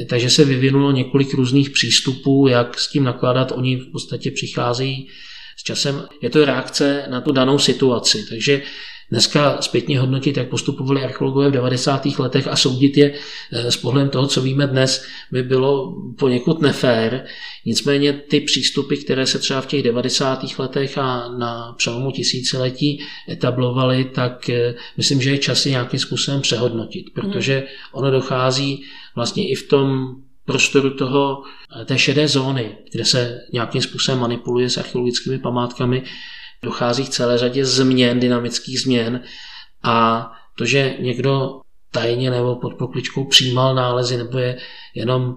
eh, 0.00 0.04
takže 0.04 0.30
se 0.30 0.44
vyvinulo 0.44 0.92
několik 0.92 1.34
různých 1.34 1.70
přístupů, 1.70 2.46
jak 2.48 2.80
s 2.80 2.88
tím 2.88 3.04
nakládat. 3.04 3.52
Oni 3.52 3.76
v 3.76 3.92
podstatě 3.92 4.30
přicházejí 4.30 5.08
časem. 5.68 6.08
Je 6.22 6.30
to 6.30 6.44
reakce 6.44 7.04
na 7.10 7.20
tu 7.20 7.32
danou 7.32 7.58
situaci. 7.58 8.26
Takže 8.28 8.62
dneska 9.10 9.60
zpětně 9.60 10.00
hodnotit, 10.00 10.36
jak 10.36 10.48
postupovali 10.48 11.04
archeologové 11.04 11.48
v 11.48 11.52
90. 11.52 12.06
letech 12.18 12.48
a 12.48 12.56
soudit 12.56 12.96
je 12.96 13.14
s 13.52 13.76
pohledem 13.76 14.08
toho, 14.08 14.26
co 14.26 14.42
víme 14.42 14.66
dnes, 14.66 15.04
by 15.32 15.42
bylo 15.42 15.96
poněkud 16.18 16.62
nefér. 16.62 17.24
Nicméně 17.66 18.12
ty 18.12 18.40
přístupy, 18.40 18.96
které 18.96 19.26
se 19.26 19.38
třeba 19.38 19.60
v 19.60 19.66
těch 19.66 19.82
90. 19.82 20.58
letech 20.58 20.98
a 20.98 21.28
na 21.28 21.74
přelomu 21.76 22.12
tisíciletí 22.12 23.04
etablovaly, 23.28 24.04
tak 24.04 24.50
eh, 24.50 24.74
myslím, 24.96 25.20
že 25.20 25.30
je 25.30 25.38
čas 25.38 25.66
je 25.66 25.70
nějakým 25.70 26.00
způsobem 26.00 26.40
přehodnotit, 26.40 27.04
protože 27.14 27.66
ono 27.92 28.10
dochází 28.10 28.84
vlastně 29.16 29.48
i 29.48 29.54
v 29.54 29.68
tom 29.68 30.16
prostoru 30.48 30.90
toho, 30.90 31.42
eh, 31.44 31.84
té 31.84 31.98
šedé 31.98 32.28
zóny, 32.28 32.76
kde 32.92 33.04
se 33.04 33.40
nějakým 33.52 33.82
způsobem 33.82 34.20
manipuluje 34.20 34.70
s 34.70 34.78
archeologickými 34.78 35.38
památkami, 35.38 36.02
dochází 36.62 37.04
k 37.04 37.08
celé 37.08 37.38
řadě 37.38 37.64
změn, 37.64 38.20
dynamických 38.20 38.80
změn 38.80 39.20
a 39.82 40.26
to, 40.58 40.64
že 40.64 40.96
někdo 41.00 41.60
tajně 41.90 42.30
nebo 42.30 42.56
pod 42.56 42.74
pokličkou 42.74 43.24
přijímal 43.24 43.74
nálezy 43.74 44.16
nebo 44.16 44.38
je 44.38 44.58
jenom 44.94 45.34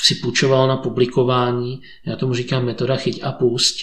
si 0.00 0.14
půjčoval 0.14 0.68
na 0.68 0.76
publikování, 0.76 1.80
já 2.06 2.16
tomu 2.16 2.34
říkám 2.34 2.64
metoda 2.64 2.96
chyť 2.96 3.20
a 3.22 3.32
pusť, 3.32 3.76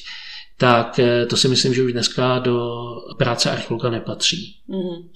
tak 0.58 1.00
eh, 1.00 1.26
to 1.26 1.38
si 1.38 1.48
myslím, 1.48 1.74
že 1.74 1.84
už 1.84 1.92
dneska 1.94 2.40
do 2.40 2.80
práce 3.18 3.52
archeologa 3.52 3.90
nepatří. 3.90 4.56
Mm-hmm. 4.70 5.10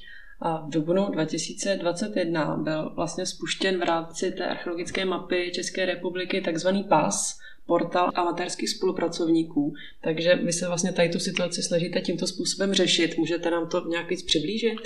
A 0.45 0.65
v 0.65 0.69
dubnu 0.69 1.09
2021 1.11 2.57
byl 2.57 2.91
vlastně 2.95 3.25
spuštěn 3.25 3.79
v 3.79 3.83
rámci 3.83 4.31
té 4.31 4.45
archeologické 4.45 5.05
mapy 5.05 5.51
České 5.55 5.85
republiky 5.85 6.41
takzvaný 6.41 6.83
PAS, 6.83 7.37
portál 7.65 8.11
amatérských 8.15 8.69
spolupracovníků. 8.69 9.73
Takže 10.03 10.35
vy 10.35 10.53
se 10.53 10.67
vlastně 10.67 10.91
tady 10.91 11.09
tu 11.09 11.19
situaci 11.19 11.63
snažíte 11.63 12.01
tímto 12.01 12.27
způsobem 12.27 12.73
řešit. 12.73 13.17
Můžete 13.17 13.51
nám 13.51 13.69
to 13.69 13.87
nějak 13.89 14.09
víc 14.09 14.23
přiblížit? 14.23 14.79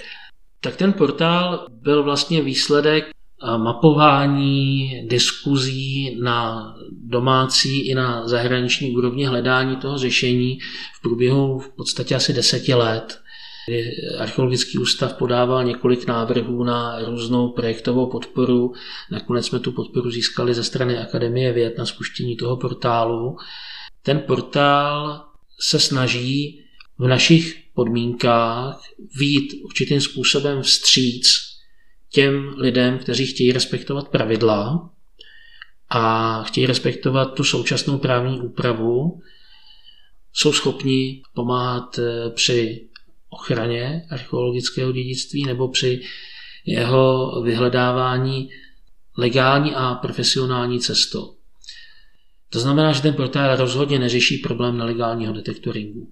Tak 0.62 0.76
ten 0.76 0.94
portál 0.94 1.68
byl 1.70 2.04
vlastně 2.04 2.42
výsledek 2.42 3.10
mapování, 3.58 4.92
diskuzí 5.08 6.18
na 6.22 6.74
domácí 6.92 7.90
i 7.90 7.96
na 7.96 8.28
zahraniční 8.28 8.96
úrovni 8.96 9.26
hledání 9.26 9.76
toho 9.76 9.98
řešení 9.98 10.60
v 11.00 11.02
průběhu 11.02 11.60
v 11.60 11.70
podstatě 11.76 12.16
asi 12.16 12.34
deseti 12.34 12.74
let. 12.74 13.22
Archeologický 14.18 14.78
ústav 14.78 15.14
podával 15.14 15.64
několik 15.64 16.08
návrhů 16.08 16.64
na 16.64 17.00
různou 17.06 17.50
projektovou 17.50 18.10
podporu. 18.10 18.74
Nakonec 19.12 19.46
jsme 19.46 19.60
tu 19.60 19.72
podporu 19.72 20.12
získali 20.12 20.54
ze 20.54 20.64
strany 20.64 20.98
Akademie 20.98 21.54
věd 21.54 21.78
na 21.78 21.86
spuštění 21.86 22.38
toho 22.38 22.58
portálu. 22.58 23.38
Ten 24.04 24.20
portál 24.20 25.26
se 25.60 25.80
snaží 25.80 26.66
v 26.98 27.08
našich 27.08 27.64
podmínkách 27.74 28.82
výjít 29.20 29.54
určitým 29.64 30.02
způsobem 30.02 30.62
vstříc 30.62 31.28
těm 32.12 32.56
lidem, 32.58 32.98
kteří 32.98 33.26
chtějí 33.26 33.52
respektovat 33.52 34.10
pravidla 34.10 34.90
a 35.90 36.44
chtějí 36.44 36.68
respektovat 36.68 37.34
tu 37.34 37.44
současnou 37.44 37.98
právní 37.98 38.42
úpravu, 38.42 39.22
jsou 40.34 40.54
schopni 40.54 41.22
pomáhat 41.34 42.00
eh, 42.00 42.30
při 42.30 42.89
ochraně 43.30 44.06
archeologického 44.10 44.92
dědictví 44.92 45.46
nebo 45.46 45.68
při 45.68 46.02
jeho 46.66 47.32
vyhledávání 47.42 48.50
legální 49.18 49.76
a 49.76 49.96
profesionální 49.96 50.80
cestou. 50.80 51.36
To 52.50 52.60
znamená, 52.60 52.94
že 52.94 53.02
ten 53.02 53.14
portál 53.14 53.56
rozhodně 53.56 54.00
neřeší 54.00 54.38
problém 54.38 54.78
nelegálního 54.78 55.34
detektoringu 55.34 56.12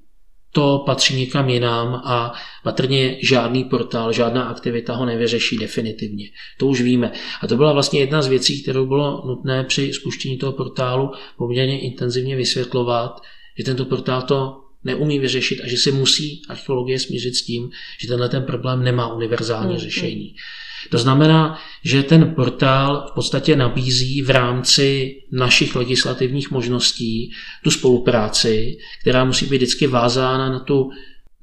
to 0.58 0.84
patří 0.86 1.16
někam 1.16 1.50
jinam 1.50 2.02
a 2.06 2.34
patrně 2.64 3.18
žádný 3.22 3.64
portál, 3.64 4.14
žádná 4.14 4.44
aktivita 4.44 4.96
ho 4.96 5.06
nevyřeší 5.06 5.58
definitivně. 5.58 6.26
To 6.60 6.68
už 6.68 6.82
víme. 6.82 7.12
A 7.42 7.48
to 7.48 7.56
byla 7.56 7.74
vlastně 7.74 8.00
jedna 8.00 8.22
z 8.22 8.28
věcí, 8.28 8.64
kterou 8.64 8.86
bylo 8.86 9.24
nutné 9.28 9.64
při 9.64 9.94
spuštění 9.94 10.38
toho 10.38 10.52
portálu 10.52 11.12
poměrně 11.38 11.80
intenzivně 11.80 12.36
vysvětlovat, 12.36 13.22
že 13.58 13.64
tento 13.64 13.86
portál 13.86 14.22
to 14.22 14.64
neumí 14.88 15.20
vyřešit 15.20 15.62
a 15.64 15.68
že 15.68 15.78
si 15.78 15.92
musí 15.92 16.42
archeologie 16.50 17.00
smířit 17.00 17.36
s 17.36 17.42
tím, 17.42 17.70
že 18.00 18.08
tenhle 18.08 18.30
ten 18.30 18.44
problém 18.44 18.84
nemá 18.84 19.14
univerzální 19.14 19.74
hmm. 19.74 19.84
řešení. 19.84 20.36
To 20.90 20.98
znamená, 20.98 21.60
že 21.84 22.04
ten 22.04 22.36
portál 22.36 23.08
v 23.12 23.14
podstatě 23.16 23.56
nabízí 23.56 24.22
v 24.22 24.30
rámci 24.30 25.16
našich 25.32 25.76
legislativních 25.76 26.52
možností 26.52 27.32
tu 27.64 27.72
spolupráci, 27.72 28.78
která 29.02 29.26
musí 29.26 29.46
být 29.46 29.58
vždycky 29.58 29.88
vázána 29.88 30.50
na, 30.50 30.60
tu, 30.60 30.90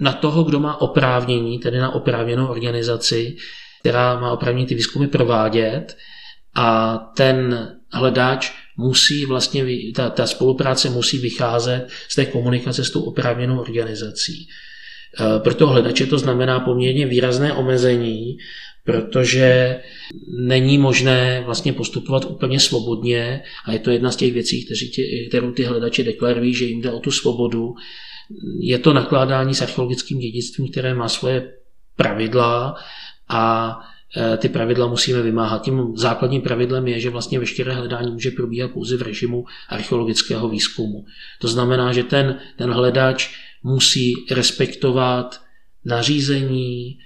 na 0.01 0.13
toho, 0.13 0.45
kdo 0.45 0.61
má 0.61 0.81
oprávnění, 0.81 1.59
tedy 1.59 1.79
na 1.79 1.95
oprávněnou 1.95 2.47
organizaci, 2.47 3.37
která 3.81 4.21
má 4.21 4.33
oprávnění 4.33 4.67
ty 4.67 4.75
výzkumy 4.75 5.07
provádět 5.07 5.97
a 6.55 6.97
ten 7.17 7.69
hledáč 7.93 8.53
musí 8.77 9.27
vlastně, 9.27 9.65
ta, 9.95 10.11
ta 10.11 10.27
spolupráce 10.27 10.91
musí 10.91 11.19
vycházet 11.19 11.87
z 12.09 12.15
té 12.15 12.25
komunikace 12.27 12.85
s 12.85 12.91
tou 12.91 13.03
oprávněnou 13.03 13.61
organizací. 13.61 14.49
E, 15.21 15.41
pro 15.41 15.55
toho 15.55 15.73
hledače 15.73 16.07
to 16.07 16.19
znamená 16.19 16.61
poměrně 16.61 17.07
výrazné 17.07 17.53
omezení 17.53 18.37
protože 18.85 19.81
není 20.39 20.79
možné 20.79 21.43
vlastně 21.47 21.73
postupovat 21.73 22.25
úplně 22.25 22.61
svobodně 22.61 23.43
a 23.65 23.73
je 23.73 23.79
to 23.79 23.91
jedna 23.91 24.11
z 24.11 24.17
těch 24.17 24.33
věcí, 24.33 24.65
tě, 24.95 25.29
kterou 25.29 25.53
ty 25.53 25.65
hledači 25.65 26.05
deklarují, 26.05 26.55
že 26.55 26.65
jim 26.65 26.81
jde 26.81 26.93
o 26.93 27.01
tu 27.01 27.11
svobodu, 27.11 27.75
je 28.61 28.79
to 28.79 28.93
nakládání 28.93 29.55
s 29.55 29.63
archeologickým 29.63 30.19
dědictvím, 30.19 30.71
které 30.71 30.95
má 30.95 31.09
svoje 31.09 31.53
pravidla 31.97 32.77
a 33.29 33.75
ty 34.39 34.49
pravidla 34.49 34.87
musíme 34.87 35.23
vymáhat. 35.23 35.63
Tím 35.63 35.93
základním 35.97 36.43
pravidlem 36.43 36.89
je, 36.89 37.01
že 37.01 37.11
vlastně 37.11 37.39
veškeré 37.39 37.73
hledání 37.73 38.13
může 38.13 38.31
probíhat 38.31 38.71
pouze 38.71 38.97
v 38.97 39.03
režimu 39.03 39.45
archeologického 39.69 40.49
výzkumu. 40.49 41.05
To 41.41 41.49
znamená, 41.49 41.93
že 41.93 42.03
ten, 42.03 42.39
ten 42.57 42.73
hledač 42.73 43.31
musí 43.63 44.15
respektovat 44.31 45.41
nařízení, 45.85 46.99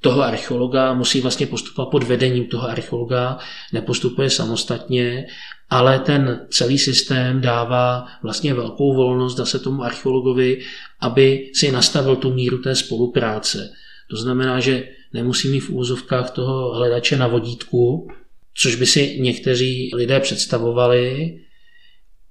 toho 0.00 0.22
archeologa 0.22 0.94
musí 0.94 1.20
vlastně 1.20 1.46
postupovat 1.46 1.90
pod 1.90 2.02
vedením 2.02 2.46
toho 2.46 2.68
archeologa, 2.68 3.38
nepostupuje 3.72 4.30
samostatně, 4.30 5.26
ale 5.70 5.98
ten 5.98 6.46
celý 6.50 6.78
systém 6.78 7.40
dává 7.40 8.06
vlastně 8.22 8.54
velkou 8.54 8.94
volnost, 8.94 9.34
dá 9.34 9.44
se 9.44 9.58
tomu 9.58 9.82
archeologovi, 9.82 10.60
aby 11.00 11.50
si 11.54 11.72
nastavil 11.72 12.16
tu 12.16 12.32
míru 12.32 12.58
té 12.58 12.74
spolupráce. 12.74 13.70
To 14.10 14.16
znamená, 14.16 14.60
že 14.60 14.88
nemusí 15.14 15.48
mít 15.48 15.60
v 15.60 15.70
úzovkách 15.70 16.30
toho 16.30 16.74
hledače 16.74 17.16
na 17.16 17.26
vodítku, 17.26 18.08
což 18.54 18.74
by 18.74 18.86
si 18.86 19.20
někteří 19.20 19.90
lidé 19.94 20.20
představovali, 20.20 21.38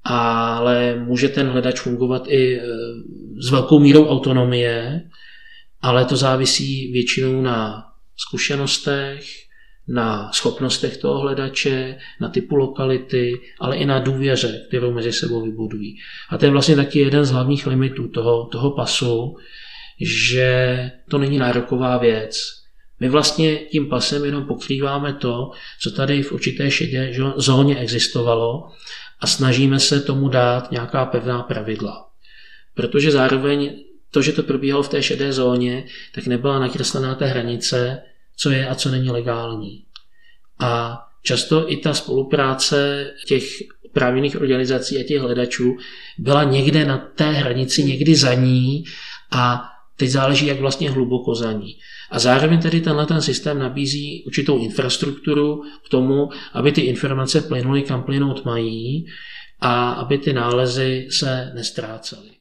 ale 0.03 0.95
může 0.95 1.29
ten 1.29 1.47
hledač 1.47 1.79
fungovat 1.79 2.27
i 2.27 2.59
e, 2.59 2.61
s 3.37 3.49
velkou 3.51 3.79
mírou 3.79 4.07
autonomie, 4.07 5.01
ale 5.81 6.05
to 6.05 6.17
závisí 6.17 6.91
většinou 6.91 7.41
na 7.41 7.85
zkušenostech, 8.17 9.25
na 9.87 10.31
schopnostech 10.31 10.97
toho 10.97 11.19
hledače, 11.19 11.97
na 12.21 12.29
typu 12.29 12.55
lokality, 12.55 13.33
ale 13.59 13.77
i 13.77 13.85
na 13.85 13.99
důvěře, 13.99 14.65
kterou 14.67 14.93
mezi 14.93 15.13
sebou 15.13 15.41
vybudují. 15.41 15.95
A 16.29 16.37
to 16.37 16.45
je 16.45 16.51
vlastně 16.51 16.75
taky 16.75 16.99
jeden 16.99 17.25
z 17.25 17.31
hlavních 17.31 17.67
limitů 17.67 18.07
toho, 18.07 18.45
toho 18.51 18.71
pasu, 18.71 19.35
že 20.01 20.91
to 21.09 21.17
není 21.17 21.37
nároková 21.37 21.97
věc. 21.97 22.62
My 23.03 23.09
vlastně 23.09 23.55
tím 23.57 23.89
pasem 23.89 24.25
jenom 24.25 24.45
pokrýváme 24.45 25.13
to, 25.13 25.51
co 25.81 25.91
tady 25.91 26.23
v 26.23 26.31
určité 26.31 26.71
šedé 26.71 27.13
zóně 27.35 27.77
existovalo 27.77 28.69
a 29.19 29.27
snažíme 29.27 29.79
se 29.79 29.99
tomu 29.99 30.29
dát 30.29 30.71
nějaká 30.71 31.05
pevná 31.05 31.43
pravidla. 31.43 32.09
Protože 32.73 33.11
zároveň 33.11 33.83
to, 34.11 34.21
že 34.21 34.31
to 34.31 34.43
probíhalo 34.43 34.83
v 34.83 34.89
té 34.89 35.03
šedé 35.03 35.33
zóně, 35.33 35.85
tak 36.15 36.27
nebyla 36.27 36.59
nakreslená 36.59 37.15
ta 37.15 37.25
hranice, 37.25 38.01
co 38.37 38.49
je 38.49 38.67
a 38.67 38.75
co 38.75 38.91
není 38.91 39.11
legální. 39.11 39.83
A 40.59 41.01
často 41.23 41.71
i 41.71 41.77
ta 41.77 41.93
spolupráce 41.93 43.07
těch 43.27 43.43
právních 43.93 44.35
organizací 44.35 44.99
a 44.99 45.03
těch 45.03 45.21
hledačů 45.21 45.77
byla 46.17 46.43
někde 46.43 46.85
na 46.85 46.97
té 46.97 47.31
hranici, 47.31 47.83
někdy 47.83 48.15
za 48.15 48.33
ní 48.33 48.83
a 49.31 49.69
teď 49.97 50.09
záleží, 50.09 50.45
jak 50.45 50.59
vlastně 50.59 50.91
hluboko 50.91 51.35
za 51.35 51.51
ní. 51.51 51.75
A 52.13 52.19
zároveň 52.19 52.61
tedy 52.61 52.81
tenhle 52.81 53.05
ten 53.05 53.21
systém 53.21 53.59
nabízí 53.59 54.23
určitou 54.25 54.59
infrastrukturu 54.59 55.63
k 55.85 55.89
tomu, 55.89 56.29
aby 56.53 56.71
ty 56.71 56.81
informace 56.81 57.41
plynuly 57.41 57.83
kam 57.83 58.03
plynout 58.03 58.45
mají 58.45 59.05
a 59.59 59.91
aby 59.91 60.17
ty 60.17 60.33
nálezy 60.33 61.07
se 61.11 61.51
nestrácely 61.55 62.33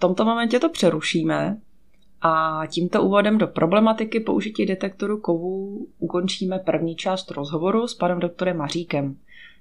tomto 0.00 0.24
momentě 0.24 0.58
to 0.58 0.68
přerušíme 0.68 1.60
a 2.22 2.62
tímto 2.66 3.02
úvodem 3.02 3.38
do 3.38 3.46
problematiky 3.46 4.20
použití 4.20 4.66
detektoru 4.66 5.20
kovů 5.20 5.86
ukončíme 5.98 6.58
první 6.58 6.96
část 6.96 7.30
rozhovoru 7.30 7.86
s 7.86 7.94
panem 7.94 8.20
doktorem 8.20 8.56
Maříkem. 8.56 9.16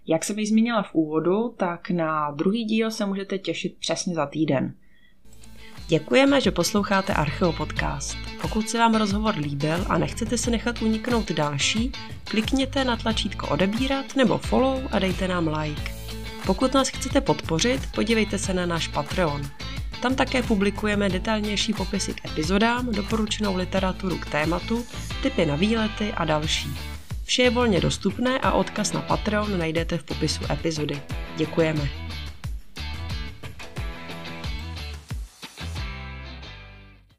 Jak 0.07 0.23
jsem 0.23 0.39
ji 0.39 0.45
zmínila 0.45 0.83
v 0.83 0.95
úvodu, 0.95 1.53
tak 1.57 1.89
na 1.89 2.31
druhý 2.31 2.65
díl 2.65 2.91
se 2.91 3.05
můžete 3.05 3.37
těšit 3.37 3.77
přesně 3.79 4.15
za 4.15 4.25
týden. 4.25 4.73
Děkujeme, 5.89 6.41
že 6.41 6.51
posloucháte 6.51 7.13
Archeo 7.13 7.53
Podcast. 7.53 8.17
Pokud 8.41 8.69
se 8.69 8.77
vám 8.77 8.95
rozhovor 8.95 9.35
líbil 9.35 9.85
a 9.89 9.97
nechcete 9.97 10.37
se 10.37 10.51
nechat 10.51 10.81
uniknout 10.81 11.31
další, 11.31 11.91
klikněte 12.23 12.83
na 12.83 12.97
tlačítko 12.97 13.47
odebírat 13.47 14.15
nebo 14.15 14.37
follow 14.37 14.81
a 14.91 14.99
dejte 14.99 15.27
nám 15.27 15.47
like. 15.47 15.91
Pokud 16.45 16.73
nás 16.73 16.89
chcete 16.89 17.21
podpořit, 17.21 17.81
podívejte 17.95 18.37
se 18.37 18.53
na 18.53 18.65
náš 18.65 18.87
Patreon. 18.87 19.41
Tam 20.01 20.15
také 20.15 20.43
publikujeme 20.43 21.09
detailnější 21.09 21.73
popisy 21.73 22.13
k 22.13 22.25
epizodám, 22.25 22.91
doporučenou 22.91 23.55
literaturu 23.55 24.17
k 24.17 24.29
tématu, 24.29 24.85
typy 25.23 25.45
na 25.45 25.55
výlety 25.55 26.13
a 26.13 26.25
další. 26.25 26.69
Vše 27.23 27.41
je 27.41 27.49
volně 27.49 27.81
dostupné 27.81 28.39
a 28.39 28.51
odkaz 28.51 28.93
na 28.93 29.01
Patreon 29.01 29.59
najdete 29.59 29.97
v 29.97 30.03
popisu 30.03 30.41
epizody. 30.51 31.01
Děkujeme. 31.37 32.08